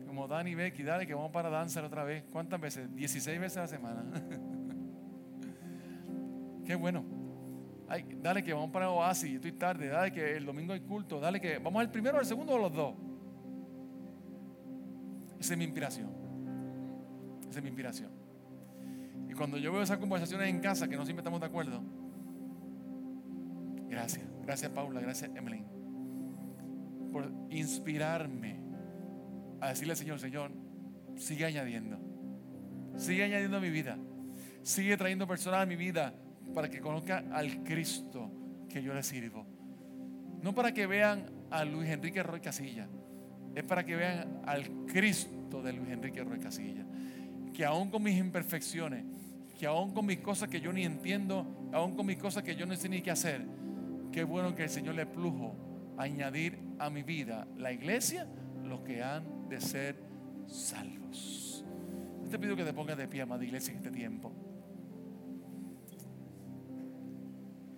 decimos, 0.00 0.28
Dani, 0.28 0.56
Becky, 0.56 0.82
dale 0.82 1.06
que 1.06 1.14
vamos 1.14 1.30
para 1.30 1.48
danzar 1.48 1.84
otra 1.84 2.02
vez. 2.02 2.24
¿Cuántas 2.32 2.60
veces? 2.60 2.92
16 2.92 3.38
veces 3.38 3.58
a 3.58 3.60
la 3.60 3.68
semana. 3.68 4.04
Qué 6.66 6.74
bueno. 6.74 7.04
Ay, 7.88 8.04
dale 8.22 8.42
que 8.42 8.52
vamos 8.52 8.70
para 8.70 8.90
Oasis, 8.90 9.34
estoy 9.34 9.52
tarde. 9.52 9.88
Dale 9.88 10.12
que 10.12 10.36
el 10.36 10.44
domingo 10.44 10.72
hay 10.72 10.80
culto. 10.80 11.20
Dale 11.20 11.40
que 11.40 11.58
vamos 11.58 11.80
al 11.80 11.90
primero, 11.90 12.18
al 12.18 12.26
segundo 12.26 12.54
o 12.54 12.58
los 12.58 12.72
dos. 12.72 12.94
Esa 15.38 15.52
es 15.52 15.58
mi 15.58 15.64
inspiración. 15.64 16.08
Esa 17.48 17.58
es 17.58 17.62
mi 17.62 17.68
inspiración. 17.68 18.10
Y 19.28 19.34
cuando 19.34 19.58
yo 19.58 19.72
veo 19.72 19.82
esas 19.82 19.98
conversaciones 19.98 20.48
en 20.48 20.60
casa 20.60 20.88
que 20.88 20.96
no 20.96 21.04
siempre 21.04 21.20
estamos 21.20 21.40
de 21.40 21.46
acuerdo, 21.46 21.82
gracias, 23.88 24.24
gracias 24.42 24.70
Paula, 24.72 25.00
gracias 25.00 25.30
Emily, 25.34 25.64
por 27.12 27.30
inspirarme 27.50 28.60
a 29.60 29.68
decirle 29.68 29.92
al 29.92 29.96
Señor, 29.96 30.18
Señor, 30.18 30.50
sigue 31.16 31.44
añadiendo, 31.44 31.98
sigue 32.96 33.24
añadiendo 33.24 33.56
a 33.56 33.60
mi 33.60 33.70
vida, 33.70 33.96
sigue 34.62 34.96
trayendo 34.96 35.26
personas 35.26 35.62
a 35.62 35.66
mi 35.66 35.76
vida 35.76 36.14
para 36.52 36.68
que 36.68 36.80
conozcan 36.80 37.32
al 37.32 37.62
Cristo 37.62 38.30
que 38.68 38.82
yo 38.82 38.92
le 38.92 39.02
sirvo. 39.02 39.46
No 40.42 40.54
para 40.54 40.72
que 40.72 40.86
vean 40.86 41.26
a 41.50 41.64
Luis 41.64 41.88
Enrique 41.88 42.22
Roy 42.22 42.40
Casilla, 42.40 42.88
es 43.54 43.62
para 43.62 43.84
que 43.84 43.96
vean 43.96 44.42
al 44.46 44.68
Cristo 44.86 45.62
de 45.62 45.72
Luis 45.72 45.90
Enrique 45.90 46.22
Roy 46.22 46.38
Casilla. 46.38 46.84
Que 47.52 47.64
aún 47.64 47.90
con 47.90 48.02
mis 48.02 48.18
imperfecciones, 48.18 49.04
que 49.58 49.66
aún 49.66 49.92
con 49.94 50.04
mis 50.06 50.18
cosas 50.18 50.48
que 50.48 50.60
yo 50.60 50.72
ni 50.72 50.84
entiendo, 50.84 51.70
aún 51.72 51.94
con 51.94 52.04
mis 52.06 52.18
cosas 52.18 52.42
que 52.42 52.56
yo 52.56 52.66
no 52.66 52.74
sé 52.74 52.88
ni 52.88 53.00
qué 53.00 53.12
hacer, 53.12 53.46
qué 54.10 54.24
bueno 54.24 54.54
que 54.54 54.64
el 54.64 54.70
Señor 54.70 54.96
le 54.96 55.06
plujo 55.06 55.56
añadir 55.96 56.58
a 56.78 56.90
mi 56.90 57.02
vida 57.02 57.46
la 57.56 57.72
iglesia, 57.72 58.26
los 58.64 58.80
que 58.80 59.02
han 59.02 59.48
de 59.48 59.60
ser 59.60 59.96
salvos. 60.46 61.64
Te 62.30 62.38
pido 62.38 62.56
que 62.56 62.64
te 62.64 62.72
pongas 62.72 62.98
de 62.98 63.06
pie, 63.06 63.22
amada 63.22 63.44
iglesia, 63.44 63.72
en 63.72 63.78
este 63.78 63.90
tiempo. 63.90 64.32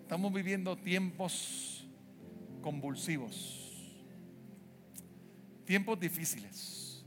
Estamos 0.07 0.33
viviendo 0.33 0.77
tiempos 0.77 1.85
convulsivos, 2.63 4.07
tiempos 5.65 5.99
difíciles, 5.99 7.05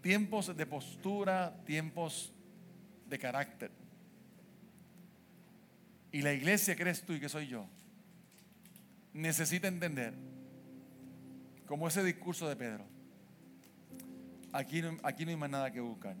tiempos 0.00 0.56
de 0.56 0.64
postura, 0.64 1.60
tiempos 1.66 2.32
de 3.08 3.18
carácter. 3.18 3.72
Y 6.12 6.22
la 6.22 6.34
iglesia 6.34 6.76
eres 6.78 7.02
tú 7.02 7.14
y 7.14 7.18
que 7.18 7.28
soy 7.28 7.48
yo, 7.48 7.66
necesita 9.12 9.66
entender, 9.66 10.14
como 11.66 11.88
ese 11.88 12.04
discurso 12.04 12.48
de 12.48 12.54
Pedro, 12.54 12.84
aquí 14.52 14.82
no, 14.82 14.96
aquí 15.02 15.24
no 15.24 15.32
hay 15.32 15.36
más 15.36 15.50
nada 15.50 15.72
que 15.72 15.80
buscar. 15.80 16.14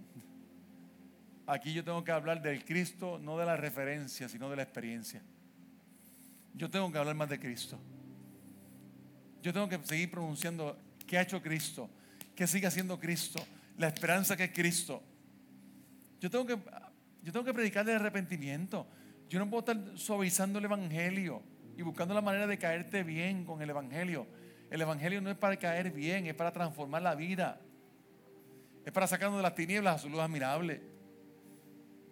Aquí 1.46 1.72
yo 1.72 1.82
tengo 1.82 2.04
que 2.04 2.12
hablar 2.12 2.42
del 2.42 2.64
Cristo, 2.64 3.18
no 3.18 3.36
de 3.38 3.46
la 3.46 3.56
referencia, 3.56 4.28
sino 4.28 4.48
de 4.50 4.56
la 4.56 4.62
experiencia. 4.62 5.22
Yo 6.54 6.70
tengo 6.70 6.90
que 6.92 6.98
hablar 6.98 7.14
más 7.14 7.28
de 7.28 7.38
Cristo. 7.38 7.78
Yo 9.42 9.52
tengo 9.52 9.68
que 9.68 9.78
seguir 9.84 10.10
pronunciando 10.10 10.78
qué 11.06 11.18
ha 11.18 11.22
hecho 11.22 11.42
Cristo, 11.42 11.88
qué 12.34 12.46
sigue 12.46 12.66
haciendo 12.66 12.98
Cristo, 12.98 13.44
la 13.78 13.88
esperanza 13.88 14.36
que 14.36 14.44
es 14.44 14.52
Cristo. 14.52 15.02
Yo 16.20 16.30
tengo 16.30 16.46
que, 16.46 16.58
yo 17.22 17.32
tengo 17.32 17.44
que 17.44 17.54
predicar 17.54 17.84
de 17.84 17.94
arrepentimiento. 17.94 18.86
Yo 19.28 19.38
no 19.38 19.48
puedo 19.48 19.60
estar 19.60 19.98
suavizando 19.98 20.58
el 20.58 20.66
Evangelio 20.66 21.42
y 21.76 21.82
buscando 21.82 22.12
la 22.14 22.20
manera 22.20 22.46
de 22.46 22.58
caerte 22.58 23.02
bien 23.02 23.44
con 23.44 23.62
el 23.62 23.70
Evangelio. 23.70 24.26
El 24.70 24.82
Evangelio 24.82 25.20
no 25.20 25.30
es 25.30 25.36
para 25.36 25.56
caer 25.56 25.90
bien, 25.90 26.26
es 26.26 26.34
para 26.34 26.52
transformar 26.52 27.02
la 27.02 27.14
vida. 27.14 27.60
Es 28.84 28.92
para 28.92 29.06
sacarnos 29.06 29.38
de 29.38 29.42
las 29.42 29.54
tinieblas 29.54 29.96
a 29.96 29.98
su 29.98 30.10
luz 30.10 30.20
admirable. 30.20 30.80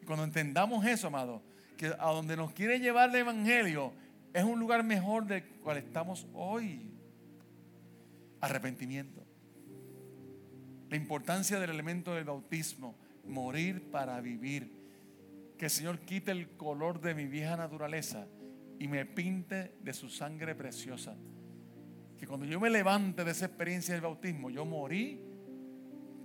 Cuando 0.09 0.25
entendamos 0.25 0.87
eso, 0.87 1.09
amado, 1.09 1.43
que 1.77 1.89
a 1.89 2.11
donde 2.13 2.35
nos 2.35 2.53
quiere 2.53 2.81
llevar 2.81 3.11
el 3.11 3.17
Evangelio 3.17 3.93
es 4.33 4.43
un 4.43 4.59
lugar 4.59 4.83
mejor 4.83 5.27
del 5.27 5.45
cual 5.45 5.77
estamos 5.77 6.27
hoy. 6.33 6.91
Arrepentimiento. 8.41 9.23
La 10.89 10.97
importancia 10.97 11.61
del 11.61 11.69
elemento 11.69 12.15
del 12.15 12.25
bautismo, 12.25 12.97
morir 13.27 13.91
para 13.91 14.19
vivir. 14.23 14.73
Que 15.59 15.67
el 15.67 15.71
Señor 15.71 15.99
quite 15.99 16.31
el 16.31 16.57
color 16.57 17.03
de 17.03 17.15
mi 17.15 17.27
vieja 17.27 17.59
naturaleza 17.59 18.27
y 18.79 18.89
me 18.89 19.05
pinte 19.05 19.75
de 19.83 19.93
su 19.93 20.09
sangre 20.09 20.55
preciosa. 20.55 21.17
Que 22.17 22.27
cuando 22.27 22.47
yo 22.47 22.59
me 22.59 22.71
levante 22.71 23.25
de 23.25 23.33
esa 23.33 23.45
experiencia 23.45 23.93
del 23.93 24.05
bautismo, 24.05 24.49
yo 24.49 24.65
morí 24.65 25.21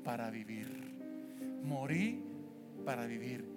para 0.06 0.30
vivir. 0.30 0.70
Morí 1.66 2.24
para 2.86 3.06
vivir 3.06 3.53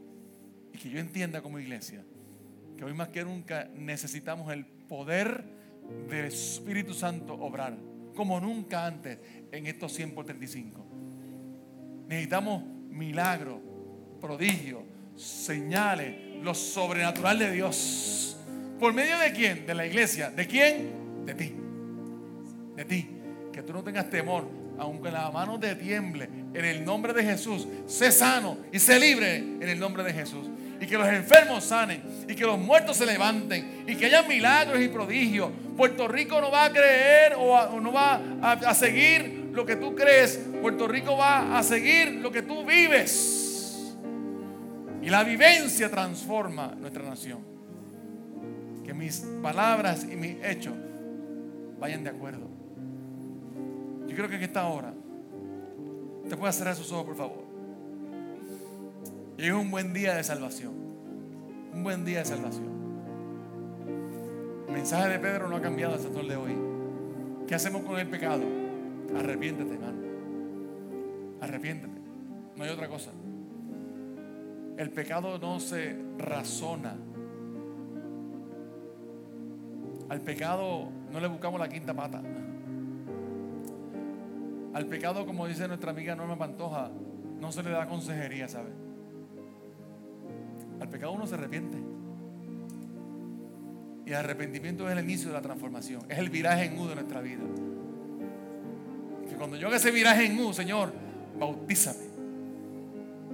que 0.87 0.93
yo 0.93 1.01
entienda 1.01 1.43
como 1.43 1.59
iglesia 1.59 2.05
que 2.77 2.85
hoy 2.85 2.95
más 2.95 3.09
que 3.09 3.25
nunca 3.25 3.69
necesitamos 3.75 4.53
el 4.53 4.65
poder 4.65 5.43
del 6.09 6.27
Espíritu 6.27 6.95
Santo 6.95 7.35
obrar, 7.35 7.77
como 8.15 8.39
nunca 8.39 8.87
antes 8.87 9.19
en 9.51 9.67
estos 9.67 9.93
100 9.95 10.13
por 10.13 10.27
35. 10.27 10.87
Necesitamos 12.07 12.63
milagros, 12.91 13.59
prodigios, 14.21 14.83
señales, 15.17 16.43
lo 16.43 16.55
sobrenatural 16.55 17.39
de 17.39 17.51
Dios. 17.51 18.37
¿Por 18.79 18.93
medio 18.93 19.19
de 19.19 19.33
quién? 19.33 19.67
De 19.67 19.75
la 19.75 19.87
iglesia. 19.87 20.31
¿De 20.31 20.47
quién? 20.47 21.25
De 21.25 21.35
ti. 21.35 21.55
De 22.77 22.85
ti. 22.85 23.09
Que 23.53 23.63
tú 23.63 23.73
no 23.73 23.83
tengas 23.83 24.11
temor, 24.11 24.49
aunque 24.79 25.11
la 25.11 25.31
mano 25.31 25.59
te 25.59 25.75
tiemble, 25.77 26.29
en 26.53 26.65
el 26.65 26.85
nombre 26.85 27.13
de 27.15 27.25
Jesús, 27.25 27.67
sé 27.87 28.13
sano 28.13 28.59
y 28.71 28.79
sé 28.79 29.01
libre 29.01 29.37
en 29.37 29.69
el 29.69 29.81
nombre 29.81 30.05
de 30.05 30.13
Jesús 30.13 30.47
y 30.81 30.87
que 30.87 30.99
los 30.99 31.09
enfermos 31.09 31.65
sanen 31.65 32.03
y 32.29 32.35
que 32.35 32.45
los 32.45 32.59
muertos 32.59 32.97
se 32.97 33.07
levanten 33.07 33.85
y 33.87 33.97
que 33.97 34.07
haya 34.07 34.23
milagros 34.23 34.81
y 34.81 34.89
prodigios. 34.89 35.51
Puerto 35.77 36.09
Rico 36.09 36.41
no 36.41 36.51
va 36.51 36.67
a 36.67 36.71
creer 36.71 37.35
o, 37.37 37.81
no 37.81 37.93
va 37.93 38.21
a, 38.43 38.75
seguir 38.75 39.51
lo 39.53 39.65
que 39.65 39.77
tú 39.77 39.95
crees. 39.95 40.41
Puerto 40.61 40.89
Rico 40.89 41.17
va 41.17 41.59
a 41.59 41.63
seguir 41.63 42.15
lo 42.15 42.31
que 42.31 42.43
tú 42.43 42.65
vives. 42.65 43.95
Y 45.03 45.09
la 45.09 45.23
vivencia 45.23 45.91
transforma 45.91 46.75
nuestra 46.79 47.03
nación. 47.03 47.41
Que 48.85 48.95
mis 48.95 49.25
palabras 49.43 50.05
y 50.05 50.17
mis 50.17 50.37
hechos 50.45 50.75
vayan 51.79 52.05
de 52.05 52.11
acuerdo. 52.11 52.49
Yo 54.07 54.17
creo 54.17 54.29
que 54.29 54.37
en 54.37 54.43
esta 54.43 54.67
hora 54.67 54.93
te 56.29 56.37
puedes 56.37 56.57
cerrar 56.57 56.75
esos 56.75 56.91
ojos, 56.93 57.07
por 57.07 57.17
favor. 57.17 57.46
Y 59.39 59.47
es 59.47 59.53
un 59.53 59.71
buen 59.71 59.93
día 59.93 60.15
de 60.15 60.25
salvación. 60.25 60.73
Un 61.73 61.83
buen 61.83 62.05
día 62.05 62.21
de 62.21 62.25
salvación. 62.25 62.77
El 64.67 64.73
mensaje 64.73 65.11
de 65.11 65.19
Pedro 65.19 65.49
no 65.49 65.57
ha 65.57 65.61
cambiado 65.61 65.95
hasta 65.95 66.09
el 66.21 66.29
de 66.29 66.37
hoy. 66.37 66.57
¿Qué 67.47 67.55
hacemos 67.55 67.83
con 67.83 67.99
el 67.99 68.09
pecado? 68.09 68.45
Arrepiéntete, 69.15 69.75
hermano. 69.75 69.99
Arrepiéntete. 71.41 72.01
No 72.57 72.65
hay 72.65 72.71
otra 72.71 72.89
cosa. 72.89 73.11
El 74.79 74.91
pecado 74.91 75.39
no 75.39 75.61
se 75.61 75.97
razona. 76.19 76.97
Al 80.09 80.21
pecado 80.21 80.89
no 81.13 81.21
le 81.21 81.29
buscamos 81.29 81.61
la 81.61 81.69
quinta 81.69 81.93
pata. 81.95 82.23
Al 84.73 84.87
pecado, 84.87 85.27
como 85.27 85.47
dice 85.47 85.69
nuestra 85.69 85.91
amiga 85.91 86.15
Norma 86.15 86.39
Pantoja, 86.39 86.91
no 87.41 87.53
se 87.53 87.63
le 87.63 87.71
da 87.71 87.87
consejería, 87.87 88.49
¿sabes? 88.49 88.73
Al 90.81 90.89
pecado 90.89 91.13
uno 91.13 91.27
se 91.27 91.35
arrepiente. 91.35 91.79
Y 94.05 94.11
el 94.11 94.17
arrepentimiento 94.17 94.89
es 94.89 94.97
el 94.97 95.03
inicio 95.05 95.29
de 95.29 95.35
la 95.35 95.43
transformación. 95.43 96.03
Es 96.09 96.19
el 96.19 96.31
viraje 96.31 96.67
en 96.67 96.79
U 96.79 96.87
de 96.87 96.95
nuestra 96.95 97.21
vida. 97.21 97.43
Cuando 99.37 99.57
yo 99.57 99.69
haga 99.69 99.77
ese 99.77 99.91
viraje 99.91 100.25
en 100.25 100.39
U, 100.41 100.53
Señor, 100.53 100.93
bautízame. 101.39 102.07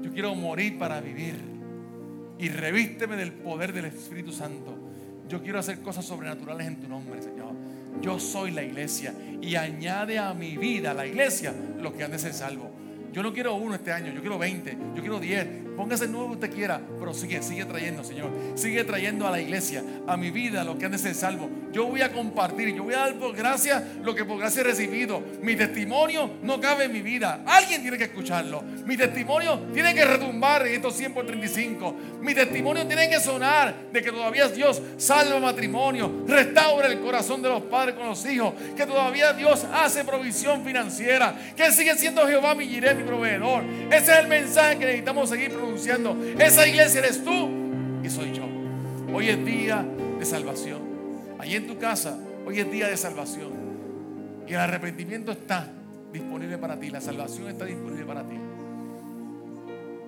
Yo 0.03 0.13
quiero 0.13 0.35
morir 0.35 0.79
para 0.79 1.01
vivir. 1.01 1.37
Y 2.39 2.49
revísteme 2.49 3.17
del 3.17 3.33
poder 3.33 3.73
del 3.73 3.85
Espíritu 3.87 4.33
Santo. 4.33 4.77
Yo 5.29 5.43
quiero 5.43 5.59
hacer 5.61 5.81
cosas 5.81 6.05
sobrenaturales 6.05 6.67
en 6.67 6.81
tu 6.81 6.89
nombre, 6.89 7.23
Señor. 7.23 7.53
Yo 8.01 8.19
soy 8.19 8.51
la 8.51 8.63
iglesia. 8.63 9.15
Y 9.41 9.55
añade 9.55 10.19
a 10.19 10.35
mi 10.35 10.57
vida, 10.57 10.93
la 10.93 11.07
iglesia, 11.07 11.55
los 11.79 11.93
que 11.93 12.03
han 12.03 12.11
de 12.11 12.19
ser 12.19 12.35
salvos. 12.35 12.69
Yo 13.13 13.23
no 13.23 13.33
quiero 13.33 13.55
uno 13.55 13.75
este 13.75 13.93
año, 13.93 14.13
yo 14.13 14.21
quiero 14.21 14.39
20, 14.39 14.77
yo 14.95 15.01
quiero 15.03 15.21
10, 15.21 15.72
Póngase 15.77 16.05
el 16.05 16.13
nuevo 16.13 16.29
que 16.29 16.35
usted 16.35 16.55
quiera, 16.55 16.81
pero 16.99 17.15
sigue, 17.15 17.43
sigue 17.43 17.65
trayendo, 17.65 18.05
Señor. 18.05 18.31
Sigue 18.55 18.85
trayendo 18.85 19.27
a 19.27 19.31
la 19.31 19.41
iglesia, 19.41 19.83
a 20.07 20.17
mi 20.17 20.31
vida, 20.31 20.65
lo 20.65 20.77
que 20.77 20.85
han 20.85 20.93
de 20.93 20.99
ser 20.99 21.15
salvo. 21.15 21.49
Yo 21.73 21.87
voy 21.87 22.03
a 22.03 22.13
compartir, 22.13 22.75
yo 22.75 22.85
voy 22.85 22.95
a 22.95 22.99
dar 22.99 23.15
por 23.15 23.35
gracia 23.35 23.83
lo 24.03 24.15
que 24.15 24.25
por 24.25 24.39
gracia 24.39 24.61
he 24.61 24.65
recibido. 24.65 25.23
Mi 25.41 25.57
testimonio 25.57 26.31
no 26.43 26.61
cabe 26.61 26.85
en 26.85 26.93
mi 26.93 27.01
vida. 27.01 27.43
Alguien 27.47 27.81
tiene 27.81 27.97
que 27.97 28.05
escucharlo. 28.05 28.63
Mi 28.85 28.97
testimonio 28.97 29.59
tiene 29.73 29.95
que 29.95 30.05
retumbar 30.05 30.67
en 30.67 30.75
estos 30.75 30.95
100 30.95 31.15
por 31.15 31.27
35. 31.27 31.97
Mi 32.21 32.35
testimonio 32.35 32.87
tiene 32.87 33.09
que 33.09 33.21
sonar 33.21 33.75
de 33.93 34.03
que 34.03 34.13
todavía 34.13 34.49
Dios 34.49 34.83
salva 34.99 35.41
matrimonio, 35.41 36.25
restaura 36.27 36.87
el 36.89 37.01
corazón 37.01 37.43
de 37.43 37.49
los 37.49 37.63
padres 37.63 37.95
con 37.95 38.07
los 38.07 38.25
hijos, 38.27 38.55
que 38.77 38.87
todavía 38.87 39.33
Dios 39.33 39.67
hace 39.73 40.05
provisión 40.05 40.65
financiera, 40.65 41.35
que 41.57 41.73
sigue 41.73 41.95
siendo 41.97 42.27
Jehová 42.27 42.55
mi 42.55 42.67
jiré, 42.67 42.95
mi 42.95 43.05
proveedor. 43.05 43.65
Ese 43.91 44.13
es 44.13 44.19
el 44.19 44.29
mensaje 44.29 44.79
que 44.79 44.85
necesitamos 44.87 45.29
seguir 45.31 45.53
Esa 46.39 46.67
iglesia 46.67 47.01
eres 47.01 47.23
tú 47.23 47.49
y 48.03 48.11
soy 48.11 48.33
yo. 48.33 48.45
Hoy 49.13 49.29
es 49.29 49.45
día 49.45 49.85
de 50.19 50.25
salvación. 50.25 50.81
Allí 51.39 51.57
en 51.57 51.67
tu 51.67 51.79
casa, 51.79 52.19
hoy 52.47 52.61
es 52.61 52.71
día 52.71 52.89
de 52.89 52.97
salvación. 52.97 53.53
Y 54.47 54.55
el 54.55 54.61
arrepentimiento 54.61 55.33
está 55.33 55.69
disponible 56.13 56.59
para 56.59 56.79
ti. 56.79 56.91
La 56.91 57.01
salvación 57.01 57.49
está 57.49 57.65
disponible 57.65 58.05
para 58.05 58.23
ti. 58.23 58.37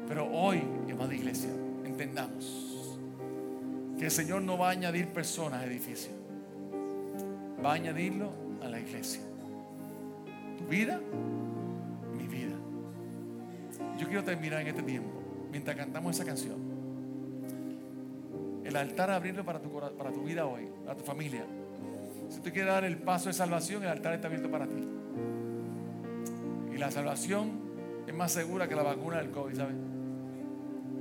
Pero 0.08 0.30
hoy, 0.30 0.62
amada 0.92 1.14
iglesia, 1.14 1.50
entendamos 1.84 2.98
que 3.98 4.06
el 4.06 4.10
Señor 4.10 4.42
no 4.42 4.58
va 4.58 4.68
a 4.68 4.70
añadir 4.72 5.08
personas 5.08 5.62
a 5.62 5.66
edificio. 5.66 6.10
Va 7.64 7.72
a 7.72 7.74
añadirlo 7.74 8.30
a 8.62 8.68
la 8.68 8.80
iglesia. 8.80 9.20
Tu 10.58 10.64
vida, 10.66 11.00
mi 12.16 12.26
vida. 12.26 12.54
Yo 13.98 14.06
quiero 14.06 14.24
terminar 14.24 14.60
en 14.60 14.68
este 14.68 14.82
tiempo, 14.82 15.10
mientras 15.54 15.76
cantamos 15.76 16.16
esa 16.16 16.24
canción. 16.24 16.56
El 18.64 18.74
altar 18.74 19.08
abrirlo 19.12 19.44
para 19.44 19.60
tu, 19.60 19.70
para 19.70 20.10
tu 20.10 20.24
vida 20.24 20.46
hoy, 20.46 20.68
para 20.84 20.96
tu 20.96 21.04
familia. 21.04 21.44
Si 22.28 22.40
tú 22.40 22.50
quieres 22.50 22.66
dar 22.66 22.82
el 22.82 22.96
paso 22.98 23.28
de 23.28 23.34
salvación, 23.34 23.84
el 23.84 23.88
altar 23.88 24.14
está 24.14 24.26
abierto 24.26 24.50
para 24.50 24.66
ti. 24.66 24.84
Y 26.74 26.76
la 26.76 26.90
salvación 26.90 27.52
es 28.04 28.12
más 28.12 28.32
segura 28.32 28.68
que 28.68 28.74
la 28.74 28.82
vacuna 28.82 29.18
del 29.18 29.30
COVID, 29.30 29.54
¿sabes? 29.54 29.76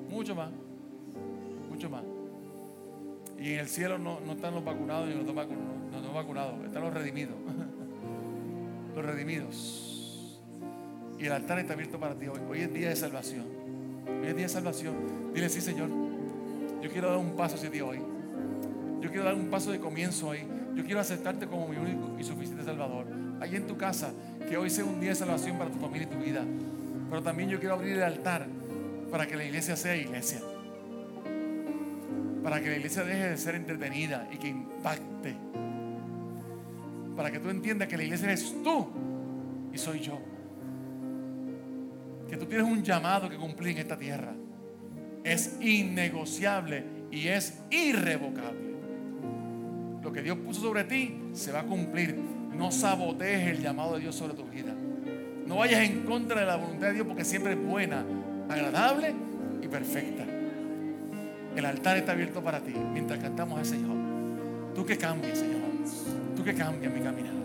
Mucho 0.08 0.36
más. 0.36 0.52
Mucho 1.72 1.90
más. 1.90 2.04
Y 3.40 3.54
en 3.54 3.60
el 3.60 3.68
cielo 3.68 3.98
no, 3.98 4.20
están 4.32 4.54
los 4.54 4.64
vacunados 4.64 5.08
ni 5.08 5.16
los 5.16 5.26
no, 5.26 5.34
no 5.34 6.14
vacunados, 6.14 6.64
están 6.64 6.84
los 6.84 6.94
redimidos. 6.94 7.36
Los 8.94 9.04
redimidos. 9.04 10.40
Y 11.18 11.26
el 11.26 11.32
altar 11.32 11.58
está 11.58 11.74
abierto 11.74 12.00
para 12.00 12.14
ti 12.14 12.28
hoy. 12.28 12.40
Hoy 12.48 12.60
es 12.60 12.72
día 12.72 12.90
de 12.90 12.96
salvación. 12.96 13.63
Hoy 14.24 14.30
es 14.30 14.36
día 14.38 14.46
de 14.46 14.54
salvación. 14.54 14.96
Dile, 15.34 15.50
sí, 15.50 15.60
Señor. 15.60 15.90
Yo 16.82 16.90
quiero 16.90 17.10
dar 17.10 17.18
un 17.18 17.36
paso 17.36 17.56
hacia 17.56 17.70
ti 17.70 17.82
hoy. 17.82 18.00
Yo 19.02 19.10
quiero 19.10 19.26
dar 19.26 19.36
un 19.36 19.50
paso 19.50 19.70
de 19.70 19.82
comienzo 19.82 20.30
hoy. 20.30 20.40
Yo 20.76 20.86
quiero 20.86 21.02
aceptarte 21.02 21.46
como 21.46 21.68
mi 21.68 21.76
único 21.76 22.18
y 22.18 22.24
suficiente 22.24 22.64
Salvador. 22.64 23.06
Allí 23.42 23.58
en 23.58 23.68
tu 23.68 23.76
casa, 23.76 24.14
que 24.48 24.56
hoy 24.56 24.70
sea 24.70 24.86
un 24.86 25.02
día 25.02 25.10
de 25.10 25.16
salvación 25.16 25.58
para 25.58 25.70
tu 25.72 25.78
familia 25.78 26.08
y 26.10 26.16
tu 26.16 26.24
vida. 26.24 26.42
Pero 27.10 27.22
también 27.22 27.50
yo 27.50 27.60
quiero 27.60 27.74
abrir 27.74 27.98
el 27.98 28.04
altar 28.04 28.48
para 29.12 29.28
que 29.28 29.36
la 29.36 29.44
iglesia 29.44 29.76
sea 29.76 29.94
iglesia. 29.98 30.40
Para 32.42 32.62
que 32.62 32.70
la 32.70 32.78
iglesia 32.78 33.04
deje 33.04 33.30
de 33.30 33.38
ser 33.38 33.56
entretenida 33.56 34.30
y 34.32 34.38
que 34.38 34.48
impacte. 34.48 35.36
Para 37.18 37.30
que 37.30 37.40
tú 37.40 37.50
entiendas 37.50 37.90
que 37.90 37.98
la 37.98 38.04
iglesia 38.04 38.30
eres 38.30 38.56
tú 38.64 38.88
y 39.74 39.78
soy 39.78 40.00
yo. 40.00 40.18
Que 42.34 42.40
tú 42.40 42.48
tienes 42.48 42.66
un 42.66 42.82
llamado 42.82 43.30
que 43.30 43.38
cumplir 43.38 43.74
en 43.74 43.78
esta 43.84 43.96
tierra. 43.96 44.34
Es 45.24 45.56
innegociable 45.62 46.84
y 47.12 47.28
es 47.28 47.60
irrevocable. 47.70 48.74
Lo 50.02 50.12
que 50.12 50.24
Dios 50.24 50.40
puso 50.40 50.62
sobre 50.62 50.84
ti 50.86 51.16
se 51.34 51.52
va 51.52 51.60
a 51.60 51.64
cumplir. 51.64 52.16
No 52.58 52.72
sabotees 52.72 53.50
el 53.50 53.62
llamado 53.62 53.94
de 53.94 54.00
Dios 54.00 54.16
sobre 54.16 54.34
tu 54.34 54.46
vida. 54.46 54.74
No 55.46 55.58
vayas 55.58 55.88
en 55.88 56.06
contra 56.06 56.40
de 56.40 56.48
la 56.48 56.56
voluntad 56.56 56.88
de 56.88 56.94
Dios 56.94 57.06
porque 57.06 57.24
siempre 57.24 57.54
es 57.54 57.64
buena, 57.64 58.04
agradable 58.50 59.14
y 59.62 59.68
perfecta. 59.68 60.26
El 61.56 61.66
altar 61.66 61.98
está 61.98 62.14
abierto 62.14 62.44
para 62.44 62.62
ti 62.62 62.74
mientras 62.94 63.20
cantamos 63.20 63.60
al 63.60 63.66
Señor. 63.68 63.96
Tú 64.74 64.84
que 64.84 64.98
cambies, 64.98 65.38
Señor. 65.38 65.62
Tú 66.36 66.44
que 66.44 66.56
cambias 66.56 66.92
mi 66.92 67.00
caminar. 67.00 67.43